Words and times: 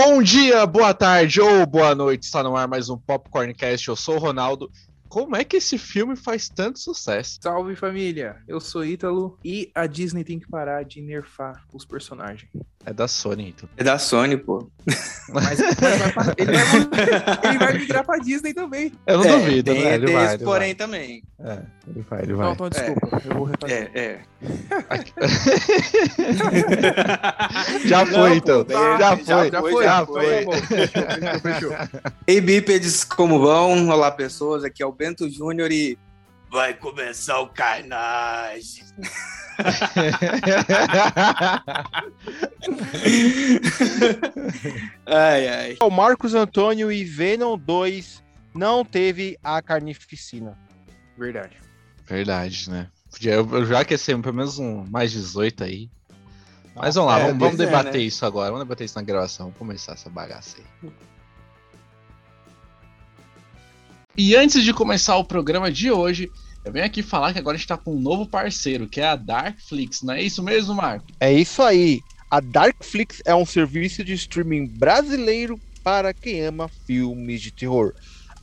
Bom 0.00 0.22
dia, 0.22 0.64
boa 0.64 0.94
tarde 0.94 1.40
ou 1.40 1.66
boa 1.66 1.92
noite. 1.92 2.22
Está 2.22 2.40
no 2.40 2.56
ar 2.56 2.68
mais 2.68 2.88
um 2.88 2.96
Popcorncast. 2.96 3.88
Eu 3.88 3.96
sou 3.96 4.14
o 4.14 4.18
Ronaldo. 4.20 4.70
Como 5.08 5.34
é 5.34 5.42
que 5.42 5.56
esse 5.56 5.76
filme 5.76 6.14
faz 6.14 6.48
tanto 6.48 6.78
sucesso? 6.78 7.40
Salve 7.42 7.74
família, 7.74 8.40
eu 8.46 8.60
sou 8.60 8.84
Ítalo 8.84 9.36
e 9.44 9.72
a 9.74 9.88
Disney 9.88 10.22
tem 10.22 10.38
que 10.38 10.48
parar 10.48 10.84
de 10.84 11.02
nerfar 11.02 11.64
os 11.74 11.84
personagens. 11.84 12.48
É 12.86 12.92
da 12.92 13.06
Sony, 13.06 13.50
então. 13.50 13.68
É 13.76 13.84
da 13.84 13.98
Sony, 13.98 14.36
pô. 14.38 14.66
Mas, 15.30 15.58
mas 15.58 16.14
vai- 16.14 16.34
ele, 16.38 16.52
vai, 16.52 16.56
ele 17.50 17.58
vai 17.58 17.78
migrar 17.78 18.06
pra 18.06 18.16
Disney 18.18 18.54
também. 18.54 18.92
Eu 19.06 19.18
não 19.18 19.24
É, 19.24 19.38
duvido, 19.38 19.74
tem, 19.74 19.84
né? 19.84 19.94
Ele 19.96 20.06
tem 20.06 20.14
vai, 20.14 20.24
esse 20.24 20.34
ele 20.36 20.44
porém 20.44 20.74
também. 20.74 21.22
vai. 21.38 21.52
É, 21.56 21.62
ele 21.88 22.06
vai, 22.08 22.22
ele 22.22 22.32
vai. 22.34 22.46
Não, 22.46 22.52
então 22.54 22.68
desculpa, 22.70 23.22
eu 23.26 23.34
vou 23.34 23.44
refazer. 23.44 23.90
É, 23.94 24.00
é. 24.00 24.20
Já 27.86 28.06
foi, 28.06 28.16
Não, 28.16 28.34
então. 28.34 28.64
pô, 28.64 28.72
já, 28.72 28.98
já- 28.98 29.16
foi, 29.16 29.24
já 29.26 29.50
já 29.50 29.60
foi, 29.60 29.72
foi. 29.72 29.84
já 29.84 29.98
Já 29.98 30.06
foi. 30.06 30.44
foi. 30.44 30.88
Tá 30.88 31.40
fechou, 31.40 31.40
fechou. 31.40 31.72
Ei, 32.26 32.40
bípedes, 32.40 33.04
como 33.04 33.38
vão? 33.40 33.88
Olá, 33.90 34.10
pessoas. 34.10 34.64
Aqui 34.64 34.82
é 34.82 34.86
o 34.86 34.92
Bento 34.92 35.28
Júnior 35.28 35.70
e 35.70 35.98
vai 36.50 36.74
começar 36.74 37.40
o 37.40 37.48
carnage. 37.48 38.84
ai, 45.06 45.48
ai. 45.48 45.76
O 45.80 45.90
Marcos 45.90 46.34
Antônio 46.34 46.90
e 46.90 47.04
Venom 47.04 47.56
2 47.58 48.22
não 48.54 48.84
teve 48.84 49.38
a 49.42 49.60
carnificina. 49.62 50.58
Verdade. 51.16 51.56
Verdade, 52.06 52.70
né? 52.70 52.88
Eu, 53.22 53.66
já 53.66 53.80
aquecemos 53.80 54.22
pelo 54.22 54.36
menos 54.36 54.58
um 54.58 54.84
mais 54.86 55.10
18 55.12 55.64
aí. 55.64 55.90
Mas 56.74 56.94
vamos 56.94 57.10
lá, 57.10 57.18
É, 57.18 57.26
vamos, 57.26 57.38
vamos 57.38 57.60
é, 57.60 57.64
debater 57.66 57.94
né? 57.94 58.00
isso 58.00 58.24
agora. 58.24 58.50
Vamos 58.50 58.64
debater 58.64 58.84
isso 58.84 58.96
na 58.96 59.02
gravação. 59.02 59.46
Vamos 59.46 59.58
começar 59.58 59.92
essa 59.92 60.08
bagaça 60.08 60.58
aí. 60.58 60.90
E 64.20 64.34
antes 64.34 64.64
de 64.64 64.74
começar 64.74 65.16
o 65.16 65.24
programa 65.24 65.70
de 65.70 65.92
hoje, 65.92 66.28
eu 66.64 66.72
venho 66.72 66.84
aqui 66.84 67.04
falar 67.04 67.32
que 67.32 67.38
agora 67.38 67.54
a 67.54 67.58
gente 67.58 67.68
tá 67.68 67.78
com 67.78 67.94
um 67.94 68.00
novo 68.00 68.28
parceiro, 68.28 68.88
que 68.88 69.00
é 69.00 69.06
a 69.06 69.14
Darkflix. 69.14 70.02
Não 70.02 70.14
é 70.14 70.20
isso 70.20 70.42
mesmo, 70.42 70.74
Marco? 70.74 71.06
É 71.20 71.32
isso 71.32 71.62
aí. 71.62 72.00
A 72.28 72.40
Darkflix 72.40 73.22
é 73.24 73.32
um 73.32 73.46
serviço 73.46 74.02
de 74.02 74.14
streaming 74.14 74.66
brasileiro 74.66 75.56
para 75.84 76.12
quem 76.12 76.40
ama 76.40 76.68
filmes 76.84 77.40
de 77.40 77.52
terror. 77.52 77.92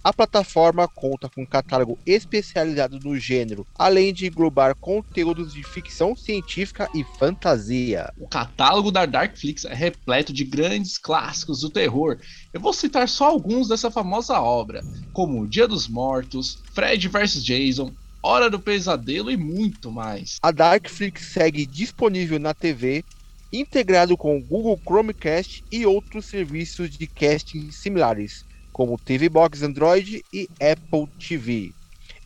A 0.05 0.13
plataforma 0.13 0.87
conta 0.87 1.27
com 1.27 1.41
um 1.41 1.45
catálogo 1.47 1.97
especializado 2.05 2.99
no 2.99 3.17
gênero, 3.17 3.65
além 3.73 4.13
de 4.13 4.27
englobar 4.27 4.75
conteúdos 4.75 5.51
de 5.51 5.63
ficção 5.63 6.15
científica 6.15 6.87
e 6.93 7.03
fantasia. 7.17 8.13
O 8.15 8.27
catálogo 8.27 8.91
da 8.91 9.07
Darkflix 9.07 9.65
é 9.65 9.73
repleto 9.73 10.31
de 10.31 10.43
grandes 10.43 10.99
clássicos 10.99 11.61
do 11.61 11.71
terror. 11.71 12.19
Eu 12.53 12.61
vou 12.61 12.71
citar 12.71 13.09
só 13.09 13.25
alguns 13.25 13.67
dessa 13.67 13.89
famosa 13.89 14.39
obra, 14.39 14.83
como 15.11 15.47
Dia 15.47 15.67
dos 15.67 15.87
Mortos, 15.87 16.59
Fred 16.71 17.07
vs 17.07 17.43
Jason, 17.43 17.91
Hora 18.21 18.47
do 18.47 18.59
Pesadelo 18.59 19.31
e 19.31 19.37
muito 19.37 19.91
mais. 19.91 20.37
A 20.39 20.51
Darkflix 20.51 21.33
segue 21.33 21.65
disponível 21.65 22.37
na 22.37 22.53
TV, 22.53 23.03
integrado 23.51 24.15
com 24.15 24.37
o 24.37 24.41
Google 24.43 24.79
Chromecast 24.85 25.63
e 25.71 25.83
outros 25.83 26.25
serviços 26.25 26.91
de 26.91 27.07
casting 27.07 27.71
similares, 27.71 28.44
como 28.75 28.97
TV 28.97 29.29
Box 29.29 29.63
Android 29.63 30.21
e 30.33 30.49
Apple 30.59 31.07
TV. 31.17 31.71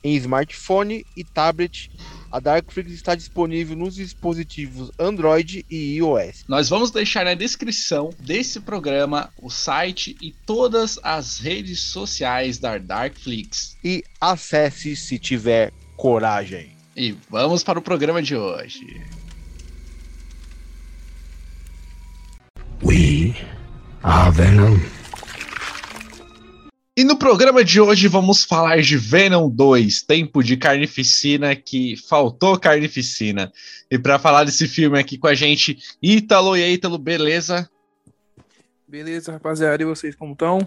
Em 0.04 0.16
smartphone 0.16 1.06
e 1.16 1.24
tablet, 1.24 1.92
a 2.32 2.40
Darkflix 2.40 2.92
está 2.92 3.14
disponível 3.14 3.76
nos 3.76 3.94
dispositivos 3.94 4.90
Android 4.98 5.64
e 5.70 5.98
iOS. 5.98 6.46
Nós 6.48 6.68
vamos 6.68 6.90
deixar 6.90 7.24
na 7.24 7.36
descrição 7.36 8.10
desse 8.20 8.60
programa 8.62 9.30
o 9.40 9.52
site 9.52 10.18
e 10.20 10.32
todas 10.48 10.98
as 11.04 11.38
redes 11.38 11.82
sociais 11.82 12.58
da 12.58 12.80
Darkflix. 12.80 13.78
E 13.84 14.04
acesse 14.20 14.96
se 14.96 15.20
tiver 15.20 15.72
coragem. 15.96 16.72
E 16.98 17.16
vamos 17.30 17.62
para 17.62 17.78
o 17.78 17.82
programa 17.84 18.24
de 18.24 18.36
hoje. 18.36 19.04
We 22.82 23.36
are 24.02 24.32
Venom. 24.32 24.99
E 27.00 27.04
no 27.06 27.16
programa 27.16 27.64
de 27.64 27.80
hoje 27.80 28.10
vamos 28.10 28.44
falar 28.44 28.82
de 28.82 28.98
Venom 28.98 29.50
2, 29.50 30.02
Tempo 30.02 30.44
de 30.44 30.58
Carnificina, 30.58 31.56
que 31.56 31.96
faltou 31.96 32.60
carnificina. 32.60 33.54
E 33.90 33.98
para 33.98 34.20
falar 34.20 34.44
desse 34.44 34.68
filme 34.68 35.00
aqui 35.00 35.18
com 35.18 35.28
a 35.28 35.34
gente, 35.34 35.78
Ítalo 36.04 36.58
e 36.58 36.74
Ítalo, 36.74 36.98
beleza? 36.98 37.70
Beleza, 38.86 39.32
rapaziada, 39.32 39.82
e 39.82 39.86
vocês 39.86 40.14
como 40.14 40.34
estão? 40.34 40.60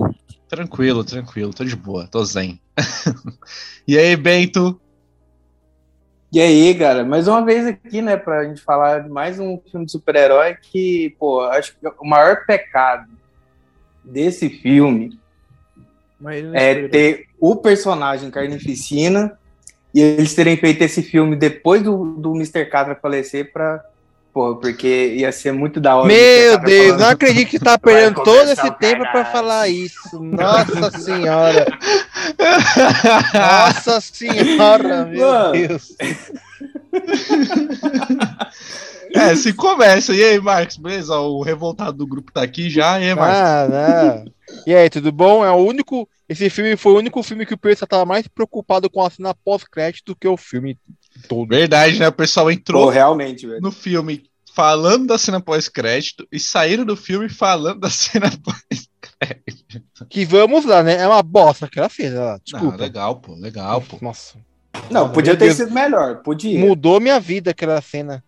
Tranquilo, 0.48 1.04
tranquilo, 1.04 1.53
tô 1.53 1.66
de 1.66 1.76
boa, 1.76 2.06
tô 2.06 2.25
zen. 2.25 2.59
e 3.87 3.98
aí, 3.98 4.16
Bento? 4.16 4.81
E 6.32 6.41
aí, 6.41 6.75
cara, 6.75 7.04
mais 7.04 7.28
uma 7.28 7.44
vez 7.44 7.66
aqui, 7.66 8.00
né, 8.00 8.16
pra 8.16 8.44
gente 8.44 8.62
falar 8.62 9.00
de 9.00 9.10
mais 9.10 9.38
um 9.38 9.60
filme 9.71 9.84
de 9.84 9.92
super-herói 9.92 10.54
que, 10.54 11.15
pô, 11.19 11.42
acho 11.42 11.76
que 11.76 11.87
o 11.87 12.09
maior 12.09 12.47
pecado 12.47 13.12
desse 14.03 14.48
filme 14.48 15.21
é 16.55 16.88
ter 16.88 17.27
o 17.41 17.56
personagem 17.56 18.31
Carnificina 18.31 19.37
e 19.94 20.00
eles 20.00 20.34
terem 20.34 20.56
feito 20.56 20.83
esse 20.83 21.03
filme 21.03 21.37
depois 21.37 21.83
do, 21.83 22.15
do 22.16 22.34
Mr. 22.34 22.65
Catra 22.66 22.94
falecer 22.94 23.53
pra. 23.53 23.84
Pô, 24.33 24.56
porque 24.56 25.09
ia 25.16 25.31
ser 25.31 25.53
muito 25.53 25.78
da 25.78 25.94
hora. 25.94 26.09
Meu 26.09 26.59
Deus, 26.59 26.87
falando- 26.87 27.00
não 27.00 27.09
acredito 27.10 27.50
que 27.50 27.59
tá 27.59 27.78
perdendo 27.78 28.22
todo 28.22 28.49
esse 28.50 28.71
tempo 28.78 29.03
pra 29.03 29.12
caralho. 29.12 29.33
falar 29.33 29.69
isso. 29.69 30.22
Nossa 30.22 30.91
senhora. 30.99 31.66
Nossa 33.34 34.00
senhora, 34.00 35.04
meu 35.04 35.21
Mano. 35.27 35.53
Deus. 35.53 35.94
é, 39.15 39.34
se 39.37 39.53
começa. 39.53 40.15
E 40.15 40.23
aí, 40.23 40.41
Marcos, 40.41 40.77
beleza? 40.77 41.17
O 41.19 41.43
revoltado 41.43 41.99
do 41.99 42.06
grupo 42.06 42.33
tá 42.33 42.43
aqui 42.43 42.69
já. 42.71 43.00
E 43.00 43.09
aí, 43.09 43.15
Marcos? 43.15 43.39
Ah, 43.39 43.69
não. 43.69 44.33
E 44.67 44.75
aí, 44.75 44.89
tudo 44.91 45.12
bom? 45.12 45.45
É 45.45 45.50
o 45.50 45.56
único. 45.56 46.09
Esse 46.28 46.49
filme 46.49 46.77
foi 46.77 46.93
o 46.93 46.99
único 46.99 47.22
filme 47.22 47.45
que 47.45 47.55
o 47.55 47.59
pessoal 47.59 47.89
tava 47.89 48.05
mais 48.05 48.27
preocupado 48.27 48.89
com 48.89 49.05
a 49.05 49.11
cena 49.11 49.34
pós-crédito 49.34 50.12
do 50.12 50.17
que 50.17 50.27
o 50.27 50.37
filme 50.37 50.78
todo. 51.28 51.49
Verdade, 51.49 51.99
né? 51.99 52.09
O 52.09 52.12
pessoal 52.12 52.51
entrou 52.51 52.84
Pô, 52.84 52.91
realmente, 52.91 53.47
velho. 53.47 53.61
no 53.61 53.71
filme 53.71 54.25
falando 54.55 55.06
da 55.06 55.19
cena 55.19 55.41
pós-crédito 55.41 56.27
e 56.31 56.39
saíram 56.39 56.84
do 56.84 56.97
filme 56.97 57.28
falando 57.28 57.81
da 57.81 57.91
cena 57.91 58.31
pós-crédito. 58.31 59.83
Que 60.09 60.25
vamos 60.25 60.65
lá, 60.65 60.83
né? 60.83 60.97
É 60.97 61.06
uma 61.06 61.22
bosta 61.22 61.67
aquela 61.67 61.89
cena. 61.89 62.33
Não, 62.33 62.41
Desculpa. 62.45 62.77
legal, 62.77 63.17
pô, 63.17 63.34
legal, 63.34 63.81
pô. 63.81 63.99
Nossa. 64.01 64.39
Não, 64.91 65.11
podia 65.11 65.37
ter 65.37 65.55
sido 65.55 65.72
melhor. 65.72 66.22
Podia. 66.22 66.59
Mudou 66.59 67.01
minha 67.01 67.21
vida 67.21 67.51
aquela 67.51 67.81
cena. 67.81 68.22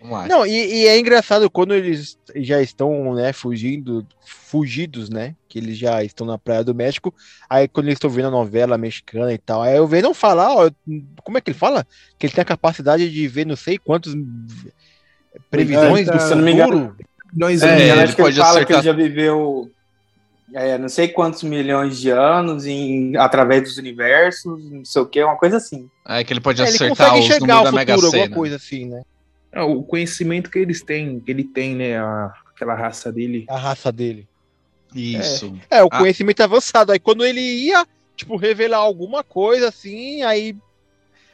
Vamos 0.00 0.18
lá. 0.18 0.26
Não, 0.28 0.46
e, 0.46 0.50
e 0.82 0.86
é 0.86 0.98
engraçado 0.98 1.48
quando 1.50 1.74
eles 1.74 2.18
já 2.36 2.60
estão, 2.60 3.14
né, 3.14 3.32
fugindo, 3.32 4.06
fugidos, 4.24 5.08
né? 5.08 5.34
Que 5.48 5.58
eles 5.58 5.76
já 5.78 6.04
estão 6.04 6.26
na 6.26 6.36
Praia 6.38 6.62
do 6.62 6.74
México. 6.74 7.14
Aí 7.48 7.66
quando 7.66 7.86
eles 7.86 7.96
estão 7.96 8.10
vendo 8.10 8.28
a 8.28 8.30
novela 8.30 8.76
mexicana 8.78 9.32
e 9.32 9.38
tal, 9.38 9.62
aí 9.62 9.76
eu 9.76 9.86
vejo 9.86 10.02
não 10.04 10.14
falar, 10.14 10.52
ó, 10.54 10.70
como 11.24 11.38
é 11.38 11.40
que 11.40 11.50
ele 11.50 11.58
fala? 11.58 11.86
Que 12.18 12.26
ele 12.26 12.32
tem 12.34 12.42
a 12.42 12.44
capacidade 12.44 13.10
de 13.10 13.28
ver 13.28 13.46
não 13.46 13.56
sei 13.56 13.78
quantos 13.78 14.14
previsões 15.50 16.08
É, 16.08 16.12
do 16.12 16.20
se 16.20 16.32
eu 16.32 16.36
não 16.36 16.44
me 16.44 16.52
engano, 16.52 16.72
futuro. 16.72 16.96
Nós 17.34 17.62
É, 17.62 17.66
É, 17.66 17.88
ele 17.90 17.94
que 17.94 18.02
ele 18.02 18.14
pode 18.16 18.36
fala 18.36 18.50
acertar- 18.50 18.66
que 18.66 18.72
ele 18.74 18.82
já 18.82 18.92
viveu 18.92 19.70
é, 20.54 20.78
não 20.78 20.88
sei 20.88 21.08
quantos 21.08 21.42
milhões 21.42 21.98
de 21.98 22.08
anos 22.10 22.66
em, 22.66 23.16
através 23.16 23.62
dos 23.64 23.76
universos, 23.78 24.62
não 24.70 24.84
sei 24.84 25.02
o 25.02 25.06
que, 25.06 25.22
uma 25.22 25.36
coisa 25.36 25.56
assim. 25.56 25.88
É 26.08 26.22
que 26.22 26.32
ele 26.32 26.40
pode 26.40 26.62
É, 26.62 26.66
ele 26.66 26.76
acertar 26.76 27.10
consegue 27.10 27.34
os 27.34 27.40
números 27.40 27.60
o 27.60 27.64
da 27.64 27.72
Mega 27.72 27.94
futuro, 27.94 28.06
alguma 28.06 28.24
Sena. 28.24 28.36
coisa 28.36 28.56
assim, 28.56 28.84
né? 28.86 29.02
Ah, 29.56 29.64
o 29.64 29.82
conhecimento 29.82 30.50
que 30.50 30.58
eles 30.58 30.82
têm, 30.82 31.18
que 31.18 31.30
ele 31.30 31.42
tem, 31.44 31.74
né, 31.74 31.98
a- 31.98 32.32
aquela 32.54 32.74
raça 32.74 33.10
dele. 33.10 33.46
A 33.48 33.56
raça 33.56 33.90
dele. 33.90 34.26
Isso. 34.94 35.54
É, 35.70 35.82
o 35.82 35.88
Ah. 35.90 35.98
conhecimento 35.98 36.40
avançado. 36.42 36.92
Aí 36.92 36.98
quando 36.98 37.24
ele 37.24 37.40
ia, 37.40 37.86
tipo, 38.14 38.36
revelar 38.36 38.78
alguma 38.78 39.24
coisa 39.24 39.68
assim, 39.68 40.22
aí. 40.22 40.54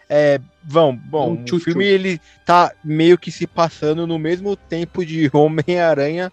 É, 0.08 0.38
vão, 0.62 0.94
bom, 0.94 1.32
Um 1.32 1.56
o 1.56 1.58
filme 1.60 1.86
ele 1.86 2.20
tá 2.44 2.70
meio 2.84 3.16
que 3.16 3.30
se 3.32 3.46
passando 3.46 4.06
no 4.06 4.18
mesmo 4.18 4.54
tempo 4.56 5.04
de 5.06 5.30
Homem-Aranha. 5.34 6.30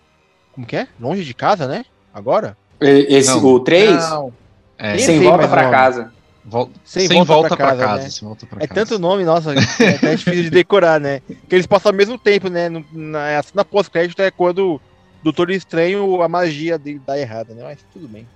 Como 0.51 0.68
que 0.68 0.75
é? 0.75 0.88
Longe 1.00 1.24
de 1.24 1.33
casa, 1.33 1.65
né? 1.68 1.85
Agora? 2.13 2.57
E- 2.81 3.07
Esse, 3.15 3.30
Não. 3.30 3.44
o 3.45 3.59
3, 3.62 3.92
Não, 4.09 4.33
É, 4.77 4.97
sem 4.97 5.21
volta 5.21 5.47
nome. 5.47 5.71
casa. 5.71 6.13
Vol- 6.50 6.72
sem, 6.84 7.07
sem, 7.07 7.24
volta, 7.24 7.56
pra 7.56 7.75
casa. 7.75 7.96
né? 8.04 8.10
sem 8.10 8.28
volta 8.28 8.46
pra 8.46 8.63
É 8.63 8.68
casa. 8.68 8.86
tanto 8.86 9.00
nome, 9.00 9.24
nossa, 9.24 9.54
é 9.54 9.96
até 9.96 10.16
difícil 10.16 10.44
de 10.44 10.50
decorar, 10.50 11.00
né? 11.00 11.22
Que 11.48 11.56
eles 11.56 11.66
passam 11.68 11.92
ao 11.92 11.96
mesmo 11.98 12.18
tempo, 12.18 12.50
né? 12.50 12.68
No- 12.69 12.86
Na, 12.92 13.38
a 13.40 13.44
cena 13.44 13.63
pós-crédito 13.63 14.22
é 14.22 14.30
quando 14.31 14.75
o 14.75 14.81
Doutor 15.24 15.50
Estranho, 15.51 16.22
a 16.22 16.28
magia 16.28 16.78
dele 16.78 17.01
dá 17.06 17.18
errada, 17.18 17.54
né? 17.54 17.63
Mas 17.63 17.80
tudo 17.94 18.07
bem. 18.07 18.28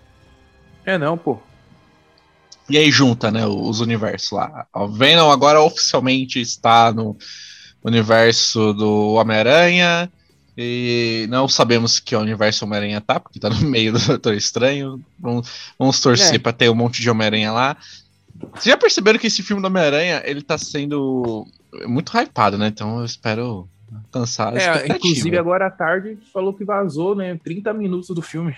É 0.85 0.97
não, 0.97 1.17
pô. 1.17 1.37
E 2.69 2.77
aí 2.77 2.89
junta, 2.91 3.29
né, 3.29 3.45
os 3.45 3.81
universos 3.81 4.31
lá. 4.31 4.65
O 4.73 4.87
Venom 4.87 5.29
agora 5.29 5.61
oficialmente 5.61 6.39
está 6.39 6.93
no 6.93 7.17
universo 7.83 8.73
do 8.73 9.13
Homem-Aranha, 9.15 10.09
E 10.55 11.25
não 11.31 11.47
sabemos 11.47 11.99
que 11.99 12.15
o 12.15 12.19
universo 12.19 12.63
Homem-Aranha 12.63 13.01
tá, 13.01 13.19
porque 13.19 13.39
tá 13.39 13.49
no 13.49 13.59
meio 13.61 13.91
do 13.91 13.99
Doutor 13.99 14.35
Estranho. 14.35 15.03
Vamos, 15.19 15.49
vamos 15.79 15.99
torcer 15.99 16.35
É. 16.35 16.39
pra 16.39 16.53
ter 16.53 16.69
um 16.69 16.75
monte 16.75 17.01
de 17.01 17.09
Homem-Aranha 17.09 17.51
lá. 17.51 17.75
Vocês 18.53 18.65
já 18.65 18.77
perceberam 18.77 19.19
que 19.19 19.27
esse 19.27 19.43
filme 19.43 19.61
do 19.61 19.67
Homem-Aranha, 19.67 20.21
ele 20.25 20.41
tá 20.41 20.57
sendo 20.57 21.45
muito 21.85 22.11
hypado, 22.17 22.57
né? 22.57 22.67
Então 22.67 22.99
eu 22.99 23.05
espero 23.05 23.67
alcançar 24.05 24.53
a 24.53 24.57
É, 24.59 24.87
inclusive 24.87 25.37
agora 25.37 25.67
à 25.67 25.71
tarde 25.71 26.17
falou 26.33 26.53
que 26.53 26.65
vazou, 26.65 27.15
né? 27.15 27.39
30 27.43 27.73
minutos 27.73 28.09
do 28.09 28.21
filme. 28.21 28.55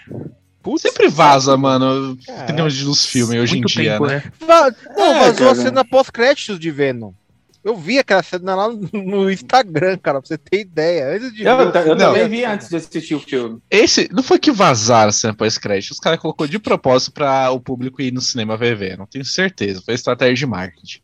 Putz, 0.63 0.81
Sempre 0.81 1.07
vaza, 1.09 1.55
mano, 1.55 2.17
Caraca. 2.25 2.43
opiniões 2.45 2.83
dos 2.83 3.05
filmes 3.05 3.39
hoje 3.39 3.57
em 3.59 3.61
dia, 3.61 3.91
tempo, 3.91 4.07
né? 4.07 4.15
né? 4.25 4.31
Va- 4.47 4.71
Não, 4.97 5.13
É, 5.13 5.19
vazou 5.19 5.47
a 5.49 5.51
cara. 5.51 5.55
cena 5.67 5.85
pós-créditos 5.85 6.57
de 6.59 6.71
Venom. 6.71 7.11
Eu 7.65 7.75
vi 7.75 7.97
aquela 7.97 8.21
cena 8.21 8.53
lá 8.55 8.69
no- 8.93 9.29
Instagram, 9.31 9.97
cara, 9.97 10.21
pra 10.21 10.27
você 10.27 10.37
ter 10.37 10.59
ideia. 10.61 11.15
Antes 11.15 11.33
de 11.33 11.43
Eu, 11.43 11.57
eu 11.59 11.65
Não. 11.65 11.97
também 11.97 12.29
vi 12.29 12.45
antes 12.45 12.69
de 12.69 12.75
assistir 12.75 13.15
o 13.15 13.19
filme. 13.19 13.59
Esse 13.71 14.07
não 14.13 14.21
foi 14.21 14.37
que 14.37 14.51
vazaram 14.51 15.09
a 15.09 15.11
cena 15.11 15.33
pós-crédito, 15.33 15.89
os 15.91 15.99
caras 15.99 16.19
colocou 16.19 16.45
de 16.45 16.59
propósito 16.59 17.11
pra 17.13 17.49
o 17.49 17.59
público 17.59 18.03
ir 18.03 18.13
no 18.13 18.21
cinema 18.21 18.55
ver 18.55 18.75
ver, 18.77 18.97
não 18.99 19.07
tenho 19.07 19.25
certeza, 19.25 19.81
foi 19.83 19.95
estratégia 19.95 20.35
de 20.35 20.45
marketing. 20.45 20.99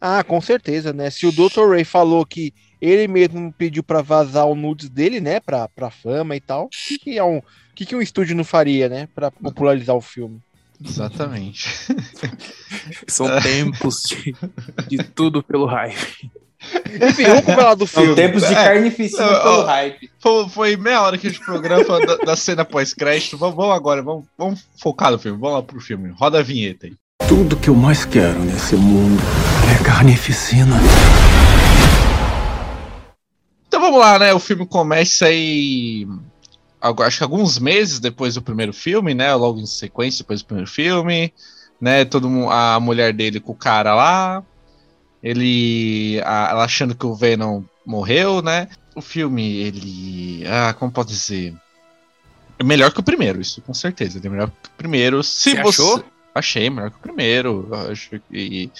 Ah, 0.00 0.22
com 0.22 0.40
certeza, 0.40 0.92
né? 0.92 1.10
Se 1.10 1.26
o 1.26 1.32
Dr. 1.32 1.68
Ray 1.70 1.82
falou 1.84 2.24
que 2.24 2.54
ele 2.80 3.08
mesmo 3.08 3.52
pediu 3.52 3.82
pra 3.82 4.02
vazar 4.02 4.46
o 4.46 4.54
nudes 4.54 4.88
dele, 4.88 5.20
né, 5.20 5.40
pra, 5.40 5.66
pra 5.68 5.90
fama 5.90 6.36
e 6.36 6.40
tal, 6.40 6.66
o 6.66 6.68
que, 6.68 6.98
que 6.98 7.18
é 7.18 7.24
um, 7.24 7.38
o 7.38 7.42
que, 7.74 7.84
que 7.86 7.96
um 7.96 8.02
estúdio 8.02 8.36
não 8.36 8.44
faria, 8.44 8.88
né, 8.88 9.08
pra 9.14 9.30
popularizar 9.32 9.96
o 9.96 10.00
filme? 10.00 10.38
Exatamente. 10.84 11.68
São 13.08 13.26
tempos 13.40 14.02
de, 14.02 14.34
de 14.88 15.02
tudo 15.04 15.42
pelo 15.42 15.66
hype. 15.66 16.30
Enfim, 17.08 17.24
vamos 17.24 17.44
falar 17.44 17.74
do 17.74 17.86
São 17.86 18.02
filme. 18.02 18.16
tempos 18.16 18.42
de 18.46 18.52
É. 18.52 18.54
carnificina 18.54 19.24
Ó, 19.26 19.42
pelo 19.42 19.58
ó. 19.62 19.64
hype. 19.66 20.10
Foi, 20.20 20.48
foi 20.48 20.76
meia 20.76 21.02
hora 21.02 21.16
que 21.18 21.26
a 21.26 21.30
gente 21.30 21.44
programa 21.44 22.00
da, 22.04 22.16
da 22.16 22.36
cena 22.36 22.64
pós-crédito. 22.64 23.36
Vamos, 23.38 23.54
vamos 23.56 23.74
agora, 23.74 24.02
vamos, 24.02 24.24
vamos 24.36 24.64
focar 24.80 25.10
no 25.12 25.18
filme. 25.18 25.38
Vamos 25.38 25.56
lá 25.56 25.62
pro 25.62 25.80
filme. 25.80 26.12
Roda 26.18 26.40
a 26.40 26.42
vinheta 26.42 26.86
aí. 26.86 26.94
Tudo 27.28 27.56
que 27.56 27.68
eu 27.68 27.74
mais 27.74 28.04
quero 28.04 28.38
nesse 28.40 28.76
mundo 28.76 29.22
é 29.80 29.84
carnificina. 29.84 30.76
Então 33.68 33.80
vamos 33.80 33.98
lá, 34.00 34.18
né? 34.18 34.32
O 34.32 34.38
filme 34.38 34.66
começa 34.66 35.26
aí. 35.26 36.06
Acho 36.98 37.18
que 37.18 37.24
alguns 37.24 37.58
meses 37.58 37.98
depois 38.00 38.34
do 38.34 38.42
primeiro 38.42 38.72
filme, 38.72 39.14
né? 39.14 39.34
Logo 39.34 39.58
em 39.60 39.66
sequência 39.66 40.22
depois 40.24 40.42
do 40.42 40.46
primeiro 40.46 40.70
filme. 40.70 41.32
Né? 41.80 42.04
Todo 42.04 42.28
mundo, 42.28 42.50
a 42.50 42.78
mulher 42.80 43.12
dele 43.12 43.40
com 43.40 43.52
o 43.52 43.56
cara 43.56 43.94
lá. 43.94 44.42
Ele. 45.22 46.20
a- 46.24 46.48
ela 46.50 46.64
achando 46.64 46.94
que 46.94 47.06
o 47.06 47.14
Venom 47.14 47.62
morreu, 47.84 48.42
né? 48.42 48.68
O 48.94 49.00
filme, 49.02 49.56
ele. 49.58 50.44
Ah, 50.46 50.72
como 50.74 50.90
pode 50.92 51.08
dizer? 51.10 51.54
É 52.58 52.64
melhor 52.64 52.90
que 52.92 53.00
o 53.00 53.02
primeiro, 53.02 53.40
isso 53.40 53.60
com 53.60 53.74
certeza. 53.74 54.18
Ele 54.18 54.28
é 54.28 54.30
melhor 54.30 54.50
que 54.50 54.68
o 54.68 54.72
primeiro. 54.76 55.22
Se 55.22 55.50
Você 55.50 55.62
você. 55.62 55.82
achou? 55.82 56.04
Achei 56.34 56.70
melhor 56.70 56.90
que 56.90 56.96
o 56.96 57.00
primeiro. 57.00 57.68
Acho 57.90 58.20
que. 58.30 58.70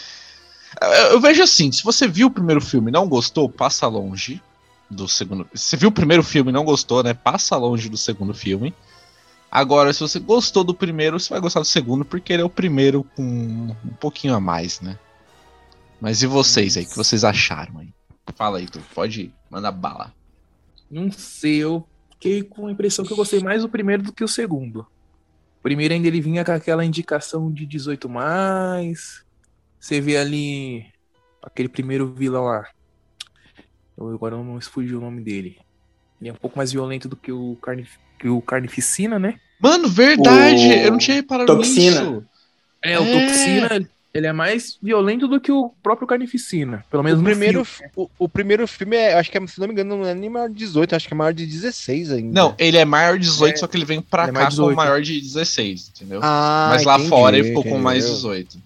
Eu 1.10 1.20
vejo 1.20 1.42
assim, 1.42 1.72
se 1.72 1.82
você 1.82 2.06
viu 2.06 2.26
o 2.26 2.30
primeiro 2.30 2.60
filme 2.60 2.90
e 2.90 2.92
não 2.92 3.08
gostou, 3.08 3.48
passa 3.48 3.86
longe 3.86 4.42
do 4.90 5.08
segundo. 5.08 5.48
Se 5.54 5.64
você 5.64 5.76
viu 5.76 5.88
o 5.88 5.92
primeiro 5.92 6.22
filme 6.22 6.50
e 6.50 6.52
não 6.52 6.64
gostou, 6.64 7.02
né? 7.02 7.14
Passa 7.14 7.56
longe 7.56 7.88
do 7.88 7.96
segundo 7.96 8.34
filme. 8.34 8.74
Agora, 9.50 9.92
se 9.92 10.00
você 10.00 10.18
gostou 10.18 10.64
do 10.64 10.74
primeiro, 10.74 11.18
você 11.18 11.30
vai 11.30 11.40
gostar 11.40 11.60
do 11.60 11.66
segundo, 11.66 12.04
porque 12.04 12.32
ele 12.32 12.42
é 12.42 12.44
o 12.44 12.50
primeiro 12.50 13.04
com 13.16 13.22
um 13.22 13.94
pouquinho 14.00 14.34
a 14.34 14.40
mais, 14.40 14.80
né? 14.80 14.98
Mas 16.00 16.22
e 16.22 16.26
vocês 16.26 16.76
aí? 16.76 16.84
O 16.84 16.88
que 16.88 16.96
vocês 16.96 17.24
acharam 17.24 17.78
aí? 17.78 17.88
Fala 18.34 18.58
aí, 18.58 18.66
tu. 18.66 18.80
Pode 18.94 19.32
mandar 19.50 19.72
bala. 19.72 20.12
Não 20.90 21.10
sei, 21.10 21.62
eu 21.62 21.86
fiquei 22.10 22.42
com 22.42 22.66
a 22.66 22.72
impressão 22.72 23.04
que 23.04 23.12
eu 23.12 23.16
gostei 23.16 23.40
mais 23.40 23.62
do 23.62 23.68
primeiro 23.68 24.02
do 24.02 24.12
que 24.12 24.24
o 24.24 24.28
segundo. 24.28 24.80
O 25.58 25.62
primeiro 25.62 25.94
ainda 25.94 26.06
ele 26.06 26.20
vinha 26.20 26.44
com 26.44 26.52
aquela 26.52 26.84
indicação 26.84 27.50
de 27.50 27.66
18 27.66 28.08
mais. 28.08 29.24
Você 29.80 30.00
vê 30.00 30.16
ali 30.16 30.86
aquele 31.42 31.68
primeiro 31.68 32.12
vilão 32.12 32.44
lá. 32.44 32.68
Eu 33.96 34.08
agora 34.10 34.36
não 34.36 34.60
fugiu 34.60 34.98
o 34.98 35.00
nome 35.00 35.22
dele. 35.22 35.56
Ele 36.20 36.30
é 36.30 36.32
um 36.32 36.36
pouco 36.36 36.56
mais 36.58 36.72
violento 36.72 37.08
do 37.08 37.16
que 37.16 37.30
o, 37.32 37.56
Carnif 37.62 37.96
que 38.18 38.28
o 38.28 38.40
Carnificina, 38.40 39.18
né? 39.18 39.34
Mano, 39.60 39.88
verdade! 39.88 40.66
O- 40.66 40.72
Eu 40.72 40.90
não 40.92 40.98
tinha 40.98 41.16
reparado 41.16 41.46
Toxina. 41.54 42.00
nisso. 42.02 42.24
É, 42.82 42.98
o 42.98 43.02
É. 43.02 43.12
Toxina, 43.26 43.88
ele 44.14 44.26
é 44.26 44.32
mais 44.32 44.78
violento 44.82 45.26
do 45.28 45.38
que 45.40 45.50
o 45.52 45.70
próprio 45.82 46.06
Carnificina. 46.06 46.84
Pelo 46.90 47.02
menos 47.02 47.18
O 47.18 47.22
no 47.22 47.28
primeiro, 47.28 47.64
filme. 47.64 47.90
o, 47.96 48.08
o 48.18 48.28
primeiro 48.28 48.66
filme, 48.66 48.96
é, 48.96 49.14
acho 49.18 49.30
que, 49.30 49.36
é, 49.36 49.46
se 49.46 49.58
não 49.60 49.66
me 49.66 49.72
engano, 49.74 49.96
não 49.98 50.06
é 50.06 50.14
nem 50.14 50.30
maior 50.30 50.48
de 50.48 50.54
18, 50.56 50.94
acho 50.96 51.06
que 51.08 51.12
é 51.14 51.16
maior 51.16 51.32
de 51.34 51.44
16 51.46 52.10
ainda. 52.12 52.32
Não, 52.40 52.54
ele 52.58 52.76
é 52.78 52.84
maior 52.84 53.18
de 53.18 53.26
18, 53.26 53.54
É, 53.54 53.56
só 53.58 53.66
que 53.66 53.76
ele 53.76 53.84
vem 53.84 54.00
pra 54.00 54.24
ele 54.24 54.30
é 54.30 54.32
cá 54.34 54.40
mais 54.40 54.54
com 54.54 54.60
18. 54.62 54.76
maior 54.76 55.00
de 55.02 55.20
16, 55.20 55.92
entendeu? 55.94 56.20
Ah, 56.22 56.68
Mas 56.72 56.84
lá 56.84 56.94
entendi, 56.94 57.08
fora 57.10 57.36
ele 57.36 57.48
ficou 57.48 57.62
com 57.62 57.68
entendeu. 57.70 57.84
mais 57.84 58.04
18. 58.06 58.58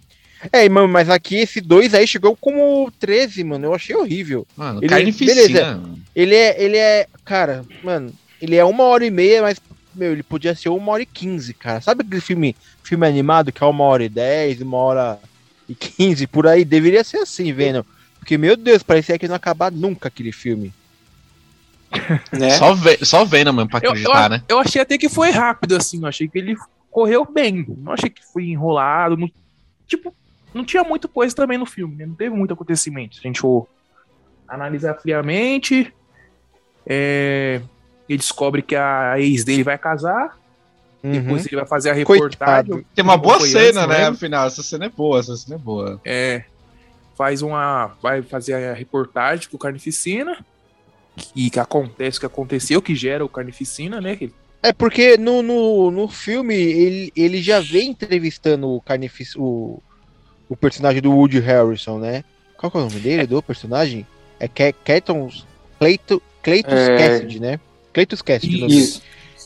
É, 0.53 0.69
mano, 0.69 0.89
mas 0.89 1.09
aqui 1.11 1.37
esse 1.37 1.61
2 1.61 1.93
aí 1.95 2.07
chegou 2.07 2.35
como 2.37 2.91
13, 2.99 3.45
mano. 3.45 3.67
Eu 3.67 3.75
achei 3.75 3.95
horrível. 3.95 4.47
Mano, 4.57 4.79
Ele- 4.81 4.89
carnificina. 4.89 5.35
beleza. 5.35 5.81
Ele 6.15 6.35
é, 6.35 6.63
ele 6.63 6.77
é, 6.77 7.07
cara, 7.25 7.65
mano, 7.85 8.13
ele 8.41 8.57
é 8.57 8.65
uma 8.65 8.85
hora 8.85 9.05
e 9.05 9.11
meia, 9.11 9.43
mas, 9.43 9.61
meu, 9.95 10.13
ele 10.13 10.23
podia 10.23 10.55
ser 10.55 10.69
uma 10.71 10.93
hora 10.93 11.03
e 11.03 11.07
quinze, 11.07 11.53
cara. 11.53 11.81
Sabe 11.81 12.03
aquele 12.03 12.21
filme, 12.21 12.57
filme 12.83 13.07
animado 13.07 13.53
que 13.53 13.63
é 13.63 13.67
uma 13.67 13.85
hora 13.85 14.03
e 14.05 14.09
dez, 14.09 14.61
uma 14.63 14.77
hora 14.79 15.19
e 15.69 15.75
quinze, 15.75 16.27
por 16.27 16.47
aí? 16.47 16.65
Deveria 16.65 17.05
ser 17.05 17.19
assim, 17.19 17.53
vendo. 17.53 17.85
Porque, 18.19 18.37
meu 18.39 18.57
Deus, 18.57 18.83
parecia 18.83 19.19
que 19.19 19.27
não 19.29 19.35
ia 19.35 19.37
acabar 19.37 19.71
nunca 19.71 20.09
aquele 20.09 20.33
filme. 20.33 20.73
Né? 22.33 22.51
Só, 22.51 22.75
ve 22.75 22.99
só 23.05 23.25
Venom 23.25 23.53
mesmo 23.53 23.69
pra 23.69 23.81
Eu, 23.83 23.91
acreditar, 23.91 24.25
eu, 24.25 24.29
né? 24.31 24.43
eu 24.49 24.59
achei 24.59 24.81
até 24.81 24.97
que 24.97 25.09
foi 25.09 25.31
rápido, 25.31 25.77
assim. 25.77 25.99
Eu 26.01 26.07
achei 26.07 26.29
que 26.29 26.39
ele 26.39 26.57
correu 26.91 27.25
bem. 27.31 27.65
Não 27.79 27.93
achei 27.93 28.09
que 28.09 28.23
foi 28.33 28.45
enrolado. 28.45 29.17
não- 29.17 29.31
tipo, 29.89 30.15
não 30.55 30.65
tinha 30.65 30.83
muita 30.85 31.07
coisa 31.09 31.35
também 31.35 31.59
no 31.59 31.67
filme, 31.67 31.97
né? 31.97 32.07
Não 32.07 32.15
teve 32.15 32.35
muito 32.35 32.53
acontecimento. 32.55 33.15
Se 33.17 33.21
a 33.21 33.27
gente 33.27 33.41
for 33.41 33.69
analisar 34.49 34.95
friamente, 34.95 35.93
é, 36.87 37.61
ele 38.09 38.19
descobre 38.19 38.63
que 38.63 38.75
a 38.75 39.19
ex 39.19 39.45
dele 39.45 39.63
vai 39.63 39.79
casar. 39.79 40.39
Depois 41.03 41.47
ele 41.47 41.57
vai 41.57 41.67
fazer 41.67 41.91
a 41.91 41.95
reportagem. 41.95 42.71
Coitado. 42.73 42.87
Tem 42.95 43.03
uma 43.03 43.17
boa 43.17 43.41
cena, 43.41 43.87
né? 43.87 44.07
Afinal, 44.09 44.47
essa 44.47 44.63
cena 44.63 44.85
é 44.85 44.89
boa, 44.91 45.19
essa 45.21 45.35
cena 45.35 45.55
é 45.57 45.59
boa. 45.59 45.99
É, 46.05 46.45
faz 47.17 47.41
uma. 47.41 47.93
Vai 48.03 48.21
fazer 48.21 48.53
a 48.55 48.75
reportagem 48.75 49.49
com 49.49 49.57
o 49.57 49.59
Carnificina. 49.59 50.45
E 51.35 51.49
que 51.51 51.59
acontece 51.59 52.19
o 52.19 52.21
que 52.21 52.27
aconteceu, 52.27 52.81
que 52.83 52.95
gera 52.95 53.25
o 53.25 53.29
Carnificina, 53.29 54.01
né? 54.01 54.15
que- 54.17 54.33
É 54.63 54.73
porque 54.73 55.17
no, 55.17 55.43
no, 55.43 55.91
no 55.91 56.09
filme 56.09 56.55
ele, 56.55 57.13
ele 57.17 57.43
já 57.43 57.61
vem 57.61 57.91
entrevistando 57.91 58.69
o 58.69 58.81
carnific... 58.81 59.31
o, 59.37 59.83
o 60.51 60.57
personagem 60.57 61.01
do 61.01 61.13
Woody 61.13 61.39
Harrison, 61.39 61.99
né? 61.99 62.25
Qual 62.59 62.71
que 62.71 62.77
é 62.77 62.81
o 62.81 62.85
nome 62.85 62.99
dele, 63.01 63.27
do 63.27 63.41
personagem? 63.41 64.05
É 64.39 64.49
Keaton... 64.49 65.31
Cleito, 65.79 66.21
Cleitus 66.43 66.75
É. 66.75 66.97
Cassidy, 66.99 67.41
né? 67.41 67.61
Cleitus 67.93 68.21
Cassidy. 68.21 68.67
Isso. 68.67 69.01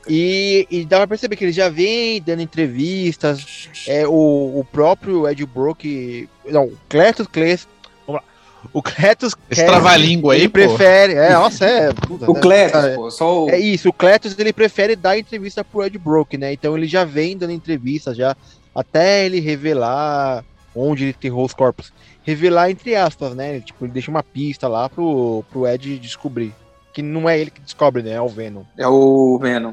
E, 0.08 0.66
e 0.70 0.84
dá 0.84 0.98
pra 0.98 1.06
perceber 1.06 1.36
que 1.36 1.44
ele 1.44 1.52
já 1.52 1.68
vem 1.68 2.20
dando 2.20 2.42
entrevistas. 2.42 3.68
É, 3.86 4.06
o, 4.06 4.10
o 4.58 4.66
próprio 4.72 5.28
Ed 5.28 5.44
Brook. 5.46 6.28
Não, 6.46 6.64
o 6.64 6.78
Cletus 6.88 7.26
Cletus. 7.26 7.68
Vamos 8.06 8.20
lá. 8.20 8.28
O 8.72 8.82
Cletus 8.82 9.34
Esse 9.50 9.60
Cassidy, 9.62 9.66
trava-língua 9.66 10.34
aí, 10.34 10.40
ele 10.40 10.48
pô. 10.48 10.54
prefere. 10.54 11.14
É, 11.14 11.34
nossa, 11.34 11.64
é. 11.66 11.92
puta, 11.92 12.30
O 12.30 12.34
né? 12.34 12.40
Cletus, 12.40 12.84
É, 12.84 12.94
pô, 12.96 13.10
só 13.10 13.44
o. 13.44 13.50
É 13.50 13.58
isso, 13.58 13.88
o 13.90 13.92
Cletus 13.92 14.36
ele 14.38 14.52
prefere 14.52 14.96
dar 14.96 15.18
entrevista 15.18 15.62
pro 15.62 15.84
Ed 15.84 15.96
Brook, 15.98 16.36
né? 16.36 16.52
Então 16.52 16.76
ele 16.76 16.86
já 16.86 17.04
vem 17.04 17.36
dando 17.36 17.52
entrevista 17.52 18.14
já 18.14 18.36
até 18.74 19.24
ele 19.24 19.38
revelar 19.38 20.44
onde 20.74 21.04
ele 21.04 21.10
enterrou 21.10 21.44
os 21.44 21.54
corpos. 21.54 21.92
Revelar 22.22 22.70
entre 22.70 22.94
aspas, 22.96 23.34
né? 23.34 23.60
Tipo, 23.60 23.84
ele 23.84 23.92
deixa 23.92 24.10
uma 24.10 24.22
pista 24.22 24.66
lá 24.68 24.88
pro, 24.88 25.44
pro 25.50 25.66
Ed 25.66 25.98
descobrir. 25.98 26.52
Que 26.92 27.02
não 27.02 27.28
é 27.28 27.38
ele 27.38 27.50
que 27.50 27.60
descobre, 27.60 28.02
né? 28.02 28.12
É 28.12 28.20
o 28.20 28.28
Venom. 28.28 28.62
É 28.78 28.86
o 28.88 29.38
Venom. 29.38 29.72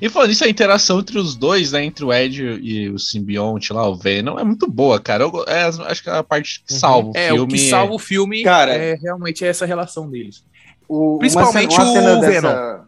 E 0.00 0.08
falando 0.10 0.30
isso, 0.30 0.44
a 0.44 0.48
interação 0.48 0.98
entre 1.00 1.18
os 1.18 1.34
dois, 1.36 1.72
né? 1.72 1.82
Entre 1.84 2.04
o 2.04 2.12
Ed 2.12 2.42
e 2.62 2.90
o 2.90 2.98
simbionte 2.98 3.72
lá, 3.72 3.88
o 3.88 3.96
Venom, 3.96 4.38
é 4.38 4.44
muito 4.44 4.68
boa, 4.70 5.00
cara. 5.00 5.24
Eu, 5.24 5.44
é, 5.46 5.62
acho 5.62 6.02
que 6.02 6.10
é 6.10 6.16
a 6.18 6.22
parte 6.22 6.62
que 6.66 6.74
Uhum. 6.74 6.78
salva 6.80 7.08
o 7.08 7.12
É, 7.14 7.28
filme. 7.28 7.40
o 7.42 7.46
que 7.46 7.58
salva 7.70 7.94
o 7.94 7.98
filme 7.98 8.42
Cara- 8.42 8.74
é 8.74 8.94
realmente 8.94 9.44
essa 9.44 9.64
relação 9.64 10.08
deles. 10.10 10.44
O- 10.88 11.16
Principalmente 11.18 11.74
uma 11.74 11.86
cena, 11.86 12.10
uma 12.12 12.18
o 12.18 12.20
cena 12.20 12.30
dessa, 12.30 12.84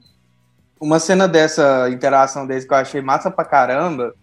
Uma 0.81 0.99
cena 1.01 1.27
dessa 1.29 1.89
interação 1.91 2.47
deles 2.47 2.65
que 2.65 2.73
eu 2.73 2.77
achei 2.77 3.01
massa 3.01 3.31
pra 3.31 3.45
caramba, 3.45 4.15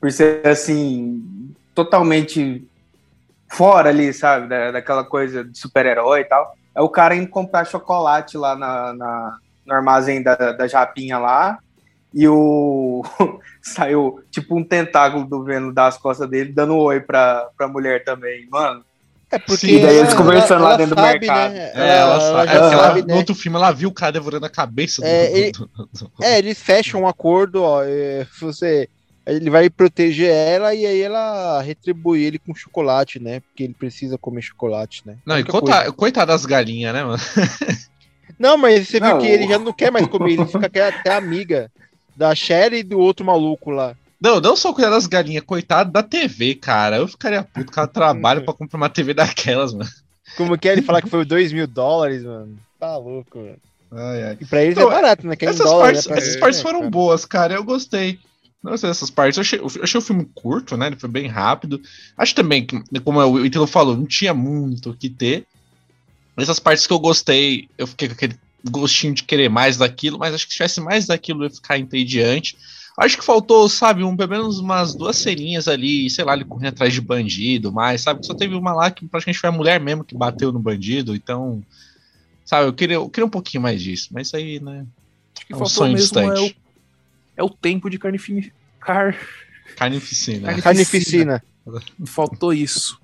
por 0.00 0.12
ser 0.12 0.46
assim, 0.46 1.20
totalmente 1.84 2.66
fora 3.48 3.88
ali, 3.90 4.12
sabe? 4.12 4.48
Da, 4.48 4.70
daquela 4.70 5.04
coisa 5.04 5.44
de 5.44 5.58
super-herói 5.58 6.20
e 6.20 6.24
tal. 6.24 6.54
É 6.74 6.80
o 6.80 6.88
cara 6.88 7.14
indo 7.16 7.28
comprar 7.28 7.64
chocolate 7.66 8.36
lá 8.36 8.54
na, 8.56 8.92
na- 8.92 9.38
no 9.66 9.74
armazém 9.74 10.22
da, 10.22 10.34
da 10.34 10.66
Japinha 10.66 11.18
lá. 11.18 11.58
E 12.12 12.26
o. 12.28 13.02
saiu 13.62 14.20
tipo 14.30 14.56
um 14.58 14.64
tentáculo 14.64 15.24
do 15.24 15.44
Venom 15.44 15.72
das 15.72 15.96
costas 15.96 16.28
dele, 16.28 16.52
dando 16.52 16.74
um 16.74 16.78
oi 16.78 17.00
pra, 17.00 17.48
pra 17.56 17.68
mulher 17.68 18.02
também. 18.04 18.48
Mano, 18.50 18.84
É 19.30 19.38
porque 19.38 19.66
Sim, 19.68 19.80
daí 19.80 19.96
eles 19.96 20.14
conversando 20.14 20.64
lá 20.64 20.76
dentro 20.76 20.96
do 20.96 21.00
sabe, 21.00 21.20
mercado. 21.20 21.52
Né? 21.52 21.72
É, 21.74 21.98
ela, 21.98 22.20
sabe. 22.20 22.50
é 22.50 22.58
porque 22.58 22.74
ela- 22.74 22.82
sabe, 22.84 23.00
No 23.02 23.06
né? 23.08 23.14
outro 23.14 23.34
filme 23.34 23.56
ela 23.56 23.70
viu 23.70 23.88
o 23.88 23.92
cara 23.94 24.10
devorando 24.12 24.44
a 24.46 24.50
cabeça 24.50 25.00
do. 25.02 25.06
É, 25.06 25.30
ele- 25.32 25.52
do- 25.52 25.66
do- 25.68 25.86
do- 25.92 26.12
É, 26.22 26.38
eles 26.38 26.60
fecham 26.60 27.02
um 27.02 27.06
acordo, 27.08 27.62
ó. 27.62 27.82
é, 27.84 28.26
você, 28.40 28.88
ele 29.26 29.50
vai 29.50 29.68
proteger 29.70 30.30
ela 30.30 30.74
e 30.74 30.86
aí 30.86 31.00
ela 31.00 31.60
retribui 31.62 32.22
ele 32.22 32.38
com 32.38 32.54
chocolate, 32.54 33.18
né? 33.20 33.40
Porque 33.40 33.64
ele 33.64 33.74
precisa 33.74 34.18
comer 34.18 34.42
chocolate, 34.42 35.02
né? 35.06 35.16
Não, 35.24 35.38
e 35.38 35.44
coitado, 35.44 36.26
das 36.26 36.46
galinhas, 36.46 36.92
né, 36.92 37.04
mano? 37.04 37.22
Não, 38.38 38.56
mas 38.56 38.88
você 38.88 38.98
viu 38.98 39.10
Não, 39.10 39.18
que 39.18 39.26
ele 39.26 39.46
já 39.46 39.58
não 39.58 39.72
quer 39.72 39.90
mais 39.90 40.06
comer, 40.06 40.32
ele 40.32 40.46
fica 40.46 40.88
até 40.88 41.12
amiga 41.12 41.70
da 42.16 42.34
Sherry 42.34 42.78
e 42.78 42.82
do 42.82 42.98
outro 42.98 43.26
maluco 43.26 43.70
lá. 43.70 43.94
Não, 44.18 44.40
não 44.40 44.56
só 44.56 44.72
cuidar 44.72 44.88
das 44.88 45.06
galinhas, 45.06 45.44
coitado 45.44 45.90
da 45.90 46.02
TV, 46.02 46.54
cara. 46.54 46.96
Eu 46.96 47.08
ficaria 47.08 47.42
puto, 47.42 47.70
o 47.70 47.74
cara 47.74 47.86
trabalha 47.86 48.40
pra 48.40 48.54
comprar 48.54 48.78
uma 48.78 48.88
TV 48.88 49.12
daquelas, 49.12 49.74
mano. 49.74 49.90
Como 50.36 50.56
que 50.56 50.68
é 50.68 50.72
ele 50.72 50.82
falar 50.82 51.02
que 51.02 51.10
foi 51.10 51.24
2 51.24 51.52
mil 51.52 51.66
dólares, 51.66 52.22
mano? 52.22 52.58
Tá 52.78 52.96
louco, 52.96 53.38
mano. 53.38 53.56
Ai, 53.92 54.22
ai. 54.22 54.38
E 54.40 54.44
pra 54.44 54.62
eles 54.62 54.76
Então, 54.76 54.90
é 54.90 54.94
barato, 54.94 55.26
né? 55.26 55.36
Que 55.36 55.46
é 55.46 55.48
Essas 55.48 55.66
dólar, 55.66 55.86
partes, 55.86 56.06
né? 56.06 56.16
Essas 56.16 56.28
eles, 56.28 56.40
partes 56.40 56.58
né, 56.58 56.62
foram 56.62 56.88
boas, 56.88 57.24
cara. 57.24 57.54
Eu 57.54 57.64
gostei. 57.64 58.18
Não 58.62 58.76
sei 58.76 58.90
essas 58.90 59.10
partes. 59.10 59.36
Eu 59.36 59.40
achei, 59.40 59.58
eu 59.58 59.82
achei 59.82 59.98
o 59.98 60.02
filme 60.02 60.28
curto, 60.34 60.76
né? 60.76 60.88
Ele 60.88 60.96
foi 60.96 61.08
bem 61.08 61.26
rápido. 61.26 61.80
Acho 62.16 62.34
também 62.34 62.66
que, 62.66 62.78
como 63.00 63.20
o 63.20 63.44
Ítalo 63.44 63.66
falou, 63.66 63.96
não 63.96 64.06
tinha 64.06 64.34
muito 64.34 64.90
o 64.90 64.96
que 64.96 65.08
ter. 65.08 65.46
Essas 66.36 66.58
partes 66.58 66.86
que 66.86 66.92
eu 66.92 66.98
gostei, 66.98 67.68
eu 67.76 67.86
fiquei 67.86 68.08
com 68.08 68.14
aquele 68.14 68.38
gostinho 68.68 69.14
de 69.14 69.22
querer 69.22 69.48
mais 69.48 69.76
daquilo, 69.76 70.18
mas 70.18 70.34
acho 70.34 70.46
que 70.46 70.52
se 70.52 70.58
tivesse 70.58 70.80
mais 70.80 71.06
daquilo 71.06 71.42
eu 71.42 71.48
ia 71.48 71.54
ficar 71.54 71.78
entediante. 71.78 72.56
Acho 72.98 73.16
que 73.16 73.24
faltou, 73.24 73.68
sabe, 73.68 74.02
um, 74.02 74.16
pelo 74.16 74.28
menos 74.28 74.58
umas 74.58 74.94
duas 74.94 75.16
serinhas 75.16 75.68
ali, 75.68 76.10
sei 76.10 76.24
lá, 76.24 76.34
ele 76.34 76.44
correndo 76.44 76.68
atrás 76.68 76.92
de 76.92 77.00
bandido, 77.00 77.72
mas, 77.72 78.02
sabe, 78.02 78.26
só 78.26 78.34
teve 78.34 78.54
uma 78.54 78.74
lá 78.74 78.90
que 78.90 79.06
praticamente 79.06 79.38
foi 79.38 79.48
a 79.48 79.52
mulher 79.52 79.80
mesmo 79.80 80.04
que 80.04 80.14
bateu 80.14 80.52
no 80.52 80.58
bandido, 80.58 81.14
então, 81.14 81.62
sabe, 82.44 82.68
eu 82.68 82.74
queria, 82.74 82.96
eu 82.96 83.08
queria 83.08 83.24
um 83.26 83.30
pouquinho 83.30 83.62
mais 83.62 83.80
disso, 83.80 84.08
mas 84.10 84.34
aí, 84.34 84.60
né, 84.60 84.84
é 85.48 85.56
um 85.56 85.64
sonho 85.64 85.94
mesmo 85.94 86.18
é 86.18 86.26
o, 86.26 86.30
distante. 86.34 86.56
É 87.40 87.42
o 87.42 87.48
tempo 87.48 87.88
de 87.88 87.98
carnificina. 87.98 88.52
Car... 88.78 89.16
Carnificina. 89.76 90.46
Carne- 90.48 90.62
Carnificina. 90.62 91.42
Faltou 92.06 92.52
isso. 92.52 93.00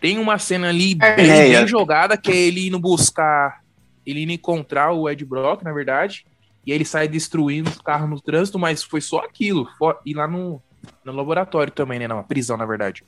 Tem 0.00 0.18
uma 0.18 0.38
cena 0.38 0.68
ali 0.68 0.96
É, 1.00 1.16
bem, 1.16 1.30
é. 1.30 1.58
bem 1.58 1.66
jogada, 1.66 2.16
que 2.16 2.30
é 2.30 2.36
ele 2.36 2.66
indo 2.68 2.78
buscar. 2.78 3.62
Ele 4.06 4.22
indo 4.22 4.32
encontrar 4.32 4.92
o 4.92 5.08
Ed 5.08 5.24
Brock, 5.24 5.62
na 5.62 5.72
verdade. 5.72 6.24
E 6.66 6.70
aí 6.72 6.76
ele 6.78 6.84
sai 6.84 7.08
destruindo 7.08 7.70
os 7.70 7.80
carros 7.80 8.08
no 8.08 8.20
trânsito, 8.20 8.58
mas 8.58 8.82
foi 8.82 9.00
só 9.00 9.18
aquilo. 9.18 9.68
For- 9.78 9.98
E 10.06 10.14
lá 10.14 10.28
no, 10.28 10.62
no 11.04 11.12
laboratório 11.12 11.72
também, 11.72 11.98
né? 11.98 12.06
Na 12.06 12.22
prisão, 12.22 12.56
na 12.56 12.66
verdade. 12.66 13.02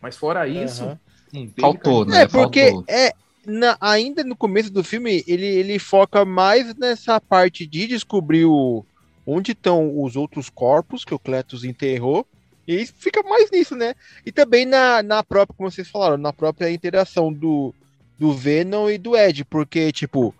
Mas 0.00 0.16
fora 0.16 0.46
isso, 0.46 0.98
teve 1.32 1.52
Faltou, 1.60 2.04
né? 2.04 2.22
É, 2.22 2.28
porque 2.28 2.70
Faltou. 2.70 2.84
é, 2.88 3.12
na- 3.46 3.76
ainda 3.80 4.22
no 4.24 4.36
começo 4.36 4.70
do 4.70 4.84
filme, 4.84 5.24
ele, 5.26 5.46
ele 5.46 5.78
foca 5.78 6.24
mais 6.24 6.74
nessa 6.76 7.20
parte 7.20 7.66
de 7.66 7.86
descobrir 7.86 8.44
o, 8.44 8.84
onde 9.26 9.52
estão 9.52 10.02
os 10.02 10.16
outros 10.16 10.48
corpos 10.48 11.04
que 11.04 11.14
o 11.14 11.18
Cletus 11.18 11.64
enterrou. 11.64 12.26
E 12.66 12.86
fica 12.86 13.22
mais 13.22 13.50
nisso, 13.50 13.74
né? 13.74 13.94
E 14.24 14.30
também 14.30 14.64
na, 14.64 15.02
na 15.02 15.22
própria, 15.24 15.56
como 15.56 15.70
vocês 15.70 15.88
falaram, 15.88 16.16
na 16.16 16.32
própria 16.32 16.70
interação 16.70 17.32
do, 17.32 17.74
do 18.18 18.32
Venom 18.32 18.88
e 18.88 18.98
do 18.98 19.16
Ed. 19.16 19.44
Porque, 19.44 19.90
tipo, 19.90 20.32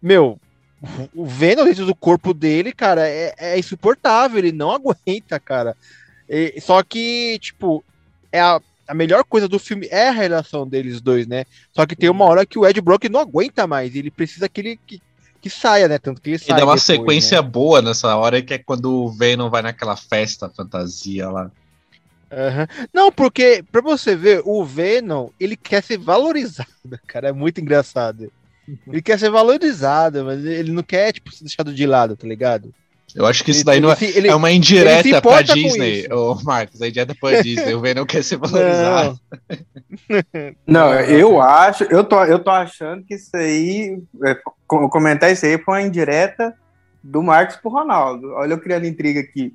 meu, 0.00 0.38
o- 1.14 1.26
Venom 1.26 1.64
dentro 1.64 1.84
do 1.84 1.94
corpo 1.94 2.32
dele, 2.32 2.72
cara, 2.72 3.08
é, 3.08 3.34
é 3.36 3.58
insuportável. 3.58 4.38
Ele 4.38 4.52
não 4.52 4.70
aguenta, 4.72 5.40
cara. 5.40 5.76
E- 6.28 6.54
só 6.60 6.82
que, 6.84 7.36
tipo, 7.40 7.84
é 8.30 8.40
a, 8.40 8.60
a 8.86 8.94
melhor 8.94 9.24
coisa 9.24 9.48
do 9.48 9.58
filme 9.58 9.88
é 9.90 10.08
a 10.08 10.12
relação 10.12 10.66
deles 10.68 11.00
dois, 11.00 11.26
né? 11.26 11.44
Só 11.72 11.84
que 11.84 11.96
tem 11.96 12.08
uma 12.08 12.24
hora 12.26 12.46
que 12.46 12.58
o 12.58 12.66
Ed 12.66 12.80
Brock 12.80 13.08
não 13.08 13.18
aguenta 13.20 13.66
mais, 13.66 13.94
ele 13.96 14.10
precisa 14.10 14.48
que 14.48 14.60
ele 14.60 14.80
que, 14.86 15.02
que 15.48 15.50
saia, 15.50 15.86
né? 15.88 15.98
Tanto 15.98 16.20
que 16.20 16.30
ele 16.30 16.36
E 16.36 16.38
sai. 16.40 16.48
dá 16.48 16.64
uma 16.64 16.74
depois, 16.74 16.82
sequência 16.82 17.40
né? 17.42 17.48
boa 17.48 17.80
nessa 17.82 18.14
hora, 18.16 18.42
que 18.42 18.54
é 18.54 18.58
quando 18.58 18.92
o 18.92 19.08
Venom 19.10 19.48
vai 19.48 19.62
naquela 19.62 19.96
festa 19.96 20.48
fantasia 20.48 21.28
lá. 21.30 21.50
Aham. 22.30 22.66
Não, 22.92 23.12
porque, 23.12 23.64
pra 23.70 23.80
você 23.80 24.16
ver, 24.16 24.42
o 24.44 24.64
Venom, 24.64 25.28
ele 25.38 25.56
quer 25.56 25.82
ser 25.82 25.96
valorizado, 25.98 26.68
cara, 27.06 27.28
é 27.28 27.32
muito 27.32 27.60
engraçado. 27.60 28.30
Ele 28.88 29.00
quer 29.00 29.16
ser 29.18 29.30
valorizado, 29.30 30.24
mas 30.24 30.44
ele 30.44 30.72
não 30.72 30.82
quer, 30.82 31.12
tipo, 31.12 31.32
ser 31.32 31.44
deixado 31.44 31.72
de 31.72 31.86
lado, 31.86 32.16
tá 32.16 32.26
ligado? 32.26 32.74
Eu 33.14 33.24
acho 33.24 33.44
que 33.44 33.52
isso 33.52 33.60
Ele- 33.60 33.64
daí 33.66 33.80
não 33.80 33.92
é, 33.92 33.96
ele- 34.00 34.18
ele- 34.18 34.28
é 34.28 34.34
uma 34.34 34.50
ele 34.50 34.58
indireta 34.58 35.22
pra 35.22 35.40
Disney, 35.40 36.06
ô 36.12 36.34
Marcos. 36.42 36.82
A 36.82 36.88
indireta 36.88 37.14
pra 37.14 37.40
Disney. 37.40 37.72
O 37.74 37.80
Venom 37.80 38.04
quer 38.04 38.24
ser 38.24 38.36
valorizado. 38.36 39.18
Não, 39.30 39.56
eu 41.08 41.40
acho, 41.40 41.84
eu 41.84 42.04
tô, 42.04 42.22
eu 42.24 42.38
tô 42.38 42.50
achando 42.50 43.02
que 43.04 43.14
isso 43.14 43.36
aí, 43.36 43.98
é, 44.24 44.36
co- 44.66 44.88
comentar 44.88 45.30
isso 45.32 45.44
aí 45.46 45.58
foi 45.58 45.74
uma 45.74 45.82
indireta 45.82 46.54
do 47.02 47.22
Marcos 47.22 47.56
pro 47.56 47.70
Ronaldo. 47.70 48.32
Olha 48.32 48.54
eu 48.54 48.60
criando 48.60 48.86
intriga 48.86 49.20
aqui. 49.20 49.54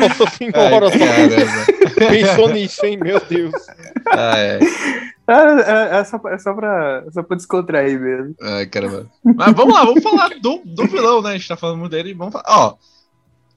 Nossa 0.00 0.30
senhora, 0.36 0.86
Ai, 0.86 2.08
pensou 2.08 2.48
nisso, 2.48 2.84
hein? 2.86 2.98
Meu 2.98 3.20
Deus. 3.20 3.52
Ah, 4.10 4.38
é. 4.38 4.58
É, 5.26 5.32
é, 5.34 6.00
é 6.00 6.04
só, 6.04 6.18
pra- 6.18 6.34
é 6.34 6.38
só, 6.38 6.52
pra, 6.52 7.04
só 7.12 7.22
pra 7.22 7.36
descontrair 7.36 7.98
mesmo. 7.98 8.34
Ai, 8.42 8.66
caramba. 8.66 9.06
Mas 9.24 9.52
vamos 9.54 9.72
lá, 9.74 9.84
vamos 9.84 10.02
falar 10.02 10.28
do, 10.40 10.60
do 10.64 10.86
vilão, 10.86 11.22
né? 11.22 11.30
A 11.30 11.32
gente 11.34 11.48
tá 11.48 11.56
falando 11.56 11.78
muito 11.78 11.92
dele. 11.92 12.12
Vamos 12.12 12.32
falar. 12.32 12.44
Ó, 12.48 12.74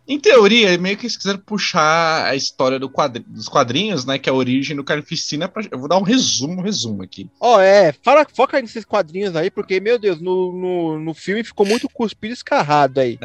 em 0.07 0.19
teoria, 0.19 0.77
meio 0.77 0.95
que 0.95 1.05
eles 1.05 1.17
quiseram 1.17 1.39
puxar 1.39 2.25
a 2.25 2.35
história 2.35 2.77
do 2.77 2.89
quadri- 2.89 3.25
dos 3.27 3.49
quadrinhos, 3.49 4.05
né? 4.05 4.19
Que 4.19 4.29
é 4.29 4.31
a 4.31 4.35
origem 4.35 4.75
do 4.75 4.83
Carnificina. 4.83 5.47
Pra... 5.47 5.63
Eu 5.71 5.79
vou 5.79 5.87
dar 5.87 5.97
um 5.97 6.03
resumo, 6.03 6.59
um 6.59 6.63
resumo 6.63 7.01
aqui. 7.01 7.27
Ó, 7.39 7.59
é, 7.59 7.93
fala, 8.03 8.25
foca 8.31 8.61
nesses 8.61 8.85
quadrinhos 8.85 9.35
aí, 9.35 9.49
porque, 9.49 9.79
meu 9.79 9.97
Deus, 9.97 10.21
no, 10.21 10.51
no, 10.51 10.99
no 10.99 11.13
filme 11.13 11.43
ficou 11.43 11.65
muito 11.65 11.89
cuspido 11.89 12.33
escarrado 12.33 12.99
aí. 12.99 13.17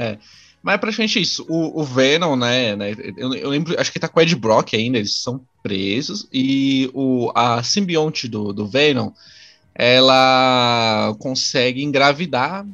Mas 0.62 0.74
é 0.74 0.78
praticamente 0.78 1.20
isso. 1.20 1.44
O, 1.48 1.80
o 1.80 1.84
Venom, 1.84 2.36
né? 2.36 2.76
né, 2.76 2.94
eu, 3.16 3.34
eu 3.34 3.48
lembro, 3.48 3.78
acho 3.78 3.92
que 3.92 3.98
tá 4.00 4.08
com 4.08 4.18
o 4.18 4.22
Ed 4.22 4.34
Brock 4.36 4.74
ainda, 4.74 4.98
eles 4.98 5.16
são 5.16 5.40
presos. 5.62 6.28
E 6.32 6.90
o, 6.94 7.30
a 7.34 7.62
simbionte 7.62 8.28
do, 8.28 8.52
do 8.52 8.66
Venom, 8.66 9.10
ela 9.74 11.14
consegue 11.18 11.82
engravidar, 11.82 12.66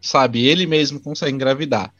sabe? 0.00 0.46
Ele 0.46 0.66
mesmo 0.66 1.00
consegue 1.00 1.34
engravidar. 1.34 1.92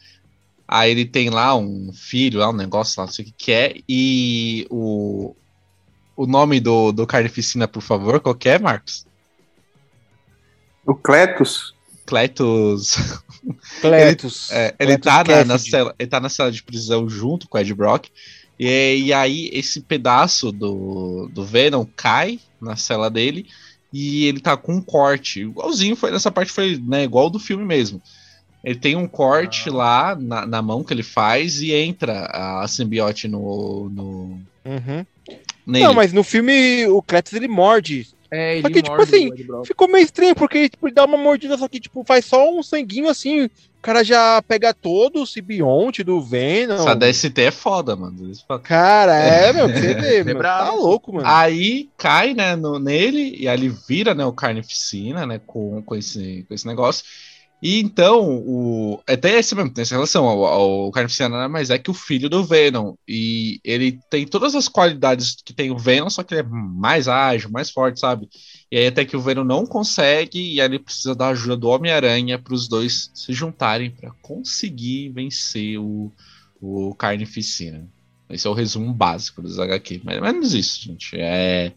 Aí 0.75 0.91
ele 0.91 1.05
tem 1.05 1.31
lá 1.31 1.57
um 1.57 1.93
filho, 1.93 2.41
lá 2.41 2.51
um 2.51 2.53
negócio 2.53 3.01
lá, 3.01 3.07
não 3.07 3.13
sei 3.13 3.25
o 3.25 3.29
que, 3.29 3.35
que 3.37 3.53
é. 3.53 3.77
E 3.89 4.67
o, 4.69 5.33
o 6.17 6.27
nome 6.27 6.59
do, 6.59 6.91
do 6.91 7.07
Carnificina, 7.07 7.69
por 7.69 7.81
favor, 7.81 8.19
qual 8.19 8.35
que 8.35 8.49
é, 8.49 8.59
Marcos? 8.59 9.07
O 10.85 10.93
Cletus, 10.93 11.73
Cletus. 12.05 12.97
Cletus. 13.81 14.51
É, 14.51 14.75
ele, 14.81 14.99
Cletus 14.99 15.05
tá 15.05 15.23
na, 15.23 15.45
na 15.45 15.59
cela, 15.59 15.95
ele 15.97 16.09
tá 16.09 16.19
na 16.19 16.29
cela 16.29 16.51
de 16.51 16.61
prisão 16.61 17.09
junto 17.09 17.47
com 17.47 17.57
o 17.57 17.61
Ed 17.61 17.73
Brock. 17.73 18.09
E, 18.59 18.97
e 18.97 19.13
aí, 19.13 19.51
esse 19.53 19.81
pedaço 19.81 20.51
do, 20.51 21.31
do 21.33 21.45
Venom 21.45 21.87
cai 21.95 22.41
na 22.61 22.75
cela 22.75 23.09
dele. 23.09 23.47
E 23.93 24.27
ele 24.27 24.41
tá 24.41 24.57
com 24.57 24.75
um 24.75 24.83
corte. 24.83 25.43
Igualzinho 25.43 25.95
foi 25.95 26.11
nessa 26.11 26.33
parte, 26.33 26.51
foi 26.51 26.83
né, 26.85 27.05
igual 27.05 27.31
do 27.31 27.39
filme 27.39 27.65
mesmo. 27.65 28.03
Ele 28.65 28.79
tem 28.79 28.97
um 28.97 29.07
corte 29.07 29.69
lá 29.69 30.17
na, 30.19 30.47
na 30.47 30.63
mão 30.63 30.83
que 30.83 30.93
ele 30.93 31.03
faz 31.03 31.61
e 31.61 31.73
entra 31.73 32.27
a 32.27 32.67
simbiote 32.67 33.29
no, 33.29 33.91
no, 33.91 34.41
Uhum. 34.65 35.05
nele. 35.67 35.85
Não, 35.85 35.95
mas 35.95 36.13
no 36.13 36.25
filme 36.25 36.87
o 36.87 37.03
Cletus 37.03 37.35
ele 37.35 37.49
morde. 37.49 38.09
É, 38.31 38.55
ele 38.55 38.63
Só 38.63 38.69
que, 38.69 38.83
tipo 38.83 39.03
assim. 39.03 39.31
Ficou 39.65 39.87
meio 39.87 40.05
estranho, 40.05 40.35
porque 40.35 40.69
tipo, 40.69 40.89
ele 40.89 40.95
dá 40.95 41.05
uma 41.05 41.17
mordida, 41.17 41.57
só 41.57 41.69
que 41.69 41.79
tipo, 41.79 42.03
faz 42.05 42.25
só 42.25 42.53
um 42.53 42.63
sanguinho 42.63 43.09
assim. 43.09 43.45
O 43.45 43.51
cara 43.83 44.03
já 44.03 44.43
pega 44.49 44.73
todo 44.73 45.23
o 45.23 45.27
simbionte 45.27 46.03
do 46.03 46.21
Venom. 46.21 46.75
Essa 46.75 46.95
DST 46.97 47.39
é 47.43 47.51
foda, 47.51 47.95
mano. 47.95 48.33
Cara, 48.63 49.15
é, 49.15 49.53
meu, 49.53 49.69
pra 49.69 49.79
você 49.79 49.95
ver, 49.95 50.21
É 50.21 50.25
meu, 50.25 50.41
tá 50.43 50.73
louco, 50.73 51.13
mano. 51.13 51.29
Aí 51.29 51.91
cai, 51.99 52.33
né, 52.33 52.57
no, 52.57 52.79
nele, 52.79 53.37
e 53.39 53.47
aí 53.47 53.57
ele 53.57 53.69
vira, 53.69 54.15
né, 54.15 54.25
o 54.25 54.33
Carnificina, 54.33 55.27
né, 55.27 55.39
com, 55.47 55.83
com, 55.83 55.95
esse, 55.95 56.47
com 56.49 56.55
esse 56.55 56.67
negócio. 56.67 57.05
E 57.65 57.81
então, 57.81 58.43
o, 58.47 59.03
até 59.09 59.39
esse 59.39 59.55
mesmo, 59.55 59.73
tem 59.73 59.81
essa 59.81 59.95
relação 59.95 60.27
ao, 60.27 60.45
ao 60.45 60.93
Carnificina, 60.93 61.31
nada 61.31 61.49
mais 61.49 61.71
é 61.71 61.79
que 61.79 61.91
o 61.91 61.95
filho 61.95 62.29
do 62.29 62.45
Venom. 62.45 62.95
E 63.09 63.59
ele 63.65 63.99
tem 64.11 64.27
todas 64.27 64.55
as 64.55 64.69
qualidades 64.69 65.37
que 65.43 65.55
tem 65.55 65.71
o 65.71 65.79
Venom, 65.79 66.11
só 66.11 66.23
que 66.23 66.35
ele 66.35 66.43
é 66.43 66.47
mais 66.47 67.09
ágil, 67.09 67.51
mais 67.51 67.71
forte, 67.71 68.01
sabe? 68.01 68.29
E 68.71 68.77
aí 68.77 68.87
até 68.87 69.03
que 69.07 69.17
o 69.17 69.21
Venom 69.21 69.45
não 69.45 69.65
consegue, 69.65 70.39
e 70.39 70.61
aí 70.61 70.67
ele 70.67 70.79
precisa 70.79 71.15
da 71.15 71.29
ajuda 71.29 71.57
do 71.57 71.69
Homem-Aranha 71.69 72.39
para 72.39 72.53
os 72.53 72.69
dois 72.69 73.11
se 73.15 73.33
juntarem 73.33 73.91
para 73.91 74.11
conseguir 74.21 75.09
vencer 75.09 75.79
o, 75.79 76.13
o 76.61 76.95
Carnificina. 76.95 77.89
Esse 78.29 78.47
é 78.47 78.51
o 78.51 78.55
resumo 78.55 78.93
básico 78.93 79.41
dos 79.41 79.59
HQ. 79.59 80.03
Mais 80.05 80.19
ou 80.19 80.25
menos 80.25 80.53
isso, 80.53 80.83
gente. 80.83 81.17
É, 81.17 81.73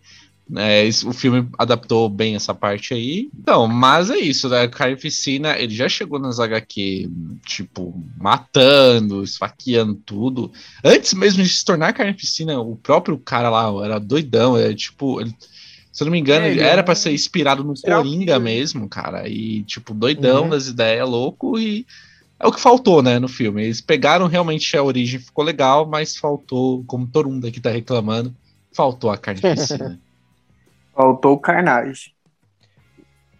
É, 0.55 0.87
o 1.05 1.11
filme 1.13 1.47
adaptou 1.57 2.07
bem 2.07 2.35
essa 2.35 2.53
parte 2.55 2.93
aí. 2.93 3.29
Então, 3.37 3.67
mas 3.67 4.09
é 4.09 4.17
isso, 4.17 4.47
né? 4.47 4.63
O 4.65 4.69
Carnificina, 4.69 5.57
ele 5.57 5.75
já 5.75 5.89
chegou 5.89 6.19
nas 6.19 6.39
HQ, 6.39 7.09
tipo, 7.45 7.93
matando, 8.17 9.23
esfaqueando 9.23 9.95
tudo. 9.95 10.51
Antes 10.83 11.13
mesmo 11.13 11.43
de 11.43 11.49
se 11.49 11.65
tornar 11.65 11.91
Carnificina, 11.93 12.59
o 12.59 12.75
próprio 12.77 13.17
cara 13.17 13.49
lá 13.49 13.85
era 13.85 13.99
doidão, 13.99 14.57
é 14.57 14.73
tipo. 14.73 15.19
ele- 15.19 15.35
se 15.91 16.03
eu 16.03 16.05
não 16.05 16.11
me 16.11 16.19
engano, 16.19 16.45
É, 16.45 16.51
ele 16.51 16.61
era 16.61 16.83
pra 16.83 16.93
um 16.93 16.95
ser 16.95 17.11
inspirado 17.11 17.63
no 17.63 17.73
Coringa 17.73 18.37
mesmo, 18.39 18.87
cara. 18.87 19.27
E, 19.27 19.63
tipo, 19.63 19.93
doidão 19.95 20.43
Uhum. 20.43 20.49
das 20.49 20.67
ideias, 20.67 21.09
louco. 21.09 21.57
E 21.59 21.87
é 22.39 22.45
o 22.47 22.51
que 22.51 22.59
faltou, 22.61 23.01
né, 23.01 23.17
no 23.17 23.27
filme. 23.27 23.63
Eles 23.63 23.81
pegaram 23.81 24.27
realmente 24.27 24.77
a 24.77 24.83
origem, 24.83 25.19
ficou 25.19 25.43
legal, 25.43 25.87
mas 25.87 26.15
faltou, 26.15 26.83
como 26.85 27.07
todo 27.07 27.29
mundo 27.29 27.47
aqui 27.47 27.59
tá 27.59 27.71
reclamando, 27.71 28.31
faltou 28.71 29.09
a 29.09 29.17
Carnificina. 29.17 29.99
Faltou 30.97 31.33
o 31.33 31.39
Carnage. 31.39 32.15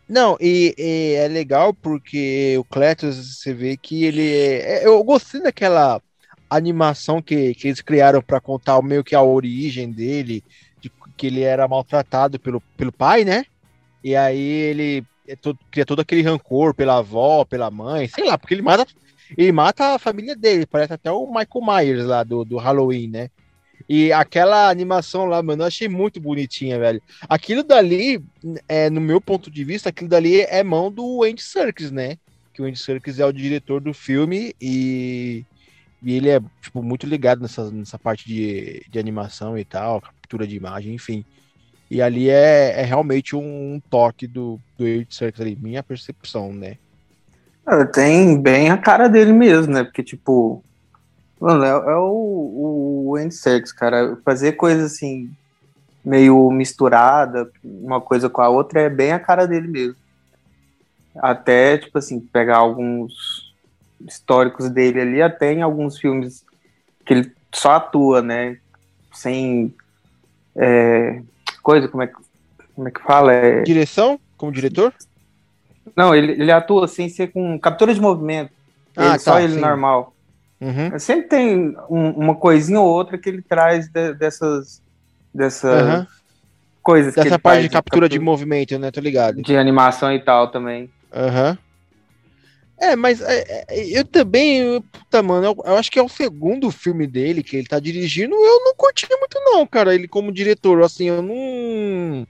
Não, 0.07 0.37
e, 0.39 0.75
e 0.77 1.15
é 1.15 1.27
legal 1.27 1.73
porque 1.73 2.55
o 2.59 2.63
Cletus, 2.63 3.39
você 3.39 3.51
vê 3.51 3.75
que 3.75 4.05
ele 4.05 4.21
é. 4.31 4.83
é- 4.83 4.85
Eu 4.85 5.03
gostei 5.03 5.41
daquela 5.41 5.99
animação 6.47 7.19
que, 7.19 7.55
que 7.55 7.67
eles 7.67 7.81
criaram 7.81 8.21
para 8.21 8.39
contar 8.39 8.79
meio 8.83 9.03
que 9.03 9.15
a 9.15 9.23
origem 9.23 9.91
dele, 9.91 10.43
de 10.79 10.91
que 11.17 11.27
ele 11.27 11.41
era 11.41 11.67
maltratado 11.67 12.39
pelo, 12.39 12.61
pelo 12.77 12.91
pai, 12.91 13.25
né? 13.25 13.43
E 14.03 14.15
aí 14.15 14.39
ele 14.39 15.03
é 15.27 15.35
todo- 15.35 15.59
cria 15.71 15.85
todo 15.85 15.99
aquele 15.99 16.21
rancor 16.21 16.75
pela 16.75 16.99
avó, 16.99 17.43
pela 17.43 17.71
mãe, 17.71 18.07
sei 18.07 18.23
lá, 18.23 18.37
porque 18.37 18.53
ele 18.53 18.61
mata, 18.61 18.85
ele 19.35 19.51
mata 19.51 19.95
a 19.95 19.99
família 19.99 20.35
dele, 20.35 20.67
parece 20.67 20.93
até 20.93 21.11
o 21.11 21.25
Michael 21.25 21.65
Myers 21.65 22.05
lá 22.05 22.23
do, 22.23 22.45
do 22.45 22.57
Halloween, 22.57 23.07
né? 23.09 23.29
E 23.89 24.11
aquela 24.11 24.69
animação 24.69 25.25
lá, 25.25 25.41
mano, 25.41 25.63
eu 25.63 25.67
achei 25.67 25.87
muito 25.87 26.19
bonitinha, 26.19 26.77
velho. 26.77 27.01
Aquilo 27.29 27.63
dali, 27.63 28.21
é, 28.67 28.89
no 28.89 28.99
meu 28.99 29.21
ponto 29.21 29.49
de 29.49 29.63
vista, 29.63 29.89
aquilo 29.89 30.09
dali 30.09 30.41
é 30.41 30.61
mão 30.61 30.91
do 30.91 31.23
Andy 31.23 31.41
Serkis, 31.41 31.89
né? 31.89 32.17
Que 32.53 32.61
o 32.61 32.65
Andy 32.65 32.77
Serkis 32.77 33.19
é 33.19 33.25
o 33.25 33.31
diretor 33.31 33.79
do 33.79 33.93
filme 33.93 34.53
e, 34.61 35.45
e 36.03 36.17
ele 36.17 36.29
é, 36.29 36.41
tipo, 36.61 36.83
muito 36.83 37.07
ligado 37.07 37.41
nessa, 37.41 37.71
nessa 37.71 37.97
parte 37.97 38.27
de, 38.27 38.83
de 38.89 38.99
animação 38.99 39.57
e 39.57 39.63
tal, 39.63 40.01
captura 40.01 40.45
de 40.45 40.57
imagem, 40.57 40.93
enfim. 40.93 41.23
E 41.89 42.01
ali 42.01 42.29
é, 42.29 42.81
é 42.81 42.83
realmente 42.83 43.37
um, 43.37 43.75
um 43.75 43.79
toque 43.89 44.27
do, 44.27 44.59
do 44.77 44.83
Andy 44.83 45.07
Serkis 45.09 45.39
ali, 45.39 45.55
minha 45.55 45.81
percepção, 45.81 46.51
né? 46.51 46.77
Tem 47.93 48.39
bem 48.41 48.69
a 48.69 48.77
cara 48.77 49.07
dele 49.07 49.31
mesmo, 49.31 49.73
né? 49.73 49.83
Porque, 49.83 50.03
tipo, 50.03 50.63
mano, 51.39 51.63
é, 51.63 51.69
é 51.69 51.95
o, 51.97 53.09
o 53.11 53.15
Andy 53.15 53.33
Serkis, 53.33 53.71
cara. 53.71 54.17
Fazer 54.25 54.53
coisa 54.53 54.85
assim, 54.85 55.29
meio 56.03 56.49
misturada, 56.51 57.49
uma 57.63 58.01
coisa 58.01 58.29
com 58.29 58.41
a 58.41 58.49
outra, 58.49 58.81
é 58.81 58.89
bem 58.89 59.11
a 59.11 59.19
cara 59.19 59.47
dele 59.47 59.67
mesmo. 59.67 59.95
Até, 61.17 61.77
tipo 61.77 61.97
assim, 61.97 62.19
pegar 62.19 62.57
alguns 62.57 63.13
históricos 64.01 64.69
dele 64.69 65.01
ali, 65.01 65.21
até 65.21 65.51
em 65.51 65.61
alguns 65.61 65.97
filmes 65.97 66.43
que 67.05 67.13
ele 67.13 67.31
só 67.53 67.73
atua, 67.73 68.21
né? 68.21 68.57
Sem 69.13 69.73
é, 70.55 71.21
coisa, 71.63 71.87
como 71.87 72.03
é, 72.03 72.07
que- 72.07 72.13
como 72.75 72.87
é 72.87 72.91
que 72.91 73.01
fala? 73.01 73.33
É, 73.33 73.63
Direção, 73.63 74.19
como 74.37 74.51
diretor? 74.51 74.93
não, 75.95 76.13
ele, 76.13 76.33
ele 76.33 76.51
atua 76.51 76.87
sem 76.87 77.09
ser 77.09 77.31
com 77.31 77.59
captura 77.59 77.93
de 77.93 78.01
movimento. 78.01 78.51
Ah, 78.95 79.11
Ele- 79.11 79.19
só 79.19 79.33
tá, 79.33 79.41
ele 79.41 79.53
sim. 79.53 79.61
normal. 79.61 80.13
Uhum. 80.59 80.97
Sempre 80.99 81.27
tem 81.27 81.75
um- 81.89 82.11
uma 82.11 82.35
coisinha 82.35 82.79
ou 82.79 82.87
outra 82.87 83.17
que 83.17 83.29
ele 83.29 83.41
traz 83.41 83.87
de- 83.89 84.13
dessas, 84.15 84.81
dessas 85.33 85.73
Aham. 85.73 86.07
coisas. 86.81 87.13
Dessa 87.13 87.37
parte 87.39 87.63
de 87.63 87.69
captura 87.69 88.09
de 88.09 88.19
movimento, 88.19 88.77
né? 88.79 88.91
Tô 88.91 88.99
ligado. 88.99 89.41
de 89.41 89.55
animação 89.57 90.11
e 90.13 90.19
tal 90.23 90.49
também. 90.51 90.89
Aham. 91.13 91.57
É, 92.79 92.95
mas 92.95 93.21
é, 93.21 93.65
é, 93.69 93.87
eu 93.99 94.05
também, 94.05 94.59
eu- 94.59 94.81
puta, 94.83 95.23
mano, 95.23 95.47
eu, 95.47 95.55
eu 95.65 95.77
acho 95.77 95.89
que 95.91 95.97
é 95.97 96.03
o 96.03 96.07
segundo 96.07 96.69
filme 96.69 97.07
dele 97.07 97.41
que 97.41 97.57
ele 97.57 97.67
tá 97.67 97.79
dirigindo. 97.79 98.35
Eu 98.35 98.59
não 98.65 98.75
curti 98.75 99.07
muito, 99.09 99.39
não, 99.43 99.65
cara. 99.65 99.95
Ele 99.95 100.07
como 100.07 100.31
diretor, 100.31 100.83
assim, 100.83 101.05
eu 101.05 101.21
não. 101.21 102.27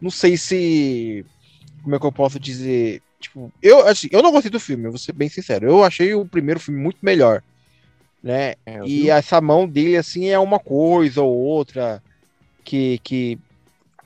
Não 0.00 0.10
sei 0.10 0.36
se. 0.36 1.24
Como 1.82 1.94
é 1.96 1.98
que 2.00 2.06
eu 2.06 2.12
posso 2.12 2.40
dizer? 2.40 3.02
Tipo, 3.20 3.52
eu, 3.62 3.86
assim, 3.86 4.08
eu 4.10 4.22
não 4.22 4.32
gostei 4.32 4.50
do 4.50 4.60
filme, 4.60 4.86
eu 4.86 4.90
vou 4.90 4.98
ser 4.98 5.12
bem 5.12 5.28
sincero. 5.28 5.66
Eu 5.66 5.84
achei 5.84 6.14
o 6.14 6.26
primeiro 6.26 6.60
filme 6.60 6.80
muito 6.80 6.98
melhor, 7.02 7.42
né? 8.24 8.54
É, 8.66 8.82
E 8.82 9.10
vi- 9.10 9.10
essa 9.10 9.40
mão 9.42 9.68
dele, 9.68 9.98
assim, 9.98 10.28
é 10.28 10.40
uma 10.40 10.60
coisa 10.60 11.22
ou 11.22 11.34
outra 11.36 12.02
que, 12.64 12.98
que, 13.00 13.40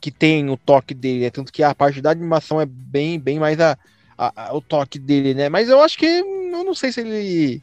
que 0.01 0.13
tem 0.13 0.49
o 0.51 0.57
toque 0.59 0.95
dele, 0.95 1.21
né? 1.23 1.31
Tanto 1.31 1.53
que 1.53 1.63
a 1.63 1.75
parte 1.75 2.01
da 2.03 2.11
animação 2.11 2.61
é 2.61 2.67
bem, 2.67 3.21
bem 3.21 3.39
mais 3.39 3.59
a, 3.61 3.77
a- 4.19 4.49
a- 4.51 4.55
o 4.57 4.63
toque 4.63 4.99
dele, 4.99 5.35
né? 5.35 5.49
Mas 5.49 5.69
eu 5.69 5.81
acho 5.83 5.99
que, 5.99 6.07
eu 6.07 6.65
não 6.65 6.75
sei 6.75 6.93
se 6.93 7.01
ele, 7.01 7.63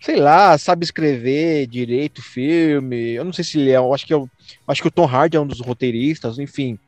sei 0.00 0.16
lá, 0.16 0.58
sabe 0.58 0.84
escrever 0.84 1.66
direito 1.68 2.22
filme. 2.22 3.12
Eu 3.14 3.24
não 3.24 3.32
sei 3.34 3.44
se 3.44 3.58
ele 3.60 3.70
é, 3.72 3.76
eu 3.78 3.94
acho 3.94 4.06
que, 4.06 4.14
eu, 4.14 4.30
acho 4.68 4.82
que 4.82 4.88
o 4.88 4.92
Tom 4.92 5.06
Hardy 5.06 5.36
é 5.36 5.40
um 5.40 5.46
dos 5.46 5.60
roteiristas, 5.60 6.38
enfim. 6.38 6.78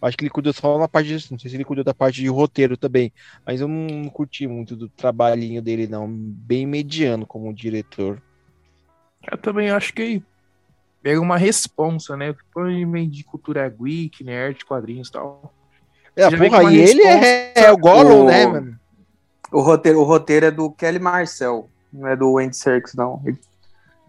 Acho 0.00 0.16
que 0.16 0.24
ele 0.24 0.30
cuidou 0.30 0.52
só 0.52 0.78
na 0.78 0.88
parte 0.88 1.08
de, 1.08 1.30
não 1.32 1.38
sei 1.38 1.50
se 1.50 1.56
ele 1.56 1.64
cuidou 1.64 1.84
da 1.84 1.94
parte 1.94 2.20
de 2.20 2.28
roteiro 2.28 2.76
também, 2.76 3.12
mas 3.46 3.60
eu 3.60 3.66
não 3.68 4.08
curti 4.10 4.46
muito 4.46 4.76
do 4.76 4.88
trabalhinho 4.90 5.60
dele, 5.62 5.88
não. 5.88 6.08
Bem 6.10 6.66
mediano 6.66 7.26
como 7.26 7.52
diretor. 7.54 8.22
Eu 9.30 9.38
também 9.38 9.70
acho 9.70 9.92
que 9.92 10.22
pega 11.02 11.20
uma 11.20 11.36
responsa, 11.36 12.16
né? 12.16 12.34
Põe 12.52 12.90
vem 12.90 13.08
de 13.08 13.22
cultura 13.24 13.68
geek, 13.68 14.24
nerd, 14.24 14.64
quadrinhos 14.64 15.08
e 15.08 15.12
tal. 15.12 15.52
É, 16.16 16.28
porra, 16.36 16.64
e 16.72 16.78
ele 16.78 17.02
é, 17.02 17.52
é 17.54 17.70
o 17.72 17.76
Gollum, 17.78 18.24
o- 18.24 18.26
né, 18.26 18.46
mano? 18.46 18.78
O 19.52 19.60
roteiro, 19.62 20.00
o 20.00 20.04
roteiro 20.04 20.46
é 20.46 20.50
do 20.50 20.70
Kelly 20.70 20.98
Marcel, 20.98 21.70
não 21.92 22.06
é 22.06 22.14
do 22.16 22.36
Andy 22.38 22.54
Serkis, 22.56 22.94
não. 22.94 23.22
Ele, 23.24 23.38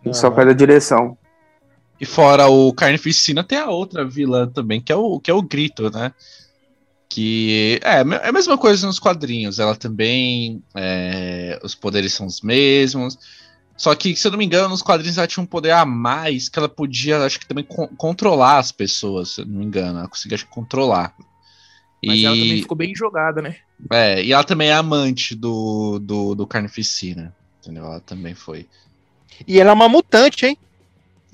ele 0.03 0.13
só 0.13 0.33
faz 0.33 0.47
a 0.49 0.53
direção. 0.53 1.17
E 2.01 2.05
fora 2.05 2.47
o 2.47 2.73
Carnificina, 2.73 3.43
tem 3.43 3.57
a 3.57 3.69
outra 3.69 4.03
vilã 4.05 4.47
também, 4.47 4.81
que 4.81 4.91
é 4.91 4.95
o, 4.95 5.19
que 5.19 5.29
é 5.31 5.33
o 5.33 5.41
Grito, 5.41 5.89
né? 5.91 6.11
Que 7.07 7.79
é, 7.83 7.97
é 7.97 8.27
a 8.29 8.31
mesma 8.31 8.57
coisa 8.57 8.85
nos 8.85 8.99
quadrinhos. 8.99 9.59
Ela 9.59 9.75
também. 9.75 10.61
é, 10.75 11.59
os 11.63 11.73
poderes 11.73 12.13
são 12.13 12.25
os 12.25 12.41
mesmos. 12.41 13.17
Só 13.79 13.95
que, 13.95 14.13
se 14.15 14.27
eu 14.27 14.31
não 14.31 14.37
me 14.37 14.45
engano, 14.45 14.69
nos 14.69 14.81
quadrinhos 14.81 15.17
ela 15.17 15.25
tinha 15.27 15.41
um 15.43 15.47
poder 15.47 15.71
a 15.71 15.85
mais 15.85 16.49
que 16.49 16.59
ela 16.59 16.67
podia, 16.67 17.23
acho 17.25 17.39
que 17.39 17.47
também 17.47 17.63
con- 17.63 17.87
controlar 17.97 18.59
as 18.59 18.71
pessoas, 18.73 19.29
se 19.35 19.41
eu 19.41 19.45
não 19.45 19.59
me 19.59 19.65
engano. 19.65 19.99
Ela 19.99 20.07
conseguia 20.09 20.35
acho, 20.35 20.45
que, 20.45 20.51
controlar. 20.51 21.15
Mas 22.05 22.19
e, 22.19 22.25
ela 22.25 22.35
também 22.37 22.57
ficou 22.57 22.77
bem 22.77 22.93
jogada, 22.95 23.41
né? 23.41 23.55
é, 23.91 24.23
e 24.23 24.33
ela 24.33 24.43
também 24.43 24.69
é 24.69 24.73
amante 24.73 25.33
do, 25.35 25.99
do, 25.99 26.35
do 26.35 26.47
Carnificina. 26.47 27.33
Entendeu? 27.61 27.85
Ela 27.85 28.01
também 28.01 28.35
foi. 28.35 28.67
E 29.47 29.59
ela 29.59 29.71
é 29.71 29.73
uma 29.73 29.89
mutante, 29.89 30.45
hein? 30.45 30.57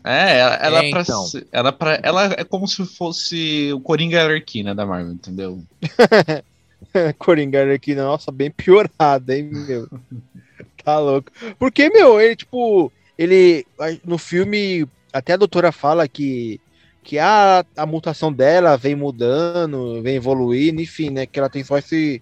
É, 0.03 0.37
ela, 0.39 0.55
ela, 0.55 0.83
É, 0.85 0.89
pra 0.91 1.01
então. 1.01 1.25
ela, 1.51 1.71
pra, 1.71 1.99
ela 2.03 2.25
é 2.37 2.43
como 2.43 2.67
se 2.67 2.85
fosse 2.85 3.73
o 3.73 3.79
Coringa 3.81 4.21
Arlequina 4.23 4.75
da 4.75 4.85
Marvel, 4.85 5.13
entendeu? 5.13 5.63
Coringa 7.17 7.73
aqui, 7.73 7.95
nossa, 7.95 8.31
bem 8.31 8.51
piorada, 8.51 9.35
hein, 9.35 9.49
meu? 9.51 9.87
Tá 10.85 10.99
louco. 10.99 11.31
Porque, 11.57 11.89
meu, 11.89 12.21
ele, 12.21 12.35
tipo, 12.35 12.93
ele, 13.17 13.65
no 14.05 14.19
filme, 14.19 14.87
até 15.11 15.33
a 15.33 15.37
doutora 15.37 15.71
fala 15.71 16.07
que, 16.07 16.61
que 17.03 17.17
a, 17.17 17.65
a 17.75 17.85
mutação 17.87 18.31
dela 18.31 18.77
vem 18.77 18.95
mudando, 18.95 20.01
vem 20.03 20.15
evoluindo, 20.17 20.81
enfim, 20.81 21.09
né, 21.09 21.25
que 21.25 21.39
ela 21.39 21.49
tem 21.49 21.63
só 21.63 21.79
esse, 21.79 22.21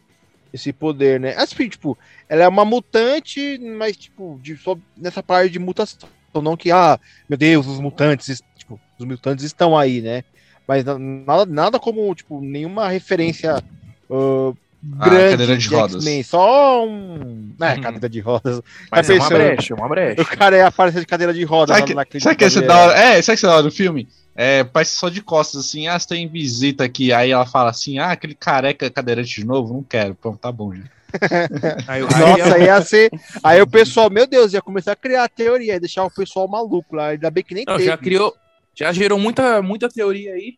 esse 0.54 0.72
poder, 0.72 1.20
né? 1.20 1.36
Assim, 1.36 1.68
tipo, 1.68 1.98
ela 2.30 2.44
é 2.44 2.48
uma 2.48 2.64
mutante, 2.66 3.58
mas, 3.60 3.98
tipo, 3.98 4.40
de, 4.42 4.56
só 4.58 4.78
nessa 4.98 5.22
parte 5.22 5.52
de 5.52 5.60
mutação, 5.60 6.10
não 6.42 6.56
que, 6.58 6.72
ah, 6.72 6.98
meu 7.30 7.38
Deus, 7.38 7.68
os 7.68 7.82
mutantes, 7.82 8.42
tipo, 8.58 8.80
os 8.98 9.06
mutantes 9.06 9.44
estão 9.46 9.78
aí, 9.78 10.02
né? 10.02 10.24
Mas 10.68 10.86
na- 10.86 10.98
nada, 10.98 11.46
nada 11.46 11.80
como, 11.80 12.16
tipo, 12.16 12.40
nenhuma 12.42 12.88
referência 12.88 13.62
ah, 14.10 14.54
Ah, 15.00 15.10
grande 15.10 15.32
cadeira 15.32 15.58
de 15.58 15.68
rodas. 15.70 15.96
X-Men, 15.96 16.24
só 16.24 16.86
um. 16.86 17.56
É, 17.62 17.80
cadeira 17.80 18.10
de 18.10 18.20
rodas. 18.20 18.62
Mas 18.92 19.10
é 19.10 19.14
uma 19.14 19.30
brecha, 19.30 19.74
é 19.74 19.78
uma 19.78 19.88
brecha. 19.88 20.22
O 20.22 20.26
cara 20.26 20.58
ia 20.58 20.68
aparecer 20.68 21.00
de 21.00 21.06
cadeira 21.06 21.34
de 21.34 21.44
rodas 21.44 21.78
Sabe 21.78 21.94
lá 21.94 22.04
que, 22.04 22.20
sabe 22.20 22.36
que 22.36 22.44
esse 22.44 22.62
da 22.62 22.78
hora? 22.78 23.00
É, 23.00 23.22
sabe 23.22 23.24
que 23.24 23.32
esse 23.32 23.46
da 23.46 23.54
hora 23.54 23.64
do 23.64 23.72
filme? 23.72 24.08
É, 24.36 24.64
parece 24.64 24.98
só 24.98 25.10
de 25.10 25.22
costas, 25.22 25.62
assim, 25.62 25.88
ah, 25.88 25.98
você 25.98 26.08
tem 26.08 26.28
visita 26.28 26.84
aqui. 26.84 27.14
Aí 27.14 27.32
ela 27.32 27.46
fala 27.46 27.70
assim, 27.70 27.98
ah, 28.00 28.12
aquele 28.12 28.36
careca 28.36 28.90
cadeirante 28.90 29.40
de 29.40 29.46
novo, 29.46 29.74
não 29.74 29.84
quero. 29.84 30.16
Pronto, 30.16 30.40
tá 30.40 30.52
bom 30.52 30.74
já. 30.76 30.84
Aí, 31.88 32.02
o 32.02 32.08
Nossa, 32.08 32.58
ia 32.58 32.82
ser. 32.82 33.12
Aí 33.44 33.62
o 33.62 33.68
pessoal, 33.68 34.10
meu 34.10 34.26
Deus, 34.26 34.52
ia 34.52 34.62
começar 34.62 34.94
a 34.94 34.96
criar 34.96 35.26
a 35.26 35.30
teoria, 35.30 35.74
ia 35.74 35.80
deixar 35.80 36.04
o 36.04 36.12
pessoal 36.12 36.48
maluco 36.48 36.96
lá. 36.96 37.10
Ainda 37.10 37.30
bem 37.30 37.44
que 37.44 37.54
nem 37.54 37.64
Não, 37.66 37.78
teve. 37.78 37.88
já 37.88 37.96
criou, 37.96 38.34
já 38.76 38.92
gerou 38.92 39.20
muita, 39.20 39.62
muita 39.62 39.88
teoria 39.88 40.34
aí 40.34 40.56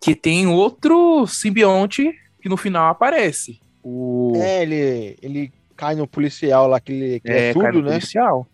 que 0.00 0.14
tem 0.14 0.46
outro 0.48 1.26
simbionte 1.26 2.12
que 2.40 2.48
no 2.48 2.56
final 2.56 2.88
aparece. 2.90 3.60
O 3.82 4.32
É, 4.36 4.62
ele, 4.62 5.16
ele 5.22 5.52
cai 5.76 5.94
no 5.94 6.06
policial 6.06 6.66
lá, 6.68 6.78
que 6.80 6.92
ele, 6.92 7.20
que 7.20 7.28
ele 7.28 7.38
é, 7.38 7.52
cai 7.54 7.62
surdo, 7.62 7.78
no 7.78 7.84
né? 7.86 7.92
policial. 7.92 8.46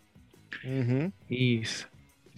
Uhum. 0.65 1.13
Isso. 1.31 1.87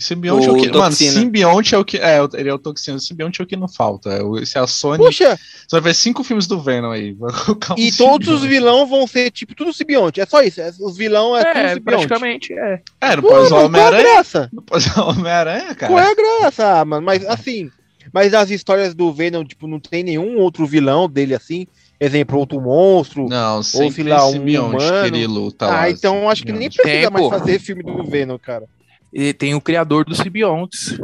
Simbionte 0.00 0.48
O 0.48 0.50
é 0.50 0.52
o 0.52 0.62
que. 0.62 0.70
Mano, 0.78 0.92
simbionte 0.92 1.74
é 1.74 1.78
o 1.78 1.84
que. 1.84 1.96
É, 1.96 2.18
ele 2.34 2.48
é 2.48 2.54
o 2.54 2.58
toxina. 2.58 2.96
O 2.96 3.00
simbionte 3.00 3.40
é 3.40 3.44
o 3.44 3.46
que 3.46 3.56
não 3.56 3.66
falta. 3.66 4.10
É 4.10 4.22
o- 4.22 4.46
Se 4.46 4.56
a 4.56 4.64
Sony. 4.64 4.98
Puxa, 5.04 5.36
Você 5.36 5.66
vai 5.72 5.80
ver 5.80 5.94
cinco 5.94 6.22
filmes 6.22 6.46
do 6.46 6.60
Venom 6.60 6.92
aí. 6.92 7.16
Um 7.18 7.74
e 7.76 7.90
todos 7.90 8.28
os 8.28 8.42
vilão 8.44 8.86
vão 8.86 9.08
ser 9.08 9.28
tipo 9.32 9.56
tudo 9.56 9.72
simbionte. 9.72 10.20
É 10.20 10.26
só 10.26 10.40
isso. 10.40 10.60
é- 10.60 10.70
Os 10.78 10.96
vilão 10.96 11.36
é, 11.36 11.44
tudo 11.44 11.58
É, 11.58 11.74
simbionte. 11.74 12.06
praticamente, 12.06 12.52
é. 12.52 12.80
É, 13.00 13.16
não 13.16 13.22
pode 13.24 13.46
usar 13.46 13.56
mano, 13.56 13.70
qual 13.70 13.82
é 13.82 13.84
a 13.84 13.88
Homem-Aranha. 13.88 14.02
graça? 14.14 14.48
Não 14.52 14.62
pode 14.62 14.88
usar 14.88 15.02
Homem-Aranha, 15.04 15.74
cara. 15.74 15.92
Qual 15.92 15.98
é 16.04 16.10
a 16.12 16.14
graça, 16.14 16.80
ah, 16.80 16.84
mano? 16.84 17.04
Mas 17.04 17.26
assim, 17.26 17.68
mas 18.12 18.32
nas 18.32 18.50
histórias 18.50 18.94
do 18.94 19.12
Venom, 19.12 19.44
tipo, 19.44 19.66
não 19.66 19.78
tem 19.80 20.02
nenhum 20.02 20.38
outro 20.38 20.66
vilão 20.66 21.08
dele 21.08 21.34
assim. 21.34 21.66
Exemplo, 22.00 22.38
outro 22.38 22.60
monstro. 22.60 23.28
Não, 23.28 23.62
sempre 23.62 24.04
sei 24.04 24.04
lá, 24.04 24.26
um 24.26 24.32
simbionte 24.32 24.84
humano. 24.84 25.00
que 25.00 25.06
ele 25.16 25.26
luta 25.26 25.66
ah, 25.66 25.70
lá, 25.70 25.90
então 25.90 26.30
acho 26.30 26.44
que 26.44 26.52
nem 26.52 26.68
precisa 26.70 26.84
Tem, 26.84 27.10
mais 27.10 27.24
pô. 27.24 27.30
fazer 27.30 27.58
filme 27.58 27.82
do 27.82 28.04
Venom, 28.04 28.38
cara. 28.38 28.66
E 29.12 29.32
tem 29.32 29.54
o 29.54 29.60
criador 29.60 30.04
dos 30.04 30.18
simbiontes. 30.18 30.96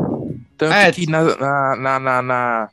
Tanto 0.57 0.73
É, 0.73 0.93
que 0.93 1.07
na, 1.09 1.25
na, 1.37 1.77
na, 1.77 1.99
na- 1.99 2.23
na- 2.23 2.69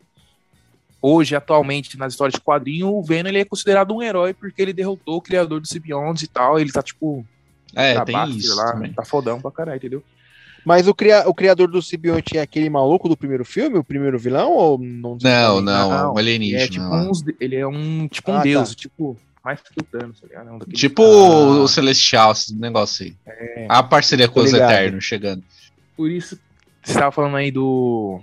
hoje, 1.01 1.35
atualmente, 1.35 1.97
nas 1.97 2.13
histórias 2.13 2.35
de 2.35 2.41
quadrinho, 2.41 2.89
o 2.89 3.01
Venom 3.03 3.29
ele 3.29 3.39
é 3.39 3.45
considerado 3.45 3.91
um 3.95 4.03
herói 4.03 4.33
porque 4.33 4.61
ele 4.61 4.73
derrotou 4.73 5.15
o 5.17 5.21
criador 5.21 5.59
dos 5.59 5.69
simbiontes 5.69 6.23
e 6.23 6.27
tal. 6.27 6.59
Ele 6.59 6.71
tá, 6.71 6.83
tipo, 6.83 7.25
É, 7.75 7.95
na 7.95 8.05
tem 8.05 8.29
isso 8.29 8.55
lá, 8.55 8.73
também. 8.73 8.93
tá 8.93 9.03
fodão 9.03 9.41
pra 9.41 9.51
caralho, 9.51 9.77
entendeu? 9.77 10.03
Mas 10.65 10.87
o, 10.87 10.93
cria... 10.93 11.27
o 11.27 11.33
criador 11.33 11.67
do 11.69 11.81
simbionte 11.81 12.37
é 12.37 12.41
aquele 12.41 12.69
maluco 12.69 13.09
do 13.09 13.17
primeiro 13.17 13.43
filme, 13.43 13.77
o 13.77 13.83
primeiro 13.83 14.17
vilão? 14.19 14.51
Ou 14.51 14.77
não? 14.77 15.17
Não, 15.21 15.61
não, 15.61 15.61
Não, 15.61 15.93
é 15.93 16.07
um 16.07 16.19
Ele 16.19 16.19
alienígena. 16.29 16.63
é 16.63 16.67
tipo, 16.67 16.85
uns, 16.95 17.23
ele 17.39 17.55
é 17.55 17.67
um, 17.67 18.07
tipo 18.07 18.31
um 18.31 18.35
Ah, 18.35 18.37
tá. 18.37 18.43
deus, 18.43 18.75
tipo, 18.75 19.17
mais 19.43 19.59
que 19.61 19.69
o 19.79 19.83
Thanos, 19.83 20.19
tá 20.21 20.27
ligado? 20.27 20.51
Um 20.51 20.57
daqueles- 20.59 20.79
Tipo 20.79 21.03
Ah, 21.03 21.61
o 21.63 21.67
Celestial, 21.67 22.31
esse 22.31 22.53
negócio 22.55 23.05
aí. 23.05 23.15
é. 23.25 23.65
A 23.69 23.81
parceria 23.81 24.27
com 24.27 24.39
os. 24.41 24.53
Eternos 24.53 25.03
chegando. 25.03 25.43
Por 25.97 26.09
isso, 26.11 26.37
você 26.83 26.93
tava 26.93 27.11
falando 27.11 27.37
aí 27.37 27.49
do. 27.51 28.19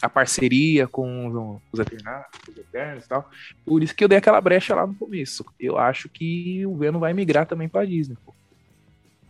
A 0.00 0.08
parceria 0.08 0.88
com 0.88 1.28
os, 1.28 1.60
os 1.72 1.78
Eternos, 1.78 2.24
os 2.48 2.56
Eternos 2.56 3.04
e 3.04 3.08
tal. 3.08 3.30
Por 3.64 3.82
isso 3.82 3.94
que 3.94 4.02
eu 4.02 4.08
dei 4.08 4.18
aquela 4.18 4.40
brecha 4.40 4.74
lá 4.74 4.84
no 4.86 4.94
começo. 4.94 5.44
Eu 5.60 5.78
acho 5.78 6.08
que 6.08 6.66
o 6.66 6.74
Venom 6.76 6.98
vai 6.98 7.12
migrar 7.12 7.46
também 7.46 7.68
pra 7.68 7.84
Disney, 7.84 8.16
pô. 8.26 8.34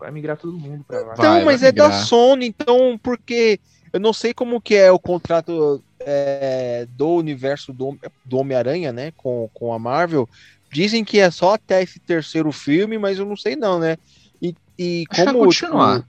Vai 0.03 0.11
migrar 0.11 0.37
todo 0.37 0.59
mundo 0.59 0.85
pra 0.85 1.01
lá. 1.01 1.13
Então, 1.13 1.35
Vai, 1.35 1.45
mas 1.45 1.61
vai 1.61 1.69
é 1.69 1.73
da. 1.73 1.93
Sony, 1.93 2.47
então, 2.47 2.99
porque 3.01 3.61
eu 3.93 4.01
não 4.01 4.13
sei 4.13 4.35
como 4.35 4.61
que 4.61 4.75
é 4.75 4.91
o 4.91 4.99
contrato 4.99 5.81
é, 6.01 6.89
do 6.97 7.15
universo 7.15 7.73
do, 7.73 7.97
do 8.25 8.39
Homem-Aranha, 8.39 8.93
né, 8.93 9.13
com, 9.17 9.49
com 9.55 9.73
a 9.73 9.79
Marvel. 9.79 10.29
Dizem 10.73 11.05
que 11.05 11.21
é 11.21 11.31
só 11.31 11.55
até 11.55 11.85
esse 11.85 12.01
terceiro 12.01 12.51
filme, 12.51 12.99
mas 12.99 13.17
eu 13.17 13.25
não 13.25 13.37
sei 13.37 13.55
não, 13.55 13.79
né? 13.79 13.97
E, 14.41 14.57
e 14.77 15.05
Acho 15.09 15.21
que 15.21 15.25
vai 15.25 15.35
como... 15.35 15.45
continuar. 15.47 16.01
tipo, 16.01 16.09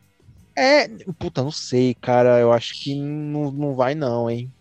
é, 0.55 0.87
puta, 1.19 1.43
não 1.43 1.51
sei, 1.51 1.93
cara, 1.93 2.39
eu 2.39 2.51
acho 2.51 2.81
que 2.81 2.95
não, 2.95 3.51
não 3.51 3.75
vai 3.75 3.93
não, 3.93 4.27
hein? 4.27 4.51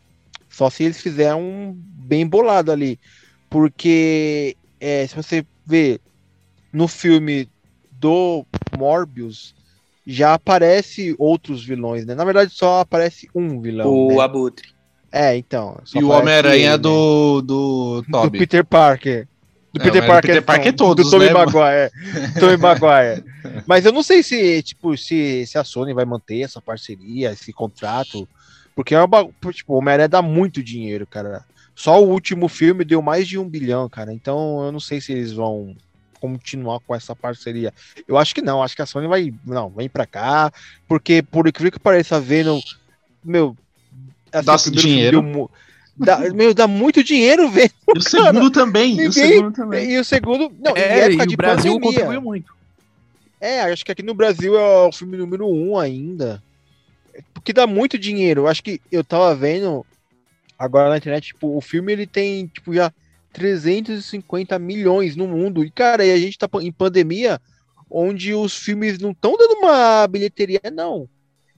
Só 0.51 0.69
se 0.69 0.85
eles 0.85 1.01
fizerem 1.01 1.41
um 1.41 1.73
bem 1.75 2.27
bolado 2.27 2.71
ali. 2.71 3.01
Porque 3.49 4.59
é, 4.79 5.07
se 5.07 5.17
você 5.17 5.47
vê 5.65 5.99
no 6.71 6.87
filme 6.87 7.49
do 8.03 8.45
Morbius, 8.77 9.55
já 10.05 10.35
aparece 10.35 11.15
outros 11.17 11.65
vilões, 11.65 12.05
né? 12.05 12.17
Na 12.17 12.25
verdade, 12.25 12.53
só 12.53 12.81
aparece 12.81 13.31
um 13.33 13.61
vilão. 13.61 13.89
O 13.89 14.09
né? 14.17 14.21
Abutre. 14.21 14.69
É, 15.13 15.37
então. 15.37 15.79
só 15.85 16.01
E 16.01 16.03
o 16.03 16.09
Homem-Aranha 16.09 16.73
ele, 16.73 16.79
do, 16.79 17.41
do 17.43 18.03
né? 18.03 18.07
do 18.09 18.23
Toby. 18.23 18.39
Peter 18.41 18.65
Parker. 18.65 19.29
Do 19.73 19.81
É, 19.81 19.85
Peter 19.85 20.07
Parker, 20.07 20.31
Peter 20.31 20.43
Parker 20.43 20.73
não, 20.73 20.77
todos, 20.77 21.05
do 21.05 21.11
Tobey 21.11 21.29
né? 21.29 21.33
Maguire. 21.33 21.91
Tobey 22.41 22.57
Maguire. 22.57 23.25
Mas 23.67 23.87
eu 23.87 23.93
não 23.93 24.03
sei 24.03 24.23
se, 24.23 24.63
tipo, 24.63 24.97
se, 24.97 25.47
se 25.47 25.57
a 25.57 25.65
Sony 25.65 25.95
vai 25.95 26.05
manter 26.05 26.41
essa 26.41 26.61
parceria, 26.61 27.31
esse 27.31 27.53
contrato. 27.53 28.29
Porque 28.75 28.95
é 28.95 29.01
uma, 29.01 29.29
tipo, 29.53 29.75
o 29.75 29.79
Homem-Aranha 29.79 30.09
dá 30.09 30.23
muito 30.23 30.63
dinheiro, 30.63 31.07
cara. 31.07 31.45
Só 31.75 32.03
o 32.03 32.09
último 32.09 32.49
filme 32.49 32.85
deu 32.85 33.01
mais 33.01 33.29
de 33.29 33.39
um 33.39 33.49
bilhão, 33.49 33.89
cara. 33.89 34.13
Então 34.13 34.65
eu 34.65 34.73
não 34.73 34.81
sei 34.81 35.01
se 35.01 35.13
eles 35.13 35.33
vão 35.33 35.77
continuar 36.23 36.79
com 36.81 36.95
essa 36.95 37.17
parceria. 37.17 37.75
Eu 38.07 38.17
acho 38.17 38.33
que 38.33 38.41
não, 38.41 38.63
acho 38.63 38.77
que 38.77 38.83
a 38.83 38.87
Sony 38.87 39.09
vai. 39.09 39.35
Não, 39.45 39.69
vem 39.71 39.89
pra 39.89 40.07
cá. 40.07 40.53
Porque, 40.87 41.21
por 41.23 41.49
incrível 41.49 41.73
que 41.73 41.81
pareça, 41.81 42.21
Venom. 42.21 42.61
Meu. 43.25 43.57
assim, 44.33 44.45
Dá 44.47 44.59
filme 44.59 44.79
dinheiro. 44.79 45.23
mu- 45.23 45.51
dá, 45.97 46.19
meu, 46.33 46.55
dá 46.55 46.69
muito 46.69 47.03
dinheiro, 47.03 47.49
Venom. 47.51 47.69
E 47.95 47.99
o 47.99 48.01
segundo 48.03 48.51
também. 48.51 48.91
E 48.93 48.95
o 48.95 48.97
ninguém- 49.09 49.13
segundo 49.33 49.53
também. 49.53 49.91
E 49.91 49.99
o 49.99 50.05
segundo. 50.05 50.53
Não, 50.61 50.77
em 50.77 50.81
É, 50.81 50.99
época 51.07 51.25
e 51.25 51.27
de 51.27 51.35
o 51.35 51.37
Brasil 51.37 51.73
pandemia. 51.75 51.81
contribuiu 51.91 52.23
muito. 52.23 52.53
É, 53.41 53.63
acho 53.63 53.85
que 53.85 53.91
aqui 53.91 54.03
no 54.05 54.15
Brasil 54.15 54.57
é 54.57 54.87
o 54.87 54.93
filme 54.93 55.17
número 55.17 55.49
um 55.49 55.77
ainda. 55.77 56.41
Porque 57.35 57.53
dá 57.53 57.67
muito 57.67 57.99
dinheiro. 57.99 58.43
Eu 58.43 58.47
acho 58.49 58.63
que 58.63 58.81
eu 58.91 59.03
tava 59.03 59.35
vendo 59.35 59.85
agora 60.59 60.89
na 60.89 60.97
internet, 60.97 61.27
tipo, 61.29 61.57
o 61.57 61.61
filme 61.61 61.93
ele 61.93 62.07
tem, 62.07 62.47
tipo, 62.47 62.73
já 62.73 62.93
350 63.33 64.59
milhões 64.59 65.17
no 65.17 65.27
mundo. 65.27 65.65
E, 65.65 65.71
cara, 65.71 66.05
e 66.05 66.13
a 66.13 66.17
gente 66.17 66.39
tá 66.39 66.49
em 66.61 66.73
pandemia, 66.73 67.41
onde 67.91 68.35
os 68.35 68.57
filmes 68.57 68.99
não 68.99 69.11
estão 69.11 69.37
dando 69.37 69.55
uma 69.55 70.07
bilheteria, 70.07 70.61
não. 70.73 71.09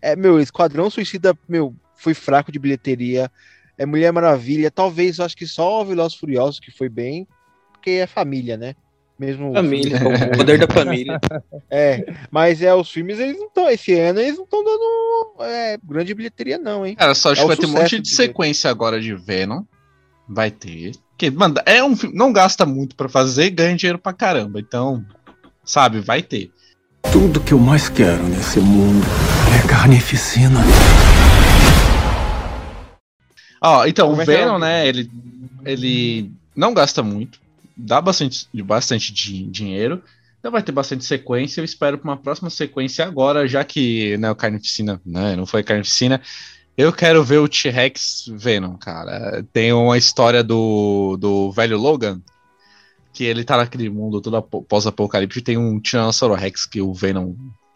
É, 0.01 0.15
meu, 0.15 0.39
Esquadrão 0.39 0.91
Suicida, 0.91 1.37
meu, 1.49 1.75
foi 1.97 2.15
fraco 2.15 2.53
de 2.53 2.59
bilheteria. 2.59 3.31
É 3.77 3.85
Mulher 3.87 4.13
Maravilha, 4.13 4.71
talvez, 4.71 5.19
eu 5.19 5.25
acho 5.25 5.37
que 5.37 5.47
só 5.47 5.83
o 5.83 5.85
Velozes 5.85 6.17
Furiosos 6.17 6.61
que 6.61 6.71
foi 6.71 6.89
bem, 6.89 7.27
porque 7.73 7.91
é 7.91 8.07
família, 8.07 8.57
né? 8.57 8.75
Mesmo 9.19 9.53
Família, 9.53 9.97
o 10.33 10.37
poder 10.37 10.59
da 10.59 10.67
família. 10.67 11.21
é, 11.71 12.05
mas 12.33 12.61
é, 12.61 12.75
os 12.75 12.91
filmes 12.91 13.19
eles 13.21 13.39
não 13.39 13.47
estão. 13.47 13.71
Esse 13.71 13.97
ano 13.97 14.19
eles 14.19 14.37
não 14.37 14.43
estão 14.43 14.65
dando 14.65 15.43
é, 15.43 15.79
grande 15.85 16.13
bilheteria, 16.15 16.59
não, 16.59 16.85
hein? 16.85 16.97
Cara, 16.97 17.15
só 17.15 17.31
acho 17.31 17.41
É 17.41 17.43
que 17.43 17.49
vai 17.49 17.57
ter 17.57 17.67
um 17.67 17.71
monte 17.71 17.97
de 17.97 18.03
de 18.03 18.09
sequência 18.09 18.69
agora 18.69 19.01
de 19.01 19.15
Venom. 19.15 19.63
Vai 20.29 20.51
ter. 20.51 20.93
Que, 21.17 21.31
mano, 21.31 21.55
é 21.65 21.83
um 21.83 21.97
filme. 21.97 22.17
Não 22.17 22.33
gasta 22.33 22.67
muito 22.67 22.97
pra 22.97 23.09
fazer, 23.09 23.51
ganha 23.51 23.77
dinheiro 23.77 23.99
pra 23.99 24.13
caramba. 24.13 24.59
Então, 24.61 25.05
sabe, 25.65 26.01
vai 26.01 26.23
ter. 26.23 26.51
Tudo 27.13 27.41
que 27.41 27.53
eu 27.53 27.59
mais 27.59 27.89
quero 27.89 28.23
nesse 28.25 28.59
mundo 28.61 29.05
é 29.63 29.69
carnificina. 29.69 30.61
Ó, 33.61 33.87
então, 33.87 34.09
Como 34.09 34.19
o 34.19 34.21
é 34.21 34.25
é 34.25 34.27
Venom, 34.27 34.57
o- 34.57 34.59
né, 34.59 34.87
ele, 34.87 35.11
ele 35.65 36.31
não 36.55 36.75
gasta 36.75 37.03
muito, 37.03 37.39
dá 37.77 38.01
bastante, 38.01 38.47
bastante 38.63 39.13
di- 39.13 39.45
dinheiro, 39.47 40.03
então 40.39 40.53
vai 40.53 40.63
ter 40.63 40.73
bastante 40.73 41.05
sequência, 41.05 41.61
eu 41.61 41.65
espero 41.65 41.97
pra 41.97 42.11
uma 42.11 42.17
próxima 42.17 42.51
sequência 42.51 43.07
agora, 43.07 43.49
já 43.49 43.65
que, 43.65 44.19
né, 44.19 44.31
o 44.31 44.37
Carnificina, 44.37 45.01
né, 45.05 45.35
não 45.35 45.47
foi 45.47 45.63
Carnificina, 45.63 46.21
eu 46.77 46.93
quero 46.93 47.23
ver 47.25 47.39
o 47.39 47.49
T-Rex 47.49 48.27
Venom, 48.35 48.77
cara. 48.77 49.45
Tem 49.53 49.73
uma 49.73 49.97
história 49.99 50.43
do, 50.43 51.17
do 51.19 51.51
velho 51.53 51.79
Logan, 51.79 52.21
que 53.13 53.25
ele 53.25 53.45
tá 53.45 53.57
naquele 53.57 53.89
mundo 53.89 54.21
todo 54.21 54.37
apo- 54.37 54.63
pós-apocalipse, 54.63 55.39
e 55.39 55.43
tem 55.43 55.57
um 55.57 55.79
Tiranossauro 55.81 56.35
Rex 56.35 56.67
que 56.67 56.81
o 56.81 56.93
Venom 56.93 57.35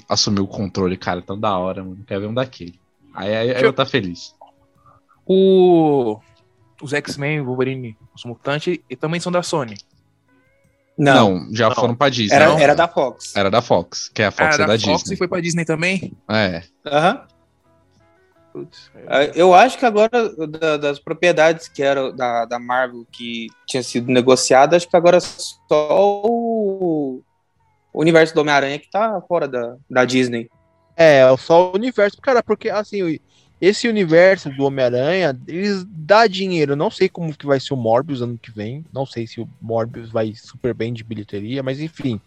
assumiu 0.09 0.45
o 0.45 0.49
controle, 0.49 0.97
cara, 0.97 1.23
tão 1.23 1.39
da 1.39 1.57
hora, 1.57 1.85
mano, 1.85 2.03
quero 2.07 2.23
ver 2.23 2.27
um 2.29 2.35
daquele. 2.35 2.79
Aí, 3.15 3.35
aí, 3.35 3.51
aí 3.55 3.63
eu 3.63 3.73
tá 3.73 3.85
feliz. 3.87 4.35
O, 5.27 6.19
os 6.83 6.93
X-Men, 6.93 7.43
Wolverine, 7.43 7.97
os 8.15 8.25
Mutantes, 8.25 8.79
e 8.89 8.97
também 8.97 9.21
são 9.21 9.31
da 9.31 9.43
Sony. 9.43 9.77
Não, 10.97 11.39
Não, 11.39 11.55
já 11.55 11.69
Não. 11.69 11.77
foram 11.77 11.95
pra 11.95 12.09
Disney. 12.09 12.35
era, 12.35 12.61
era 12.61 12.75
da 12.75 12.89
Fox. 12.89 13.37
Era 13.37 13.51
da 13.51 13.63
Fox, 13.63 14.09
que 14.09 14.23
é 14.23 14.27
a 14.27 14.31
Fox 14.33 14.51
Ah, 14.51 14.55
é 14.55 14.59
da, 14.59 14.67
da, 14.67 14.79
Fox 14.79 15.03
Disney. 15.03 15.15
e 15.15 15.17
foi 15.19 15.29
pra 15.29 15.41
Disney 15.41 15.65
também? 15.65 16.13
É. 16.29 16.63
Aham. 16.87 17.23
Putz, 18.53 18.91
Ah, 19.07 19.25
Eu 19.35 19.55
acho 19.55 19.79
que 19.79 19.85
agora, 19.87 20.11
da- 20.47 20.77
das 20.77 20.99
propriedades 20.99 21.69
que 21.69 21.83
eram 21.83 22.15
da, 22.15 22.45
da 22.45 22.59
Marvel 22.59 23.07
que 23.13 23.47
tinha 23.67 23.83
sido 23.83 24.11
negociada, 24.11 24.77
acho 24.77 24.89
que 24.89 24.97
agora 24.97 25.21
só 25.21 26.23
o, 26.25 27.23
o 27.93 28.01
universo 28.01 28.35
do 28.35 28.41
Homem-Aranha 28.41 28.79
que 28.79 28.91
tá 28.91 29.21
fora 29.29 29.47
da, 29.47 29.77
da 29.89 30.05
Disney. 30.05 30.49
É, 30.97 31.21
só 31.37 31.71
o 31.71 31.75
universo. 31.77 32.17
Cara, 32.21 32.43
porque 32.43 32.69
assim, 32.71 33.03
o- 33.03 33.21
esse 33.61 33.89
universo 33.89 34.51
do 34.51 34.65
Homem-Aranha, 34.65 35.39
eles 35.47 35.85
dá 35.89 36.27
dinheiro. 36.27 36.75
Não 36.77 36.91
sei 36.91 37.09
como 37.09 37.37
que 37.37 37.47
vai 37.47 37.59
ser 37.61 37.75
o 37.75 37.77
Morbius 37.77 38.23
ano 38.23 38.39
que 38.41 38.51
vem. 38.51 38.85
Não 38.93 39.05
sei 39.05 39.27
se 39.27 39.41
o 39.41 39.49
Morbius 39.61 40.11
vai 40.11 40.33
super 40.35 40.73
bem 40.75 40.93
de 40.93 41.05
bilheteria, 41.05 41.63
mas 41.63 41.81
enfim. 41.81 42.21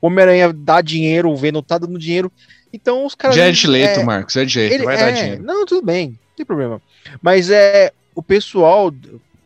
O 0.00 0.06
Homem-Aranha 0.06 0.52
dá 0.52 0.80
dinheiro, 0.80 1.30
o 1.30 1.36
Venom 1.36 1.62
tá 1.62 1.78
dando 1.78 1.98
dinheiro. 1.98 2.32
Então 2.72 3.04
os 3.04 3.14
caras. 3.14 3.36
Jared 3.36 3.66
Leto, 3.66 4.00
é, 4.00 4.04
Marcos, 4.04 4.32
Jared 4.34 4.58
Leto, 4.58 4.74
Ele- 4.74 4.84
vai 4.84 4.94
é, 4.96 4.98
dar 4.98 5.10
dinheiro. 5.10 5.42
Não, 5.42 5.66
tudo 5.66 5.84
bem, 5.84 6.08
não 6.10 6.16
tem 6.36 6.46
problema. 6.46 6.80
Mas 7.20 7.50
é 7.50 7.92
o 8.14 8.22
pessoal, 8.22 8.92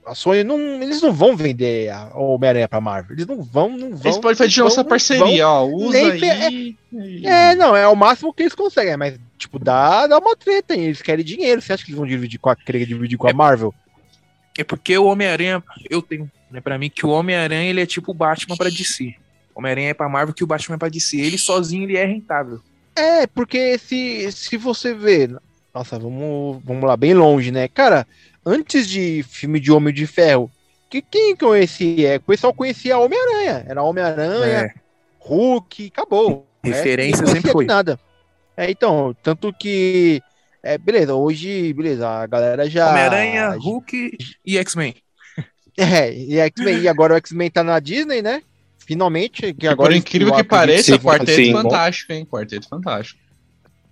a 0.06 0.14
Sony 0.14 0.44
não, 0.44 0.58
eles 0.82 1.00
não 1.00 1.12
vão 1.12 1.34
vender 1.36 1.88
a- 1.90 2.10
o 2.14 2.34
Homem-Aranha 2.34 2.68
pra 2.68 2.80
Marvel. 2.80 3.16
Eles 3.16 3.26
não 3.26 3.42
vão, 3.42 3.70
não 3.70 3.90
vão. 3.96 4.00
Eles 4.04 4.18
podem 4.18 4.36
fazer 4.36 4.62
vão- 4.62 4.84
parceria, 4.84 5.48
ó. 5.48 5.64
Usa 5.64 5.96
aí. 5.98 6.76
não- 6.92 7.30
É, 7.30 7.54
não, 7.56 7.74
é 7.76 7.88
o 7.88 7.96
máximo 7.96 8.32
que 8.32 8.42
eles 8.42 8.54
conseguem, 8.54 8.96
mas 8.96 9.18
tipo 9.38 9.58
dá, 9.58 10.06
dá 10.06 10.18
uma 10.18 10.36
treta, 10.36 10.74
hein? 10.74 10.84
Eles 10.84 11.02
querem 11.02 11.24
dinheiro. 11.24 11.60
Você 11.62 11.72
acha 11.72 11.82
que 11.84 11.90
eles 11.90 11.98
vão 11.98 12.06
dividir 12.06 12.38
com 12.38 12.50
a, 12.50 12.54
querer 12.56 12.86
dividir 12.86 13.16
com 13.18 13.28
a 13.28 13.32
Marvel? 13.32 13.74
É 14.58 14.62
porque 14.62 14.96
o 14.96 15.06
Homem-Aranha, 15.06 15.62
eu 15.90 16.00
tenho, 16.00 16.30
né, 16.50 16.60
pra 16.60 16.78
mim, 16.78 16.88
que 16.88 17.04
o 17.04 17.08
Homem-Aranha 17.10 17.68
ele 17.70 17.80
é 17.80 17.86
tipo 17.86 18.12
o 18.12 18.14
Batman 18.14 18.56
pra 18.56 18.68
DC. 18.70 19.14
Homem-Aranha 19.54 19.90
é 19.90 19.94
pra 19.94 20.08
Marvel 20.08 20.34
que 20.34 20.44
o 20.44 20.46
Batman 20.46 20.76
é 20.76 20.78
pra 20.78 20.88
DC. 20.88 21.18
Ele 21.18 21.38
sozinho 21.38 21.84
ele 21.84 21.96
é 21.96 22.04
rentável. 22.04 22.60
É, 22.96 23.26
porque 23.26 23.78
se, 23.78 24.30
se 24.30 24.56
você 24.56 24.94
vê 24.94 25.28
Nossa, 25.74 25.98
vamos, 25.98 26.62
vamos 26.64 26.84
lá, 26.84 26.96
bem 26.96 27.14
longe, 27.14 27.50
né? 27.50 27.68
Cara, 27.68 28.06
antes 28.44 28.88
de 28.88 29.24
filme 29.28 29.58
de 29.58 29.72
Homem 29.72 29.92
de 29.92 30.06
Ferro, 30.06 30.50
que, 30.88 31.02
quem 31.02 31.36
conhecia? 31.36 32.16
O 32.16 32.20
pessoal 32.20 32.54
conhecia 32.54 32.98
Homem-Aranha. 32.98 33.64
Era 33.68 33.82
Homem-Aranha, 33.82 34.66
É, 34.66 34.74
Hulk, 35.18 35.90
acabou. 35.92 36.46
Referência 36.62 37.22
ninguém 37.22 37.34
sempre 37.34 37.50
foi. 37.50 37.64
Nada. 37.64 37.98
É, 38.56 38.70
então, 38.70 39.14
tanto 39.22 39.52
que. 39.52 40.22
É, 40.62 40.78
beleza, 40.78 41.14
hoje, 41.14 41.72
beleza, 41.74 42.08
a 42.08 42.26
galera 42.26 42.70
já. 42.70 42.90
Homem-Aranha, 42.90 43.50
Hulk 43.56 44.16
e 44.44 44.58
X-Men. 44.58 44.94
É, 45.76 46.14
e, 46.14 46.38
X-Men, 46.38 46.82
e 46.82 46.88
agora 46.88 47.14
o 47.14 47.16
X-Men 47.16 47.50
tá 47.50 47.64
na 47.64 47.80
Disney, 47.80 48.22
né? 48.22 48.44
Finalmente, 48.86 49.52
que 49.54 49.66
agora. 49.66 49.90
por 49.90 49.96
incrível 49.96 50.34
que 50.34 50.44
pareça, 50.44 50.98
Quarteto 50.98 51.32
sim. 51.32 51.52
Fantástico, 51.52 52.12
hein? 52.12 52.26
Quarteto 52.26 52.68
Fantástico. 52.68 53.18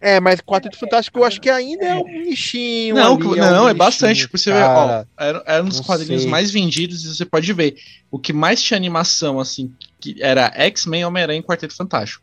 É, 0.00 0.18
mas 0.18 0.40
Quarteto 0.40 0.76
Fantástico 0.76 1.20
eu 1.20 1.24
acho 1.24 1.40
que 1.40 1.48
ainda 1.48 1.85
é 1.85 1.94
um 1.94 2.05
nichinho. 2.24 2.96
Não, 2.96 3.14
ali, 3.14 3.24
um 3.24 3.37
não, 3.37 3.46
é 3.46 3.61
nichinho, 3.61 3.74
bastante. 3.74 4.28
Pra 4.28 4.38
você 4.38 4.50
cara. 4.50 5.07
ó, 5.16 5.24
era, 5.24 5.42
era 5.46 5.62
um 5.62 5.68
dos 5.68 5.81
quadrinhos 5.81 6.22
sei. 6.22 6.31
mais 6.31 6.50
vendidos 6.50 7.05
e 7.05 7.14
você 7.14 7.24
pode 7.24 7.50
ver. 7.52 7.76
O 8.11 8.18
que 8.18 8.33
mais 8.33 8.61
tinha 8.61 8.76
animação, 8.76 9.38
assim, 9.38 9.72
que 10.00 10.16
era 10.20 10.52
X-Men, 10.55 11.05
Homem-Aranha 11.05 11.40
e 11.40 11.42
Quarteto 11.42 11.74
Fantástico. 11.74 12.21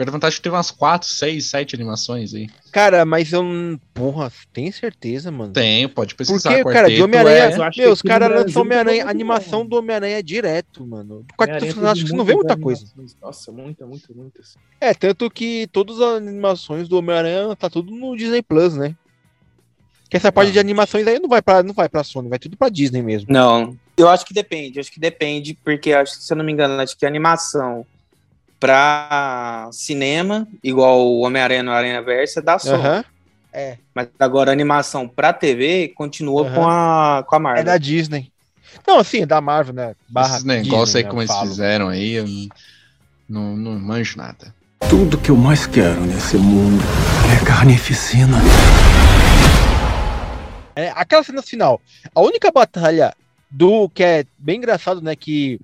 Quarteto 0.00 0.12
Fantástico 0.12 0.42
teve 0.42 0.56
umas 0.56 0.70
4, 0.70 1.08
6, 1.08 1.44
7 1.46 1.74
animações 1.76 2.34
aí. 2.34 2.48
Cara, 2.72 3.04
mas 3.04 3.32
eu. 3.32 3.44
Porra, 3.92 4.32
tem 4.52 4.72
certeza, 4.72 5.30
mano? 5.30 5.52
Tem, 5.52 5.86
pode 5.88 6.14
pesquisar. 6.14 6.50
Porque, 6.50 6.72
cara, 6.72 6.88
de 6.88 7.02
Homem-Aranha. 7.02 7.36
é- 7.44 7.56
eu 7.56 7.62
acho 7.62 7.74
que 7.76 7.82
Meu, 7.82 7.92
os 7.92 8.00
caras 8.02 8.30
lançam 8.30 8.62
Homem-Aranha, 8.62 9.06
animação 9.06 9.66
do 9.66 9.76
Homem-Aranha 9.76 10.22
direto, 10.22 10.86
mano. 10.86 11.24
Quarteto 11.36 11.74
Fantástico 11.74 12.08
você 12.10 12.16
não 12.16 12.24
vê 12.24 12.34
muita 12.34 12.56
coisa. 12.56 12.82
animações. 12.84 13.16
Nossa, 13.20 13.52
muita, 13.52 13.86
muita, 13.86 14.06
muitas. 14.14 14.56
É, 14.80 14.94
tanto 14.94 15.30
que 15.30 15.68
todas 15.70 16.00
as 16.00 16.16
animações 16.16 16.88
do 16.88 16.96
Homem-Aranha 16.96 17.54
tá 17.54 17.68
tudo 17.68 17.92
no 17.94 18.16
Disney 18.16 18.40
Plus, 18.42 18.74
né? 18.76 18.94
Que 20.08 20.16
essa 20.16 20.32
parte 20.32 20.48
Ah. 20.48 20.52
de 20.52 20.58
animações 20.58 21.06
aí 21.06 21.18
não 21.20 21.28
vai 21.28 21.40
pra, 21.40 21.62
não 21.62 21.72
vai 21.74 21.88
pra 21.88 22.02
Sony, 22.02 22.28
vai 22.28 22.38
tudo 22.38 22.56
pra 22.56 22.68
Disney 22.68 23.00
mesmo. 23.02 23.32
Não, 23.32 23.76
eu 23.96 24.08
acho 24.08 24.24
que 24.26 24.34
depende, 24.34 24.80
acho 24.80 24.90
que 24.90 24.98
depende, 24.98 25.54
porque 25.62 25.92
acho 25.92 26.16
que, 26.18 26.24
se 26.24 26.32
eu 26.32 26.36
não 26.36 26.44
me 26.44 26.50
engano, 26.52 26.80
acho 26.80 26.96
que 26.98 27.04
a 27.04 27.08
animação 27.08 27.86
pra 28.60 29.68
cinema, 29.72 30.46
igual 30.62 31.00
o 31.00 31.20
Homem-Aranha 31.20 31.62
no 31.62 31.72
Aranha 31.72 32.02
Versa, 32.02 32.42
da 32.42 32.58
Sony. 32.58 32.74
Aham. 32.86 33.04
É, 33.52 33.78
Mas 33.92 34.06
agora 34.20 34.50
a 34.50 34.52
animação 34.52 35.08
pra 35.08 35.32
TV 35.32 35.88
continua 35.96 36.42
Aham. 36.46 36.54
com 36.54 36.68
a, 36.68 37.24
com 37.26 37.34
a 37.34 37.38
Marvel. 37.40 37.62
é 37.62 37.64
da 37.64 37.78
Disney. 37.78 38.30
Não, 38.86 38.98
assim, 39.00 39.22
é 39.22 39.26
da 39.26 39.40
Marvel, 39.40 39.74
né? 39.74 39.94
Barra 40.08 40.34
Esses 40.34 40.44
negócios 40.44 40.84
Disney, 40.92 40.98
aí, 41.00 41.04
né, 41.04 41.08
como 41.10 41.20
eu 41.20 41.24
eles 41.24 41.34
falo. 41.34 41.48
fizeram 41.48 41.88
aí, 41.88 42.12
eu 42.12 42.24
não, 43.28 43.56
não, 43.56 43.56
não 43.56 43.80
manjo 43.80 44.16
nada. 44.16 44.54
Tudo 44.88 45.18
que 45.18 45.30
eu 45.30 45.36
mais 45.36 45.66
quero 45.66 46.00
nesse 46.02 46.36
mundo 46.36 46.82
é 47.40 47.44
carnificina. 47.44 48.36
É, 50.76 50.92
aquela 50.94 51.22
cena 51.24 51.42
final. 51.42 51.80
A 52.14 52.20
única 52.20 52.50
batalha 52.52 53.12
do 53.50 53.88
que 53.88 54.02
é 54.02 54.24
bem 54.38 54.58
engraçado, 54.58 55.02
né? 55.02 55.16
Que 55.16 55.60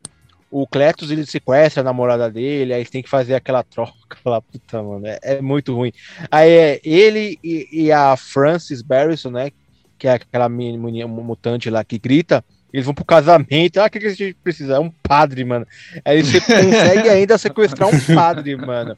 o 0.51 0.67
Cletus 0.67 1.11
ele 1.11 1.27
sequestra 1.27 1.81
a 1.81 1.85
namorada 1.85 2.31
dele, 2.31 2.73
aí 2.73 2.85
tem 2.85 3.03
que 3.03 3.09
fazer 3.09 3.35
aquela 3.35 3.63
troca 3.63 3.93
lá, 4.25 4.41
puta, 4.41 4.83
mano. 4.83 5.07
É, 5.07 5.19
é 5.23 5.41
muito 5.41 5.75
ruim. 5.75 5.93
Aí 6.31 6.51
é 6.51 6.81
ele 6.85 7.39
e, 7.43 7.69
e 7.73 7.93
a 7.93 8.17
Frances 8.17 8.83
Barrison, 8.83 9.31
né? 9.31 9.51
Que 9.99 10.09
é 10.09 10.13
aquela 10.13 10.49
meni- 10.49 10.79
meni- 10.79 11.05
mutante 11.05 11.71
lá 11.71 11.83
que 11.83 11.99
grita. 11.99 12.45
Eles 12.73 12.85
vão 12.85 12.95
pro 12.95 13.05
casamento. 13.05 13.79
Ah, 13.79 13.87
o 13.87 13.91
que, 13.91 13.99
que 13.99 14.07
a 14.07 14.11
gente 14.11 14.37
precisa? 14.43 14.75
É 14.75 14.79
um 14.79 14.91
padre, 14.91 15.45
mano. 15.45 15.67
Aí 16.05 16.23
você 16.23 16.41
consegue 16.43 17.09
ainda 17.09 17.39
sequestrar 17.39 17.89
um 17.89 18.15
padre, 18.15 18.55
mano. 18.57 18.97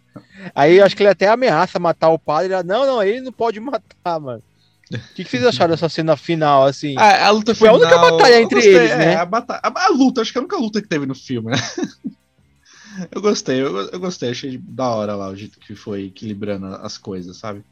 Aí 0.54 0.78
eu 0.78 0.84
acho 0.84 0.96
que 0.96 1.02
ele 1.02 1.11
até 1.11 1.28
ameaça 1.28 1.78
matar 1.78 2.08
o 2.08 2.18
padre. 2.18 2.52
Ela, 2.52 2.62
não, 2.64 2.84
não, 2.87 3.02
ele 3.02 3.20
não 3.20 3.30
pode 3.32 3.61
matar, 3.61 4.18
mano. 4.18 4.42
O 4.94 5.14
que, 5.14 5.24
que 5.24 5.31
vocês 5.31 5.44
acharam 5.44 5.70
dessa 5.72 5.88
cena 5.88 6.16
final, 6.16 6.64
assim? 6.64 6.94
Ah, 6.96 7.27
a 7.27 7.31
luta 7.31 7.55
Foi 7.55 7.68
a 7.68 7.72
final. 7.72 7.88
única 7.90 7.98
batalha 8.11 8.40
entre 8.40 8.55
gostei, 8.57 8.74
eles, 8.77 8.90
é, 8.90 8.96
né? 8.96 9.16
A, 9.16 9.24
bata- 9.27 9.61
a- 9.62 9.85
a 9.87 9.88
luta, 9.88 10.20
acho 10.22 10.33
que 10.33 10.38
é 10.38 10.40
a 10.40 10.42
única 10.42 10.57
luta 10.57 10.81
que 10.81 10.88
teve 10.88 11.05
no 11.07 11.14
filme, 11.14 11.51
né? 11.51 11.57
eu 13.12 13.20
gostei, 13.20 13.61
eu, 13.61 13.77
eu 13.77 14.01
gostei, 14.01 14.31
achei 14.31 14.59
da 14.59 14.88
hora 14.88 15.14
lá 15.14 15.29
o 15.29 15.37
jeito 15.37 15.61
que 15.61 15.74
foi 15.74 16.07
equilibrando 16.07 16.66
as 16.66 16.96
coisas, 16.96 17.37
sabe? 17.37 17.62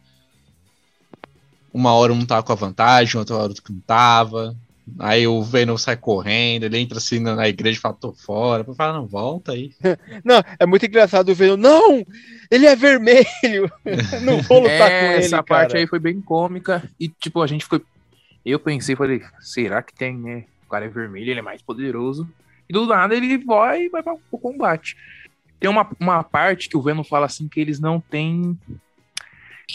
Uma 1.72 1.92
hora 1.92 2.12
um 2.12 2.24
tava 2.24 2.42
com 2.42 2.52
a 2.52 2.56
vantagem, 2.56 3.18
outra 3.18 3.36
hora 3.36 3.48
outro 3.48 3.62
que 3.62 3.72
não 3.72 3.80
tava. 3.80 4.54
Aí 5.00 5.26
o 5.26 5.42
Venom 5.42 5.76
sai 5.76 5.96
correndo, 5.96 6.62
ele 6.64 6.78
entra 6.78 6.98
assim 6.98 7.18
na 7.18 7.48
igreja 7.48 7.76
e 7.78 7.80
fala, 7.80 7.94
tô 8.00 8.12
fora. 8.12 8.58
Depois 8.62 8.76
fala, 8.76 8.92
não, 8.98 9.06
volta 9.06 9.52
aí. 9.52 9.72
Não, 10.24 10.40
é 10.58 10.64
muito 10.64 10.86
engraçado 10.86 11.28
o 11.30 11.34
Venom. 11.34 11.56
Não! 11.56 12.06
Ele 12.50 12.66
é 12.66 12.76
vermelho! 12.76 13.70
não 14.22 14.40
vou 14.42 14.60
lutar 14.60 14.88
É, 14.90 15.00
com 15.00 15.06
ele, 15.12 15.24
essa 15.24 15.30
cara. 15.30 15.42
parte 15.42 15.76
aí 15.76 15.86
foi 15.88 15.98
bem 15.98 16.20
cômica. 16.20 16.88
E, 17.00 17.08
tipo, 17.08 17.42
a 17.42 17.46
gente 17.48 17.64
ficou. 17.64 17.80
Eu 18.44 18.60
pensei, 18.60 18.94
falei, 18.94 19.22
será 19.40 19.82
que 19.82 19.92
tem, 19.92 20.16
né? 20.16 20.44
O 20.66 20.70
cara 20.70 20.84
é 20.84 20.88
vermelho, 20.88 21.30
ele 21.32 21.40
é 21.40 21.42
mais 21.42 21.60
poderoso. 21.60 22.28
E 22.68 22.72
do 22.72 22.86
nada 22.86 23.14
ele 23.14 23.38
vai 23.38 23.84
e 23.84 23.88
vai 23.88 24.02
pra- 24.04 24.14
pro 24.30 24.38
combate. 24.38 24.96
Tem 25.58 25.68
uma, 25.68 25.88
uma 25.98 26.22
parte 26.22 26.68
que 26.68 26.76
o 26.76 26.82
Venom 26.82 27.02
fala 27.02 27.26
assim 27.26 27.48
que 27.48 27.58
eles 27.60 27.80
não 27.80 27.98
têm. 28.00 28.56
Como 28.66 28.78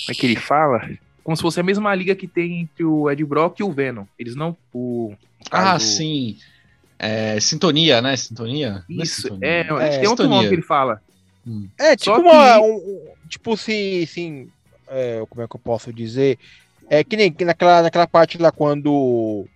é 0.10 0.14
que 0.14 0.26
ele 0.26 0.36
fala? 0.38 0.90
Como 1.24 1.36
se 1.38 1.42
fosse 1.42 1.60
a 1.60 1.64
mesma 1.64 1.94
liga 1.94 2.16
que 2.16 2.28
tem 2.28 2.62
entre 2.62 2.84
o 2.84 3.10
Ed 3.10 3.24
Brock 3.26 3.60
e 3.60 3.64
o 3.64 3.72
Venom. 3.72 4.06
Eles 4.18 4.36
não. 4.36 4.56
O, 4.74 5.14
Ah, 5.52 5.74
caso- 5.74 5.86
sim. 5.86 6.38
É, 6.98 7.40
sintonia, 7.40 8.02
né? 8.02 8.16
Sintonia? 8.16 8.84
Não 8.90 9.04
Isso, 9.04 9.22
sintonia. 9.24 9.48
é, 9.48 9.60
É, 9.62 9.66
tem 9.66 10.08
outro 10.08 10.24
sintonia. 10.24 10.28
nome 10.38 10.50
que 10.50 10.56
ele 10.56 10.62
fala. 10.62 11.02
É, 11.80 11.96
tipo 11.96 12.16
Só 12.16 12.22
uma. 12.22 12.54
que- 12.60 12.66
um- 12.66 13.02
tipo, 13.28 13.58
se. 13.58 14.04
Assim, 14.04 14.50
é, 14.88 15.24
como 15.30 15.42
é 15.42 15.48
que 15.48 15.56
eu 15.56 15.60
posso 15.60 15.92
dizer? 15.92 16.38
É 16.90 17.04
que 17.04 17.16
nem 17.18 17.32
que 17.32 17.44
naquela, 17.46 17.82
naquela 17.82 18.06
parte 18.06 18.38
lá 18.38 18.52
quando 18.52 19.48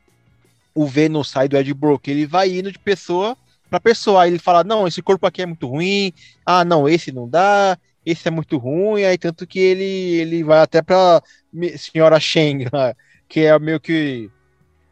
o 0.73 0.85
Venom 0.87 1.23
sai 1.23 1.47
do 1.47 1.57
Ed 1.57 1.71
Brook, 1.73 2.09
ele 2.09 2.25
vai 2.25 2.49
indo 2.57 2.71
de 2.71 2.79
pessoa 2.79 3.37
pra 3.69 3.79
pessoa. 3.79 4.23
Aí 4.23 4.31
ele 4.31 4.39
fala: 4.39 4.63
Não, 4.63 4.87
esse 4.87 5.01
corpo 5.01 5.27
aqui 5.27 5.41
é 5.43 5.45
muito 5.45 5.67
ruim. 5.67 6.11
Ah, 6.45 6.65
não, 6.65 6.89
esse 6.89 7.11
não 7.11 7.29
dá. 7.29 7.77
Esse 8.05 8.27
é 8.27 8.31
muito 8.31 8.57
ruim. 8.57 9.03
Aí 9.03 9.17
tanto 9.17 9.47
que 9.47 9.59
ele, 9.59 9.83
ele 9.83 10.43
vai 10.43 10.59
até 10.59 10.81
pra 10.81 11.21
senhora 11.77 12.19
lá, 12.71 12.95
que 13.27 13.41
é 13.41 13.57
meio 13.59 13.79
que 13.79 14.29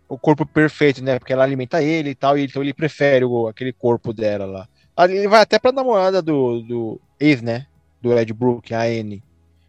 o 0.10 0.18
corpo 0.18 0.46
perfeito, 0.46 1.04
né? 1.04 1.20
Porque 1.20 1.34
ela 1.34 1.44
alimenta 1.44 1.82
ele 1.82 2.10
e 2.12 2.16
tal. 2.16 2.38
E 2.38 2.44
então 2.46 2.62
ele 2.62 2.74
prefere 2.74 3.24
o, 3.26 3.48
aquele 3.48 3.72
corpo 3.74 4.14
dela 4.14 4.46
lá. 4.46 4.68
Ele 5.10 5.28
vai 5.28 5.42
até 5.42 5.58
pra 5.60 5.72
namorada 5.72 6.22
do, 6.22 6.62
do 6.62 7.02
ex, 7.20 7.42
né? 7.42 7.68
Do 8.02 8.18
Ed 8.18 8.32
Brook, 8.34 8.74
a 8.74 8.82
Anne. 8.84 9.24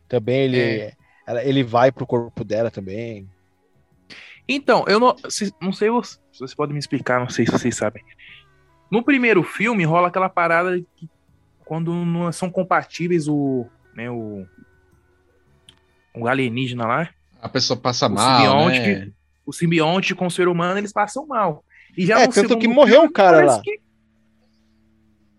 Também 0.09 0.41
ele, 0.43 0.59
É. 0.61 0.93
ela- 1.27 1.45
ele 1.45 1.63
vai 1.63 1.91
pro 1.93 2.07
corpo 2.07 2.45
dela 2.45 2.71
também. 2.71 3.29
Então, 4.47 4.85
eu 4.87 5.01
não, 5.01 5.17
se- 5.31 5.55
não 5.61 5.73
sei 5.73 5.89
se 6.03 6.19
vocês 6.39 6.55
podem 6.55 6.75
me 6.75 6.79
explicar, 6.79 7.19
não 7.21 7.29
sei 7.31 7.47
se 7.47 7.53
vocês 7.53 7.75
sabem. 7.77 8.05
No 8.91 9.03
primeiro 9.03 9.43
filme 9.43 9.85
rola 9.85 10.09
aquela 10.09 10.29
parada 10.29 10.79
que 10.97 11.09
quando 11.65 11.93
não 11.95 12.31
são 12.33 12.51
compatíveis 12.51 13.27
o, 13.29 13.67
né, 13.95 14.11
o, 14.11 14.47
o 16.15 16.27
alienígena 16.29 16.87
lá, 16.87 17.11
A 17.41 17.49
pessoa 17.49 17.77
passa 17.77 18.07
O 18.07 18.11
mal, 18.11 18.37
simbionte 18.71 18.81
né? 19.07 19.11
o 19.47 19.53
simbionte 19.53 20.15
com 20.15 20.27
o 20.27 20.31
ser 20.31 20.49
humano, 20.49 20.79
eles 20.79 20.93
passam 20.93 21.27
mal. 21.27 21.63
E 21.97 22.07
já 22.07 22.21
É, 22.21 22.27
tanto 22.29 22.59
que 22.59 22.67
morreu 22.67 23.03
um 23.03 23.13
cara 23.13 23.45
lá. 23.45 23.61
que- 23.61 23.79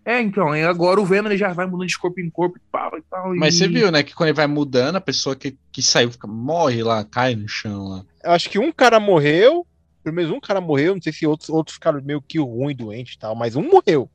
É, 0.04 0.20
então, 0.20 0.54
e 0.54 0.62
agora 0.62 1.00
o 1.00 1.04
Venom 1.04 1.28
ele 1.28 1.36
já 1.36 1.52
vai 1.52 1.66
mudando 1.66 1.88
de 1.88 1.98
corpo 1.98 2.20
em 2.20 2.30
corpo 2.30 2.56
e 2.56 2.60
tal 2.70 2.96
e 2.96 3.02
tal. 3.02 3.34
Mas 3.34 3.54
e- 3.54 3.58
você 3.58 3.68
viu, 3.68 3.90
né, 3.90 4.04
que 4.04 4.14
quando 4.14 4.28
ele 4.28 4.36
vai 4.36 4.46
mudando, 4.46 4.94
a 4.96 5.00
pessoa 5.00 5.34
que, 5.34 5.58
que 5.72 5.82
saiu 5.82 6.12
fica, 6.12 6.28
morre 6.28 6.82
lá, 6.84 7.02
cai 7.04 7.34
no 7.34 7.48
chão 7.48 7.88
lá. 7.88 8.04
Eu 8.22 8.30
acho 8.30 8.48
que 8.48 8.58
um 8.60 8.70
cara 8.70 9.00
morreu, 9.00 9.66
pelo 10.04 10.14
menos 10.14 10.30
um 10.30 10.38
cara 10.38 10.60
morreu, 10.60 10.94
não 10.94 11.02
sei 11.02 11.12
se 11.12 11.26
outros, 11.26 11.48
outros 11.50 11.74
ficaram 11.74 12.00
meio 12.00 12.22
que 12.22 12.38
ruim, 12.38 12.76
doente 12.76 13.14
e 13.14 13.18
tal, 13.18 13.34
mas 13.34 13.56
um 13.56 13.68
morreu. 13.68 14.08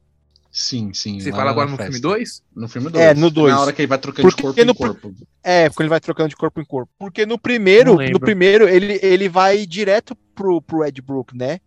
Sim, 0.52 0.94
sim. 0.94 1.20
Você 1.20 1.32
fala 1.32 1.50
agora 1.50 1.70
no 1.70 1.78
festa. 1.78 1.92
filme 1.94 2.02
2? 2.02 2.44
No 2.54 2.68
filme 2.68 2.90
2. 2.90 3.06
É, 3.06 3.14
no 3.14 3.30
dois. 3.32 3.54
Na 3.54 3.62
hora 3.62 3.72
que 3.72 3.82
ele 3.82 3.88
vai 3.88 3.98
trocando 3.98 4.28
de 4.28 4.36
Porque 4.36 4.44
corpo 4.44 4.60
em 4.62 4.66
no- 4.66 4.76
corpo. 4.76 5.14
É, 5.42 5.70
quando 5.70 5.82
ele 5.82 5.90
vai 5.90 6.00
trocando 6.02 6.28
de 6.30 6.36
corpo 6.36 6.60
em 6.60 6.66
corpo. 6.66 6.92
Porque 7.00 7.26
no 7.26 7.40
primeiro, 7.40 7.96
no 8.12 8.20
primeiro, 8.20 8.68
ele, 8.68 9.00
ele 9.02 9.30
vai 9.30 9.66
direto 9.66 10.14
pro, 10.36 10.62
pro 10.62 10.84
Ed 10.86 11.02
Brook, 11.02 11.38
né? 11.38 11.60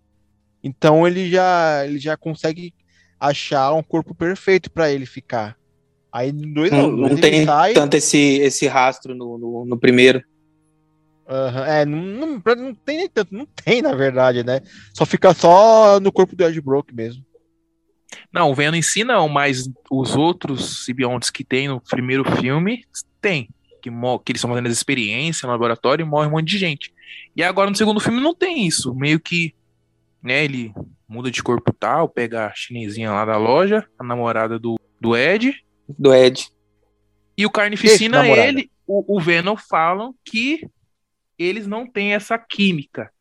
Então 0.62 1.07
ele 1.07 1.31
já, 1.31 1.87
ele 1.87 1.99
já 1.99 2.14
consegue 2.16 2.75
achar 3.18 3.73
um 3.73 3.83
corpo 3.83 4.14
perfeito 4.14 4.70
pra 4.70 4.90
ele 4.90 5.07
ficar. 5.07 5.57
Aí 6.12 6.31
no 6.31 6.53
dois 6.55 6.70
Não, 6.70 6.90
não, 6.90 7.09
não 7.09 7.16
tem 7.16 7.44
sai. 7.47 7.73
tanto 7.73 7.94
esse, 7.97 8.18
esse 8.18 8.66
rastro 8.66 9.14
no, 9.14 9.38
no, 9.38 9.64
no 9.64 9.79
primeiro. 9.79 10.23
Aham, 11.27 11.64
é, 11.64 11.85
não, 11.87 11.99
não, 12.03 12.27
não 12.55 12.75
tem 12.75 12.99
nem 12.99 13.09
tanto, 13.09 13.35
não 13.35 13.47
tem 13.47 13.81
na 13.81 13.94
verdade, 13.94 14.44
né? 14.44 14.61
Só 14.92 15.07
fica 15.07 15.33
só 15.33 15.99
no 15.99 16.12
corpo 16.12 16.37
do 16.37 16.44
Ed 16.44 16.61
Brook 16.61 16.94
mesmo. 16.94 17.25
Não, 18.35 18.51
o 18.51 18.55
Venom 18.55 18.77
em 18.77 18.83
si 18.83 19.05
não, 19.05 19.29
mas 19.29 19.70
os 19.88 20.16
outros 20.16 20.85
simbiontes 20.85 21.31
que 21.31 21.44
tem 21.44 21.68
no 21.68 21.81
primeiro 21.81 22.25
filme, 22.38 22.85
tem. 23.20 23.49
Que, 23.81 23.90
que 23.90 24.33
eles 24.33 24.38
estão 24.40 24.51
fazendo 24.51 24.66
as 24.66 24.73
experiências 24.73 25.44
no 25.44 25.51
laboratório 25.51 26.03
e 26.03 26.09
morre 26.09 26.27
um 26.27 26.33
monte 26.33 26.49
de 26.49 26.59
gente. 26.59 26.92
E 27.37 27.44
agora 27.44 27.70
no 27.70 27.77
segundo 27.77 28.01
filme 28.01 28.20
não 28.20 28.35
tem 28.35 28.66
isso. 28.66 28.92
Meio 28.92 29.20
que, 29.20 29.55
né, 30.20 30.44
ele 30.44 30.75
muda 31.07 31.31
de 31.31 31.44
corpo 31.44 31.70
e 31.70 31.75
tal, 31.75 32.09
pega 32.09 32.47
a 32.47 32.55
chinesinha 32.57 33.12
lá 33.12 33.25
da 33.25 33.37
loja, 33.37 33.87
a 33.97 34.03
namorada 34.03 34.59
do, 34.59 34.81
do 35.01 35.16
Ed, 35.16 35.55
Do 35.88 36.12
Ed. 36.12 36.49
e 37.38 37.47
o 37.47 37.51
Carnificina, 37.51 38.20
namorada. 38.20 38.49
ele, 38.49 38.68
o, 38.85 39.16
o 39.16 39.20
Venom 39.20 39.55
falam 39.57 40.12
que 40.25 40.66
eles 41.38 41.68
não 41.68 41.87
têm 41.87 42.14
essa 42.14 42.37
química. 42.37 43.12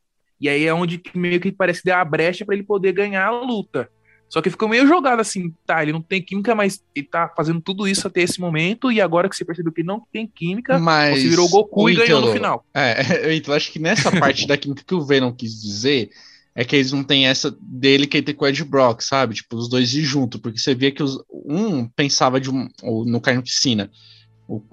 E 0.41 0.49
aí 0.49 0.65
é 0.65 0.73
onde 0.73 0.99
meio 1.13 1.39
que 1.39 1.51
parece 1.51 1.83
dar 1.85 2.01
a 2.01 2.05
brecha 2.05 2.43
para 2.43 2.55
ele 2.55 2.63
poder 2.63 2.93
ganhar 2.93 3.27
a 3.27 3.41
luta. 3.41 3.91
Só 4.33 4.41
que 4.41 4.49
ficou 4.49 4.67
meio 4.67 4.87
jogado 4.87 5.19
assim, 5.19 5.53
tá, 5.63 5.83
ele 5.83 5.91
não 5.91 6.01
tem 6.01 6.19
química, 6.19 6.55
mas 6.55 6.83
ele 6.95 7.05
tá 7.05 7.31
fazendo 7.37 7.61
tudo 7.61 7.87
isso 7.87 8.07
até 8.07 8.23
esse 8.23 8.41
momento, 8.41 8.91
e 8.91 8.99
agora 8.99 9.29
que 9.29 9.35
você 9.35 9.45
percebeu 9.45 9.71
que 9.71 9.83
não 9.83 10.01
tem 10.11 10.25
química, 10.25 10.79
Mas 10.79 11.21
você 11.21 11.29
virou 11.29 11.47
Goku 11.47 11.83
o 11.83 11.87
e 11.91 11.93
ganhou 11.93 12.19
no 12.19 12.33
final. 12.33 12.65
É, 12.73 12.95
então 13.37 13.53
acho 13.53 13.71
que 13.71 13.77
nessa 13.77 14.11
parte 14.11 14.47
da 14.47 14.57
química 14.57 14.83
que 14.83 14.95
o 14.95 15.05
Venom 15.05 15.31
quis 15.31 15.61
dizer 15.61 16.09
é 16.55 16.65
que 16.65 16.75
eles 16.75 16.91
não 16.91 17.03
têm 17.03 17.27
essa 17.27 17.55
dele 17.61 18.07
que 18.07 18.17
ele 18.17 18.25
tem 18.25 18.33
com 18.33 18.43
o 18.43 18.47
Ed 18.47 18.63
Brock, 18.63 19.01
sabe? 19.01 19.35
Tipo, 19.35 19.55
os 19.55 19.69
dois 19.69 19.93
ir 19.93 20.01
junto, 20.01 20.39
porque 20.39 20.57
você 20.57 20.73
via 20.73 20.91
que 20.91 21.03
os, 21.03 21.23
um 21.31 21.87
pensava 21.87 22.41
de 22.41 22.49
um, 22.49 22.67
ou 22.81 23.05
no 23.05 23.21
Carnificina. 23.21 23.91
O- 23.91 24.12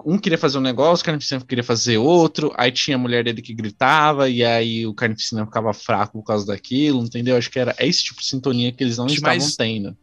Um 0.05 0.17
queria 0.17 0.37
fazer 0.37 0.57
um 0.57 0.61
negócio, 0.61 1.01
o 1.01 1.05
Carnificina 1.05 1.41
queria 1.41 1.63
fazer 1.63 1.97
outro, 1.97 2.53
aí 2.57 2.71
tinha 2.71 2.97
a 2.97 2.99
mulher 2.99 3.23
dele 3.23 3.41
que 3.41 3.53
gritava, 3.53 4.29
e 4.29 4.43
aí 4.43 4.85
o 4.85 4.93
Carnificina 4.93 5.45
ficava 5.45 5.73
fraco 5.73 6.19
por 6.19 6.25
causa 6.25 6.45
daquilo, 6.45 7.01
entendeu? 7.03 7.37
Acho 7.37 7.49
que 7.49 7.57
era 7.57 7.73
é 7.77 7.87
esse 7.87 8.03
tipo 8.03 8.19
de 8.19 8.27
sintonia 8.27 8.71
que 8.71 8.83
eles 8.83 8.97
não 8.97 9.05
Acho 9.05 9.15
estavam 9.15 9.37
mais- 9.37 9.55
tendo. 9.55 9.95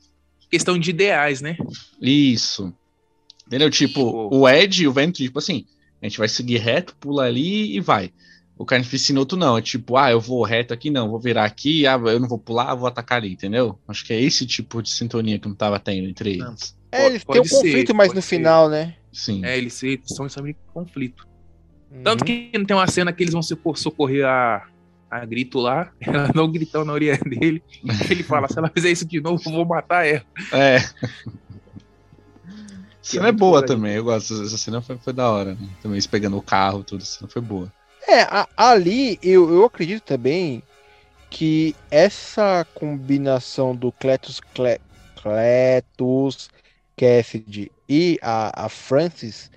Questão 0.50 0.78
de 0.78 0.88
ideais, 0.90 1.42
né? 1.42 1.58
Isso. 2.00 2.72
Entendeu? 3.46 3.70
Tipo, 3.70 4.00
Show. 4.00 4.30
o 4.32 4.48
Ed 4.48 4.82
e 4.82 4.88
o 4.88 4.92
Vento, 4.92 5.16
tipo 5.16 5.38
assim, 5.38 5.66
a 6.00 6.06
gente 6.06 6.18
vai 6.18 6.28
seguir 6.28 6.58
reto, 6.58 6.96
pula 6.98 7.24
ali 7.24 7.76
e 7.76 7.80
vai. 7.80 8.10
O 8.56 8.64
Carnificina 8.64 9.20
outro 9.20 9.38
não, 9.38 9.56
é 9.58 9.62
tipo, 9.62 9.96
ah, 9.96 10.10
eu 10.10 10.20
vou 10.20 10.42
reto 10.42 10.72
aqui, 10.74 10.90
não, 10.90 11.10
vou 11.10 11.20
virar 11.20 11.44
aqui, 11.44 11.86
ah, 11.86 12.00
eu 12.06 12.18
não 12.18 12.26
vou 12.28 12.38
pular, 12.38 12.74
vou 12.74 12.88
atacar 12.88 13.18
ali, 13.18 13.32
entendeu? 13.32 13.78
Acho 13.86 14.04
que 14.04 14.12
é 14.12 14.20
esse 14.20 14.44
tipo 14.46 14.82
de 14.82 14.90
sintonia 14.90 15.38
que 15.38 15.46
não 15.46 15.54
tava 15.54 15.78
tendo 15.78 16.08
entre 16.08 16.38
Não. 16.38 16.48
eles. 16.48 16.74
É, 16.90 17.06
eles 17.06 17.24
têm 17.24 17.40
um 17.40 17.44
ser, 17.44 17.54
conflito 17.54 17.94
mais 17.94 18.08
pode 18.08 18.16
no 18.16 18.22
ser. 18.22 18.36
final, 18.36 18.68
né? 18.70 18.96
Sim. 19.12 19.44
É, 19.44 19.56
eles 19.56 19.74
se- 19.74 20.00
estão 20.04 20.26
em 20.46 20.56
conflito. 20.72 21.26
Tanto 22.04 22.22
Uhum. 22.22 22.26
que 22.26 22.50
não 22.58 22.64
tem 22.64 22.76
uma 22.76 22.86
cena 22.86 23.12
que 23.12 23.22
eles 23.22 23.32
vão 23.32 23.42
socor- 23.42 23.78
socorrer 23.78 24.26
a, 24.26 24.62
a 25.10 25.24
Grito 25.24 25.58
lá, 25.58 25.90
ela 26.00 26.30
não 26.34 26.50
gritando 26.50 26.84
na 26.84 26.92
orelha 26.92 27.18
dele. 27.18 27.62
Ele 28.10 28.22
fala: 28.22 28.48
se 28.48 28.58
ela 28.58 28.70
fizer 28.72 28.90
isso 28.90 29.06
de 29.06 29.20
novo, 29.20 29.42
eu 29.46 29.52
vou 29.52 29.64
matar 29.64 30.06
ela. 30.06 30.24
É. 30.52 30.78
cena 33.02 33.28
é 33.28 33.32
muito 33.32 33.38
boa 33.40 33.64
também, 33.64 33.94
eu 33.94 34.04
gosto. 34.04 34.42
Essa 34.42 34.58
cena 34.58 34.82
foi, 34.82 34.98
foi 34.98 35.12
da 35.12 35.30
hora, 35.30 35.54
né? 35.54 35.68
Também 35.82 35.94
eles 35.96 36.06
pegando 36.06 36.36
o 36.36 36.42
carro, 36.42 36.84
tudo, 36.84 37.02
essa 37.02 37.18
cena 37.18 37.30
foi 37.30 37.42
boa. 37.42 37.72
É, 38.06 38.22
a- 38.22 38.48
ali 38.56 39.18
eu, 39.22 39.48
eu 39.50 39.64
acredito 39.64 40.02
também 40.02 40.62
que 41.30 41.74
essa 41.90 42.66
combinação 42.74 43.74
do 43.76 43.92
Cletus, 43.92 44.40
Cle, 44.54 44.80
Cletus 45.22 46.48
Cassidy 46.98 47.70
e 47.88 48.18
a, 48.20 48.66
a 48.66 48.68
Francis 48.68 49.50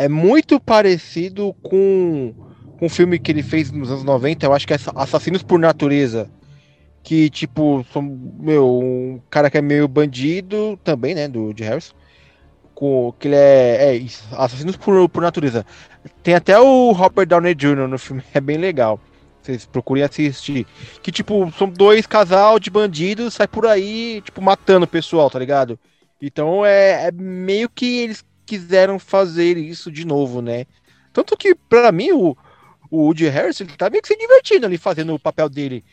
é 0.00 0.08
muito 0.08 0.58
parecido 0.58 1.54
com, 1.62 2.34
com 2.78 2.86
o 2.86 2.88
filme 2.88 3.18
que 3.18 3.30
ele 3.30 3.42
fez 3.42 3.70
nos 3.70 3.90
anos 3.90 4.02
90, 4.02 4.46
eu 4.46 4.52
acho 4.54 4.66
que 4.66 4.72
é 4.72 4.78
Assassinos 4.94 5.42
por 5.42 5.58
Natureza. 5.58 6.30
Que, 7.02 7.28
tipo, 7.28 7.84
são, 7.92 8.02
meu, 8.02 8.78
um 8.78 9.20
cara 9.30 9.50
que 9.50 9.58
é 9.58 9.62
meio 9.62 9.86
bandido 9.86 10.78
também, 10.82 11.14
né, 11.14 11.28
do 11.28 11.52
de 11.52 11.64
Harris. 11.64 11.94
Com, 12.74 13.14
que 13.18 13.28
ele 13.28 13.36
é, 13.36 13.96
é 13.96 14.06
Assassinos 14.32 14.76
por, 14.76 15.06
por 15.08 15.22
Natureza. 15.22 15.66
Tem 16.22 16.34
até 16.34 16.58
o 16.58 16.92
Robert 16.92 17.26
Downey 17.26 17.54
Jr. 17.54 17.86
no 17.86 17.98
filme, 17.98 18.22
é 18.32 18.40
bem 18.40 18.56
legal. 18.56 18.98
Vocês 19.42 19.66
procurem 19.66 20.02
assistir. 20.02 20.66
Que, 21.02 21.12
tipo, 21.12 21.52
são 21.58 21.68
dois 21.68 22.06
casal 22.06 22.58
de 22.58 22.70
bandidos, 22.70 23.34
sai 23.34 23.46
por 23.46 23.66
aí, 23.66 24.22
tipo, 24.22 24.40
matando 24.40 24.84
o 24.84 24.88
pessoal, 24.88 25.28
tá 25.28 25.38
ligado? 25.38 25.78
Então 26.20 26.64
é, 26.64 27.08
é 27.08 27.10
meio 27.12 27.68
que 27.68 28.00
eles 28.00 28.24
quiseram 28.44 28.98
fazer 28.98 29.56
isso 29.56 29.90
de 29.90 30.04
novo, 30.04 30.42
né? 30.42 30.66
Tanto 31.12 31.36
que, 31.36 31.54
pra 31.54 31.90
mim, 31.90 32.12
o, 32.12 32.36
o 32.90 33.04
Woody 33.04 33.28
Harrison, 33.28 33.64
ele 33.64 33.76
tá 33.76 33.88
meio 33.88 34.02
que 34.02 34.08
se 34.08 34.16
divertindo 34.16 34.66
ali 34.66 34.76
fazendo 34.76 35.14
o 35.14 35.18
papel 35.18 35.48
dele. 35.48 35.84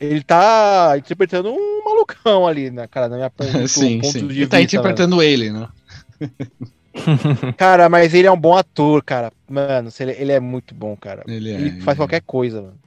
Ele 0.00 0.22
tá 0.22 0.94
interpretando 0.96 1.50
um 1.50 1.84
malucão 1.84 2.46
ali, 2.46 2.70
na 2.70 2.86
cara, 2.86 3.08
na 3.08 3.16
minha 3.16 3.30
ponto, 3.30 3.68
sim, 3.68 4.00
ponto 4.00 4.12
sim. 4.12 4.26
de 4.26 4.40
Ele 4.40 4.46
tá 4.46 4.58
vista, 4.58 4.76
interpretando 4.76 5.22
ele, 5.22 5.50
né? 5.50 5.68
Cara, 7.58 7.90
mas 7.90 8.14
ele 8.14 8.26
é 8.26 8.32
um 8.32 8.40
bom 8.40 8.56
ator, 8.56 9.02
cara. 9.04 9.30
Mano, 9.46 9.90
ele, 10.00 10.12
ele 10.12 10.32
é 10.32 10.40
muito 10.40 10.74
bom, 10.74 10.96
cara. 10.96 11.22
Ele 11.26 11.50
é. 11.50 11.54
Ele 11.54 11.68
ele 11.68 11.80
faz 11.82 11.96
é. 11.96 12.00
qualquer 12.00 12.22
coisa, 12.22 12.62
mano. 12.62 12.78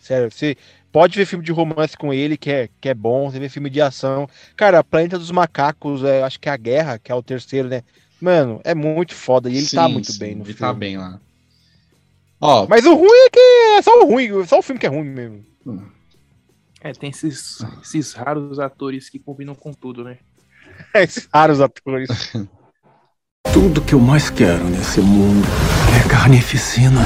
Sério, 0.00 0.30
você 0.30 0.56
pode 0.92 1.16
ver 1.18 1.26
filme 1.26 1.44
de 1.44 1.52
romance 1.52 1.96
com 1.96 2.12
ele, 2.12 2.36
que 2.36 2.50
é, 2.50 2.68
que 2.80 2.88
é 2.88 2.94
bom. 2.94 3.30
Você 3.30 3.40
vê 3.40 3.48
filme 3.48 3.70
de 3.70 3.80
ação. 3.80 4.28
Cara, 4.56 4.84
Planeta 4.84 5.18
dos 5.18 5.30
Macacos, 5.30 6.04
é, 6.04 6.22
acho 6.22 6.38
que 6.40 6.48
é 6.48 6.52
a 6.52 6.56
Guerra, 6.56 6.98
que 6.98 7.10
é 7.12 7.14
o 7.14 7.22
terceiro, 7.22 7.68
né? 7.68 7.82
Mano, 8.20 8.60
é 8.64 8.74
muito 8.74 9.14
foda. 9.14 9.50
E 9.50 9.56
ele 9.56 9.68
tá 9.68 9.88
Sim, 9.88 9.88
muito 9.88 10.12
sim, 10.12 10.18
bem 10.18 10.34
no 10.36 10.44
Ele 10.44 10.54
filme. 10.54 10.58
tá 10.58 10.72
bem 10.72 10.98
lá. 10.98 11.20
Ó, 12.40 12.68
Mas 12.68 12.84
o 12.86 12.94
ruim 12.94 13.08
é 13.26 13.30
que 13.30 13.40
é 13.78 13.82
só 13.82 14.00
o 14.02 14.06
ruim, 14.06 14.44
só 14.46 14.58
o 14.58 14.62
filme 14.62 14.78
que 14.80 14.86
é 14.86 14.88
ruim 14.90 15.04
mesmo. 15.08 15.44
É, 16.80 16.92
tem 16.92 17.10
esses, 17.10 17.58
esses 17.82 18.12
raros 18.12 18.58
atores 18.58 19.08
que 19.08 19.18
combinam 19.18 19.54
com 19.54 19.72
tudo, 19.72 20.02
né? 20.04 20.18
Esses 20.94 21.28
raros 21.32 21.60
atores. 21.60 22.08
Tudo 23.52 23.82
que 23.82 23.92
eu 23.94 24.00
mais 24.00 24.30
quero 24.30 24.64
nesse 24.64 25.00
mundo 25.00 25.46
é 26.04 26.08
carnificina. 26.08 27.00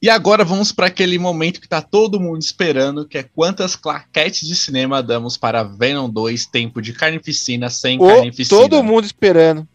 E 0.00 0.10
agora 0.10 0.44
vamos 0.44 0.72
para 0.72 0.86
aquele 0.86 1.18
momento 1.18 1.60
que 1.60 1.68
tá 1.68 1.80
todo 1.80 2.20
mundo 2.20 2.40
esperando, 2.42 3.06
que 3.08 3.16
é 3.18 3.22
quantas 3.22 3.74
claquetes 3.74 4.46
de 4.46 4.54
cinema 4.54 5.02
damos 5.02 5.36
para 5.36 5.62
Venom 5.62 6.08
2 6.08 6.46
Tempo 6.46 6.82
de 6.82 6.92
Carnificina 6.92 7.70
sem 7.70 7.98
Ô, 8.00 8.06
carnificina. 8.06 8.60
todo 8.60 8.82
mundo 8.84 9.04
esperando. 9.04 9.66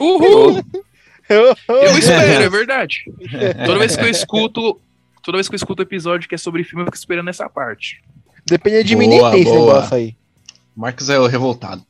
Uhul! 0.00 0.62
Eu- 1.28 1.52
espero, 1.98 2.42
é 2.44 2.48
verdade. 2.48 3.04
Toda 3.66 3.78
vez 3.78 3.94
que 3.96 4.02
eu 4.04 4.08
escuto. 4.08 4.80
Toda 5.22 5.36
vez 5.38 5.48
que 5.48 5.54
eu 5.54 5.56
escuto 5.56 5.82
episódio 5.82 6.28
que 6.28 6.34
é 6.34 6.38
sobre 6.38 6.64
filme, 6.64 6.82
eu 6.82 6.86
fico 6.86 6.96
esperando 6.96 7.28
essa 7.30 7.48
parte. 7.48 8.02
Dependendo 8.44 8.84
de 8.84 8.96
mim, 8.96 9.06
nem 9.06 9.18
Boa, 9.20 9.30
tem 9.30 9.42
esse 9.42 9.50
boa. 9.52 9.74
negócio 9.74 9.96
aí. 9.96 10.16
Marcos 10.74 11.08
é 11.10 11.18
o 11.20 11.26
revoltado. 11.28 11.84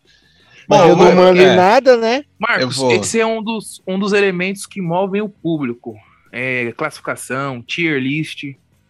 Mas 0.68 0.80
Bom, 0.82 0.88
eu 0.88 0.96
não 0.96 1.14
mando 1.14 1.40
em 1.40 1.44
é. 1.46 1.54
nada, 1.56 1.96
né? 1.96 2.24
Marcos, 2.38 2.76
vou- 2.76 2.92
esse 2.92 3.18
é 3.18 3.24
um 3.26 3.42
dos, 3.42 3.80
um 3.86 3.98
dos 3.98 4.12
elementos 4.12 4.66
que 4.66 4.82
movem 4.82 5.22
o 5.22 5.28
público. 5.30 5.94
É, 6.32 6.72
classificação, 6.72 7.60
tier 7.62 8.00
list. 8.00 8.44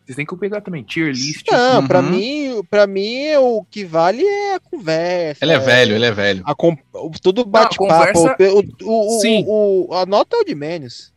Vocês 0.05 0.17
têm 0.17 0.25
que 0.27 0.37
pegar 0.37 0.61
também, 0.61 0.83
tier 0.83 1.09
list. 1.09 1.45
Não, 1.51 1.87
pra 1.87 2.01
Uhum. 2.01 2.11
mim, 2.11 2.63
pra 2.71 2.87
mim, 2.87 3.35
o 3.37 3.65
que 3.71 3.85
vale 3.85 4.23
é 4.25 4.55
a 4.55 4.61
conversa. 4.61 5.45
Ele 5.45 5.53
é 5.53 5.59
velho, 5.59 5.95
ele 5.95 6.05
é 6.07 6.11
velho. 6.13 6.43
A 6.45 6.55
com... 6.55 6.77
o- 6.95 7.11
Todo 7.23 7.45
bate-papo. 7.45 7.89
conversa- 7.89 8.37
o, 8.53 8.63
o, 8.89 9.17
o, 9.17 9.21
Sim. 9.21 9.45
o- 9.47 9.89
a 9.93 10.05
nota 10.07 10.37
é 10.37 10.41
o 10.41 10.45
de 10.45 10.55
menos. 10.55 11.13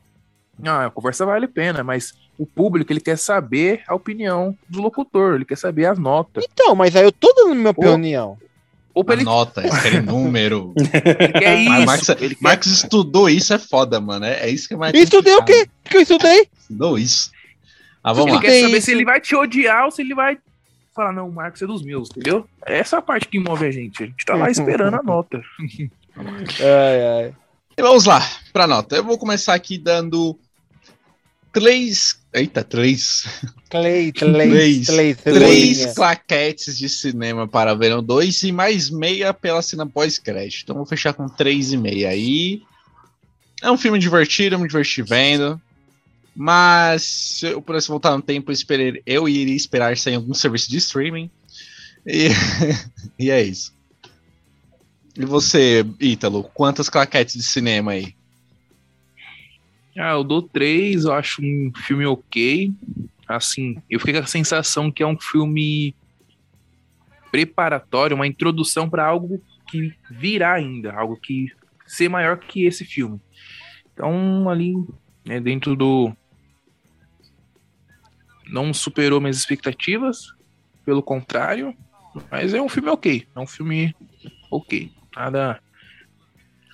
Não, 0.57 0.81
a 0.85 0.89
conversa 0.91 1.25
vale 1.25 1.45
a 1.45 1.49
pena, 1.49 1.83
mas 1.83 2.13
o 2.37 2.45
público 2.45 2.91
ele 2.93 3.01
quer 3.01 3.17
saber 3.17 3.81
a 3.87 3.95
opinião 3.95 4.55
do 4.69 4.81
locutor, 4.81 5.35
ele 5.35 5.45
quer 5.45 5.57
saber 5.57 5.85
as 5.85 5.97
notas. 5.99 6.45
Então, 6.51 6.75
mas 6.75 6.95
aí 6.95 7.03
eu 7.03 7.11
tô 7.11 7.33
dando 7.35 7.55
minha 7.55 7.71
opinião. 7.71 8.29
Ou 8.29 8.37
pra 9.03 9.15
A 9.15 9.17
ele, 9.17 9.25
nota, 9.25 9.61
aquele 9.61 9.99
número. 10.01 10.73
quer 11.37 11.65
Mas 11.65 12.01
isso. 12.01 12.15
Marcos, 12.41 12.67
ele 12.67 12.75
estudou 12.75 13.29
isso, 13.29 13.53
é 13.53 13.59
foda, 13.59 13.99
mano. 13.99 14.25
É, 14.25 14.41
é 14.45 14.49
isso 14.49 14.67
que 14.67 14.73
é 14.73 14.77
mais. 14.77 14.93
Estudei 14.93 15.35
o 15.35 15.43
quê? 15.43 15.67
O 15.85 15.89
que 15.89 15.97
eu 15.97 16.01
estudei? 16.01 16.47
Estudou 16.59 16.97
isso. 16.97 17.31
Ah, 18.03 18.13
vamos 18.13 18.27
ele 18.27 18.35
lá. 18.35 18.41
quer 18.41 18.61
saber 18.61 18.77
isso. 18.77 18.85
se 18.85 18.91
ele 18.91 19.03
vai 19.05 19.19
te 19.19 19.35
odiar 19.35 19.85
ou 19.85 19.91
se 19.91 20.01
ele 20.01 20.13
vai 20.15 20.37
falar, 20.95 21.11
não, 21.11 21.27
o 21.27 21.33
Marcos 21.33 21.61
é 21.61 21.67
dos 21.67 21.83
meus, 21.83 22.09
entendeu? 22.09 22.47
Essa 22.65 22.95
é 22.95 22.99
a 22.99 23.01
parte 23.01 23.27
que 23.27 23.37
move 23.37 23.65
a 23.65 23.71
gente. 23.71 24.03
A 24.03 24.05
gente 24.05 24.25
tá 24.25 24.35
lá 24.35 24.49
esperando 24.49 24.95
a 24.95 25.03
nota. 25.03 25.41
Ai, 26.17 27.25
ai. 27.25 27.33
E 27.77 27.81
vamos 27.81 28.05
lá, 28.05 28.21
pra 28.53 28.65
nota. 28.65 28.95
Eu 28.95 29.03
vou 29.03 29.17
começar 29.17 29.53
aqui 29.53 29.77
dando 29.77 30.39
três. 31.55 32.17
Eita, 32.33 32.63
três. 32.63 33.23
Clay, 33.69 34.11
Três. 34.85 34.87
Três 35.23 35.77
cebolinha. 35.77 35.93
claquetes 35.93 36.77
de 36.77 36.89
cinema 36.89 37.47
para 37.47 37.73
Venom 37.73 38.03
2 38.03 38.43
e 38.43 38.51
mais 38.51 38.89
meia 38.89 39.33
pela 39.33 39.61
cena 39.61 39.87
pós-crédito. 39.87 40.63
Então 40.63 40.75
vou 40.75 40.85
fechar 40.85 41.13
com 41.13 41.29
três 41.29 41.71
e 41.71 41.77
meia 41.77 42.09
aí. 42.09 42.61
É 43.63 43.71
um 43.71 43.77
filme 43.77 43.97
divertido, 43.97 44.55
eu 44.55 44.59
me 44.59 44.67
diverti 44.67 45.01
vendo. 45.01 45.59
Mas 46.35 47.03
se 47.03 47.45
eu 47.45 47.61
pudesse 47.61 47.87
voltar 47.87 48.11
no 48.11 48.21
tempo, 48.21 48.51
eu, 48.51 48.53
esperei, 48.53 49.01
eu 49.05 49.29
iria 49.29 49.55
esperar 49.55 49.95
sair 49.95 50.15
algum 50.15 50.33
serviço 50.33 50.69
de 50.69 50.77
streaming. 50.77 51.31
E, 52.05 52.27
e 53.17 53.31
é 53.31 53.41
isso. 53.41 53.73
E 55.17 55.23
você, 55.23 55.85
Ítalo, 56.01 56.43
quantas 56.53 56.89
claquetes 56.89 57.35
de 57.35 57.43
cinema 57.43 57.93
aí? 57.93 58.14
Ah, 59.97 60.11
eu 60.11 60.23
dou 60.23 60.41
três, 60.41 61.05
eu 61.05 61.13
acho 61.13 61.41
um 61.41 61.71
filme 61.73 62.05
ok. 62.05 62.73
Assim, 63.27 63.77
eu 63.89 63.99
fiquei 63.99 64.13
com 64.13 64.19
a 64.19 64.27
sensação 64.27 64.91
que 64.91 65.01
é 65.01 65.07
um 65.07 65.19
filme 65.19 65.95
preparatório, 67.31 68.15
uma 68.15 68.27
introdução 68.27 68.89
para 68.89 69.05
algo 69.05 69.41
que 69.69 69.93
virá 70.09 70.53
ainda, 70.53 70.93
algo 70.93 71.17
que 71.17 71.51
ser 71.87 72.09
maior 72.09 72.37
que 72.37 72.65
esse 72.65 72.83
filme. 72.83 73.19
Então, 73.93 74.49
ali, 74.49 74.73
né, 75.25 75.39
dentro 75.39 75.75
do. 75.75 76.15
Não 78.47 78.73
superou 78.73 79.19
minhas 79.19 79.37
expectativas, 79.37 80.33
pelo 80.85 81.01
contrário, 81.01 81.75
mas 82.29 82.53
é 82.53 82.61
um 82.61 82.69
filme 82.69 82.89
ok. 82.89 83.27
É 83.35 83.39
um 83.39 83.47
filme 83.47 83.95
ok. 84.51 84.91
Nada 85.15 85.59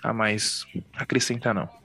a 0.04 0.12
mais 0.12 0.66
acrescentar, 0.94 1.54
não. 1.54 1.81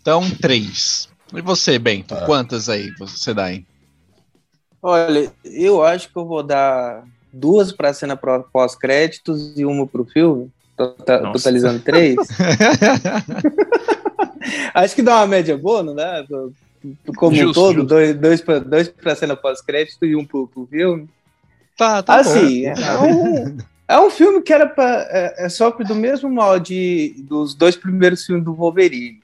Então, 0.00 0.22
três. 0.40 1.08
E 1.32 1.40
você, 1.40 1.78
Bento? 1.78 2.14
Quantas 2.26 2.68
aí 2.68 2.90
você 2.98 3.32
dá, 3.34 3.52
hein? 3.52 3.66
Olha, 4.82 5.30
eu 5.44 5.82
acho 5.84 6.08
que 6.10 6.16
eu 6.16 6.24
vou 6.24 6.42
dar 6.42 7.04
duas 7.32 7.70
pra 7.70 7.92
cena 7.92 8.16
pró- 8.16 8.44
pós-créditos 8.52 9.56
e 9.56 9.64
uma 9.64 9.86
pro 9.86 10.04
filme. 10.04 10.50
Tota- 10.76 11.20
Nossa. 11.20 11.38
Totalizando 11.38 11.80
três. 11.80 12.16
acho 14.74 14.94
que 14.94 15.02
dá 15.02 15.16
uma 15.18 15.26
média 15.26 15.56
boa, 15.56 15.82
não 15.82 15.94
dá? 15.94 16.24
Como 17.16 17.36
um 17.36 17.38
Justo, 17.38 17.54
todo, 17.54 17.74
justo. 17.74 17.88
dois, 17.88 18.16
dois, 18.16 18.40
pra, 18.40 18.58
dois 18.58 18.88
pra 18.88 19.14
cena 19.14 19.36
pós-crédito 19.36 20.04
e 20.06 20.16
um 20.16 20.24
pro, 20.24 20.46
pro 20.48 20.66
filme. 20.66 21.08
tá, 21.76 22.02
tá 22.02 22.14
bom. 22.14 22.20
assim, 22.20 22.64
é 22.64 22.98
um, 22.98 23.58
é 23.86 24.00
um 24.00 24.10
filme 24.10 24.40
que 24.40 24.52
era 24.52 24.66
pra, 24.66 25.06
é, 25.10 25.44
é 25.44 25.48
sofre 25.50 25.84
do 25.84 25.94
mesmo 25.94 26.30
molde 26.30 27.14
dos 27.28 27.54
dois 27.54 27.76
primeiros 27.76 28.24
filmes 28.24 28.44
do 28.44 28.54
Wolverine. 28.54 29.20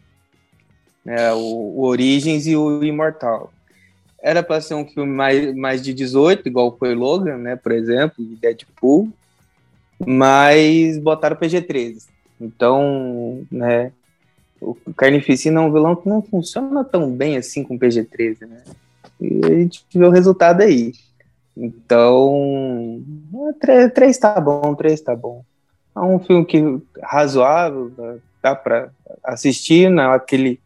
Né, 1.07 1.33
o, 1.33 1.39
o 1.39 1.85
Origins 1.85 2.49
e 2.49 2.57
o 2.57 2.83
Imortal. 2.83 3.53
Era 4.21 4.43
para 4.43 4.61
ser 4.61 4.75
um 4.75 4.85
filme 4.85 5.13
mais, 5.13 5.55
mais 5.55 5.81
de 5.81 5.95
18, 5.95 6.49
igual 6.49 6.77
foi 6.77 6.97
Logan, 6.97 7.39
né, 7.39 7.55
por 7.55 7.71
exemplo, 7.71 8.17
e 8.19 8.35
Deadpool, 8.35 9.09
mas 10.05 10.99
botaram 10.99 11.37
PG-13. 11.37 12.09
Então, 12.41 13.47
né, 13.53 13.93
o 14.61 14.75
Carnificina 14.97 15.61
é 15.61 15.63
um 15.63 15.73
vilão 15.73 15.95
que 15.95 16.09
não 16.09 16.21
funciona 16.21 16.83
tão 16.83 17.09
bem 17.09 17.37
assim 17.37 17.63
com 17.63 17.79
PG-13, 17.79 18.41
né? 18.41 18.63
E 19.21 19.41
a 19.45 19.51
gente 19.51 19.85
vê 19.95 20.05
o 20.05 20.11
resultado 20.11 20.63
aí. 20.63 20.93
Então, 21.57 23.01
três, 23.61 23.93
três 23.93 24.19
tá 24.19 24.41
bom, 24.41 24.75
três 24.75 25.01
tá 25.01 25.15
bom. 25.15 25.45
É 25.95 26.01
um 26.01 26.19
filme 26.19 26.45
que 26.45 26.61
razoável, 27.01 27.93
dá- 28.43 28.57
pra 28.57 28.91
assistir, 29.25 29.89
não 29.89 30.03
é 30.13 30.17
aquele 30.17 30.61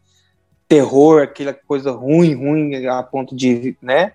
terror, 0.71 1.23
aquela 1.23 1.53
coisa 1.53 1.91
ruim, 1.91 2.33
ruim 2.33 2.85
a 2.87 3.03
ponto 3.03 3.35
de, 3.35 3.75
né? 3.81 4.13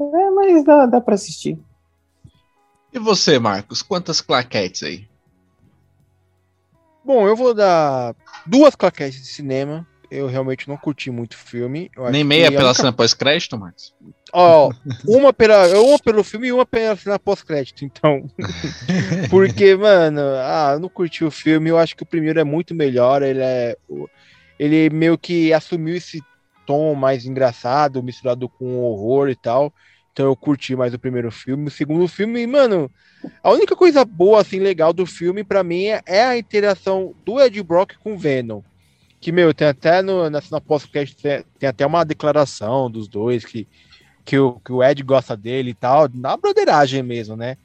É, 0.00 0.30
mas 0.30 0.64
dá, 0.64 0.86
dá 0.86 1.00
pra 1.02 1.14
assistir. 1.16 1.58
E 2.90 2.98
você, 2.98 3.38
Marcos? 3.38 3.82
Quantas 3.82 4.22
claquetes 4.22 4.82
aí? 4.84 5.06
Bom, 7.04 7.26
eu 7.28 7.36
vou 7.36 7.52
dar 7.52 8.14
duas 8.46 8.74
claquetes 8.74 9.20
de 9.20 9.26
cinema. 9.26 9.86
Eu 10.10 10.26
realmente 10.26 10.66
não 10.66 10.78
curti 10.78 11.10
muito 11.10 11.34
o 11.34 11.38
filme. 11.38 11.90
Eu 11.94 12.10
Nem 12.10 12.24
meia 12.24 12.50
pela 12.50 12.64
única- 12.64 12.74
cena 12.74 12.92
pós-crédito, 12.92 13.58
Marcos? 13.58 13.94
Ó, 14.32 14.70
uma, 15.06 15.30
pela, 15.30 15.78
uma 15.78 15.98
pelo 15.98 16.24
filme 16.24 16.48
e 16.48 16.52
uma 16.52 16.64
pela 16.64 16.96
cena 16.96 17.18
pós-crédito, 17.18 17.84
então. 17.84 18.30
Porque, 19.28 19.76
mano, 19.76 20.22
ah, 20.38 20.70
eu 20.74 20.80
não 20.80 20.88
curti 20.88 21.22
o 21.22 21.30
filme. 21.30 21.68
Eu 21.68 21.76
acho 21.76 21.94
que 21.94 22.02
o 22.02 22.06
primeiro 22.06 22.40
é 22.40 22.44
muito 22.44 22.74
melhor. 22.74 23.22
Ele 23.22 23.40
é. 23.42 23.76
Ele 24.62 24.88
meio 24.90 25.18
que 25.18 25.52
assumiu 25.52 25.96
esse 25.96 26.22
tom 26.64 26.94
mais 26.94 27.26
engraçado, 27.26 28.00
misturado 28.00 28.48
com 28.48 28.78
horror 28.78 29.28
e 29.28 29.34
tal. 29.34 29.74
Então 30.12 30.26
eu 30.26 30.36
curti 30.36 30.76
mais 30.76 30.94
o 30.94 31.00
primeiro 31.00 31.32
filme. 31.32 31.66
O 31.66 31.70
segundo 31.70 32.06
filme, 32.06 32.46
mano, 32.46 32.88
a 33.42 33.50
única 33.50 33.74
coisa 33.74 34.04
boa, 34.04 34.40
assim, 34.40 34.60
legal 34.60 34.92
do 34.92 35.04
filme, 35.04 35.42
pra 35.42 35.64
mim, 35.64 35.86
é- 35.86 36.02
é 36.06 36.22
a 36.22 36.38
interação 36.38 37.12
do 37.24 37.40
Ed 37.40 37.60
Brock 37.60 37.94
com 37.98 38.14
o 38.14 38.18
Venom. 38.18 38.62
Que, 39.20 39.32
meu, 39.32 39.52
tem 39.52 39.66
até 39.66 40.00
no, 40.00 40.30
na 40.30 40.40
cena 40.40 40.60
pós-crédito, 40.60 41.20
tem, 41.20 41.44
tem 41.58 41.68
até 41.68 41.84
uma 41.84 42.04
declaração 42.04 42.88
dos 42.88 43.08
dois 43.08 43.44
que 43.44 43.66
que 44.24 44.38
o, 44.38 44.60
que 44.64 44.70
o 44.70 44.80
Ed 44.84 45.02
gosta 45.02 45.36
dele 45.36 45.70
e 45.70 45.74
tal, 45.74 46.08
na 46.14 46.36
broderagem 46.36 47.02
mesmo, 47.02 47.34
né? 47.34 47.56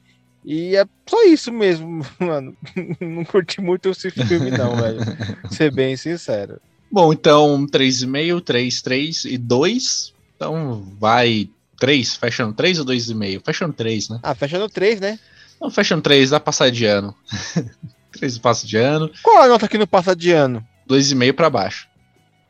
E 0.44 0.74
é 0.74 0.84
só 1.08 1.24
isso 1.26 1.52
mesmo, 1.52 2.04
mano. 2.18 2.56
Não 3.00 3.24
curti 3.24 3.60
muito 3.60 3.88
esse 3.90 4.10
filme, 4.10 4.50
não, 4.50 4.74
velho. 4.74 4.98
Ser 5.52 5.70
bem 5.70 5.96
sincero. 5.96 6.60
Bom, 6.90 7.12
então 7.12 7.66
3,5, 7.66 8.40
3, 8.40 8.82
3 8.82 9.24
e 9.26 9.38
2. 9.38 10.14
Então 10.36 10.86
vai 10.98 11.48
3, 11.78 12.14
fechando 12.16 12.54
3 12.54 12.78
ou 12.80 12.86
2,5? 12.86 13.42
Fechando 13.44 13.72
3, 13.74 14.08
né? 14.08 14.20
Ah, 14.22 14.34
fechando 14.34 14.68
três, 14.68 15.00
né? 15.00 15.18
Não, 15.60 15.70
fechando 15.70 16.02
3, 16.02 16.30
dá 16.30 16.40
passar 16.40 16.70
de 16.70 16.84
ano. 16.84 17.14
3 18.12 18.38
passa 18.38 18.66
de 18.66 18.76
ano, 18.76 19.10
Qual 19.22 19.42
a 19.42 19.48
nota 19.48 19.68
que 19.68 19.78
não 19.78 19.86
passa 19.86 20.16
de 20.16 20.32
ano? 20.32 20.64
2,5 20.88 21.32
pra 21.34 21.50
baixo. 21.50 21.86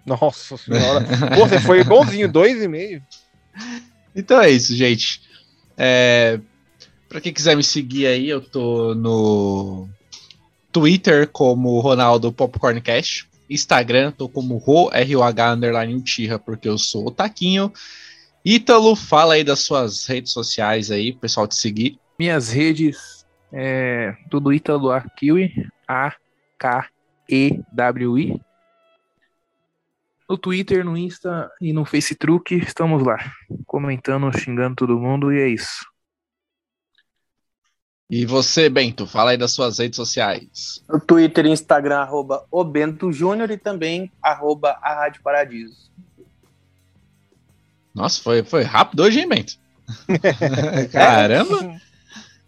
Nossa 0.07 0.57
senhora. 0.57 1.05
Pô, 1.37 1.47
você 1.47 1.61
foi 1.61 1.85
bonzinho, 1.85 2.31
dois 2.33 2.63
e 2.63 2.69
meio. 2.69 3.03
Então 4.17 4.41
é 4.41 4.49
isso, 4.51 4.75
gente. 4.75 5.21
É, 5.77 6.41
para 7.09 7.21
quem 7.21 7.33
quiser 7.33 7.57
me 7.57 7.63
seguir 7.63 8.07
aí, 8.07 8.29
eu 8.29 8.41
tô 8.41 8.95
no 8.95 9.87
Twitter 10.73 11.29
como 11.29 11.79
Ronaldo 11.81 12.33
Popcorncast. 12.33 13.28
Instagram, 13.49 14.13
tô 14.13 14.29
como 14.29 14.57
Ro, 14.59 14.91
R-O-H, 14.93 15.53
underline 15.53 15.95
Uchiha, 15.95 16.39
porque 16.39 16.69
eu 16.69 16.77
sou 16.79 17.07
o 17.07 17.11
Taquinho. 17.11 17.73
Ítalo, 18.45 18.95
fala 18.95 19.35
aí 19.35 19.45
das 19.45 19.61
suas 19.61 20.07
redes 20.07 20.33
sociais 20.33 20.91
aí, 20.91 21.13
pessoal 21.13 21.47
te 21.47 21.55
seguir. 21.55 21.99
Minhas 22.19 22.51
redes 22.51 23.27
é 23.53 24.17
tudo 24.31 24.53
Ítalo 24.53 24.91
Akiwi, 24.91 25.53
A-K-E-W-I. 25.87 26.89
No 30.29 30.37
Twitter, 30.37 30.85
no 30.85 30.97
Insta 30.97 31.51
e 31.61 31.73
no 31.73 31.87
Facebook, 31.87 32.55
estamos 32.55 33.03
lá, 33.03 33.17
comentando, 33.67 34.31
xingando 34.37 34.77
todo 34.77 34.99
mundo 34.99 35.33
e 35.33 35.41
é 35.41 35.49
isso. 35.49 35.87
E 38.11 38.25
você, 38.25 38.71
Bento, 38.71 39.07
fala 39.07 39.33
aí 39.33 39.37
das 39.37 39.53
suas 39.53 39.79
redes 39.79 39.97
sociais. 39.97 40.83
No 40.89 40.99
Twitter 40.99 41.45
e 41.45 41.51
Instagram, 41.51 41.99
arroba 41.99 42.45
o 42.51 42.65
Bento 42.65 43.13
Júnior 43.13 43.51
e 43.51 43.59
também 43.59 44.11
arroba 44.23 44.79
a 44.83 44.95
Rádio 44.95 45.21
Paradiso. 45.23 45.77
Nossa, 47.95 48.23
foi, 48.23 48.43
foi 48.43 48.63
rápido 48.63 49.03
hoje, 49.03 49.21
hein, 49.21 49.29
Bento? 49.29 49.55
Caramba! 50.93 51.77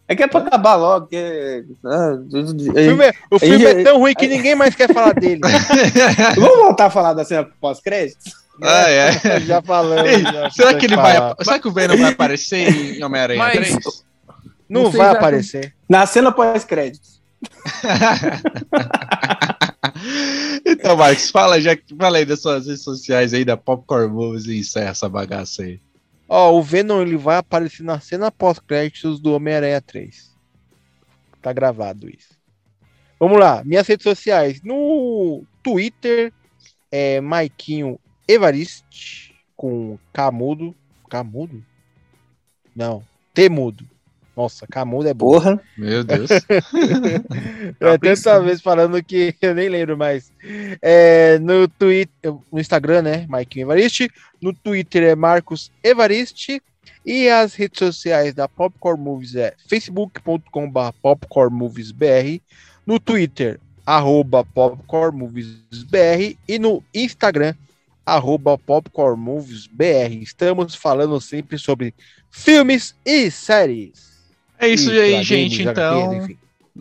É 0.09 0.17
que 0.17 0.23
é 0.23 0.27
pra 0.27 0.41
acabar 0.41 0.75
logo, 0.77 1.03
porque... 1.07 1.65
ah, 1.85 2.15
O 2.33 2.73
filme, 2.75 3.05
é, 3.05 3.13
o 3.31 3.39
filme 3.39 3.65
é 3.65 3.85
tão 3.85 3.99
ruim 3.99 4.15
que 4.15 4.27
ninguém 4.27 4.55
mais 4.57 4.75
quer 4.75 4.93
falar 4.93 5.13
dele. 5.13 5.41
Vamos 6.37 6.59
voltar 6.59 6.87
a 6.87 6.91
falar 6.91 7.13
da 7.13 7.25
cena 7.25 7.45
pós-crédito? 7.61 8.19
ah, 8.63 8.91
é. 8.91 9.41
Já 9.47 9.63
falamos. 9.63 10.23
Já 10.23 10.51
será 10.51 10.75
que 10.75 10.87
ele 10.87 10.97
vai. 10.97 11.17
Será 11.43 11.59
que 11.59 11.69
o 11.69 11.73
Venom 11.73 11.97
vai 11.97 12.13
aparecer 12.13 12.97
em 12.99 13.05
Homem-Aranha 13.05 13.39
Mas- 13.39 13.53
3? 13.75 14.10
Não 14.71 14.85
Vocês 14.85 14.97
vai 14.97 15.11
aparecer. 15.11 15.75
Na 15.89 16.07
cena 16.07 16.31
pós-créditos. 16.31 17.21
então, 20.64 20.97
Marcos, 20.97 21.29
fala, 21.29 21.61
já, 21.61 21.77
fala 21.99 22.18
aí 22.18 22.25
das 22.25 22.41
suas 22.41 22.68
redes 22.68 22.85
sociais 22.85 23.35
aí 23.35 23.45
da 23.45 23.57
Popcorn 23.57 24.14
Movies 24.14 24.47
e 24.47 24.61
encerra 24.61 24.91
essa 24.91 25.09
bagaça 25.09 25.64
aí. 25.64 25.81
Ó, 26.29 26.57
o 26.57 26.62
Venom 26.62 27.03
ele 27.03 27.16
vai 27.16 27.39
aparecer 27.39 27.83
na 27.83 27.99
cena 27.99 28.31
pós-créditos 28.31 29.18
do 29.18 29.35
Homem-Aranha 29.35 29.81
3. 29.81 30.31
Tá 31.43 31.53
gravado 31.53 32.09
isso. 32.09 32.39
Vamos 33.18 33.41
lá, 33.41 33.64
minhas 33.64 33.89
redes 33.89 34.05
sociais. 34.05 34.62
No 34.62 35.43
Twitter 35.64 36.33
é 36.93 37.21
Maiquinho 37.21 37.99
Evariste 38.29 39.35
com 39.57 39.99
Camudo. 40.12 40.77
Camudo? 41.09 41.61
Não, 42.77 43.03
Temudo. 43.35 43.89
Nossa, 44.41 44.66
Camudo 44.66 45.07
é 45.07 45.12
bom. 45.12 45.32
Porra. 45.32 45.61
Meu 45.76 46.03
Deus. 46.03 46.30
É 47.78 47.99
tanta 47.99 48.41
vez 48.41 48.61
falando 48.61 49.03
que 49.03 49.34
eu 49.41 49.55
nem 49.55 49.68
lembro 49.68 49.97
mais. 49.97 50.32
É, 50.80 51.38
no 51.38 51.68
Twitter, 51.68 52.32
no 52.51 52.59
Instagram, 52.59 53.03
né? 53.03 53.26
Maikinho 53.28 53.64
Evariste. 53.64 54.11
No 54.41 54.53
Twitter 54.55 55.03
é 55.03 55.14
Marcos 55.14 55.70
Evariste. 55.84 56.62
E 57.05 57.28
as 57.28 57.55
redes 57.55 57.78
sociais 57.78 58.34
da 58.34 58.49
Popcorn 58.49 59.03
Movies 59.03 59.34
é 59.34 59.55
facebook.com.br 59.68 60.93
popcornmoviesbr. 61.03 62.41
No 62.86 62.99
Twitter, 62.99 63.61
arroba 63.84 64.45
popcornmoviesbr. 64.45 66.36
E 66.49 66.59
no 66.59 66.82
Instagram, 66.95 67.55
arroba 68.07 68.57
popcornmoviesbr. 68.57 70.22
Estamos 70.22 70.74
falando 70.74 71.20
sempre 71.20 71.59
sobre 71.59 71.95
filmes 72.30 72.95
e 73.05 73.30
séries. 73.30 74.10
É 74.61 74.69
isso 74.69 74.93
E 74.93 75.01
aí, 75.01 75.23
gente. 75.23 75.63
Então. 75.63 76.29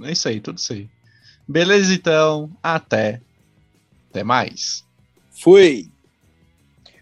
É 0.04 0.12
isso 0.12 0.28
aí, 0.28 0.40
tudo 0.40 0.58
isso 0.58 0.74
aí. 0.74 0.88
Beleza, 1.48 1.94
então. 1.94 2.50
Até. 2.62 3.22
Até 4.10 4.24
mais. 4.24 4.84
Fui. 5.32 5.90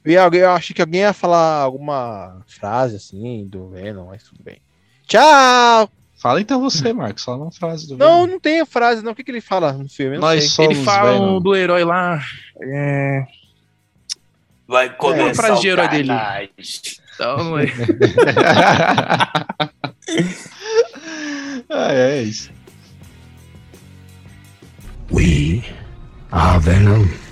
E 0.06 0.16
alguém, 0.16 0.42
eu 0.42 0.52
acho 0.52 0.74
que 0.74 0.82
alguém 0.82 1.02
ia 1.02 1.12
falar 1.12 1.62
alguma 1.62 2.42
frase 2.48 2.96
assim 2.96 3.46
do 3.48 3.68
Venom, 3.70 4.06
mas 4.08 4.24
tudo 4.24 4.42
bem. 4.42 4.62
Tchau! 5.06 5.90
Fala 6.16 6.40
então 6.40 6.62
você, 6.62 6.94
Marcos. 6.94 7.24
Fala 7.24 7.44
uma 7.44 7.52
frase 7.52 7.88
do 7.88 7.98
Não, 7.98 8.22
Venom. 8.22 8.28
não 8.34 8.40
tem 8.40 8.62
a 8.62 8.66
frase, 8.66 9.04
não. 9.04 9.12
O 9.12 9.16
que, 9.16 9.24
que 9.24 9.32
ele 9.32 9.42
fala 9.42 9.74
no 9.74 9.90
filme? 9.90 10.16
Eu 10.16 10.22
não 10.22 10.28
Nós 10.30 10.44
sei. 10.44 10.50
somos 10.66 10.78
Ele 10.78 10.86
fala 10.86 11.12
Venom. 11.14 11.42
do 11.42 11.56
herói 11.56 11.84
lá. 11.84 12.22
É... 12.62 13.26
Vai 14.68 14.96
começar 14.96 15.22
começar 15.24 15.42
a 15.44 15.46
frase 15.46 15.60
o 15.60 15.62
de 15.62 15.68
herói 15.68 15.88
dele. 15.90 16.12
Então, 17.14 17.38
não 17.44 17.60
é. 17.60 17.66
Ah, 21.70 21.94
é 21.94 22.22
isso. 22.24 22.52
We 25.12 25.64
are 26.32 26.60
Venom. 26.60 27.27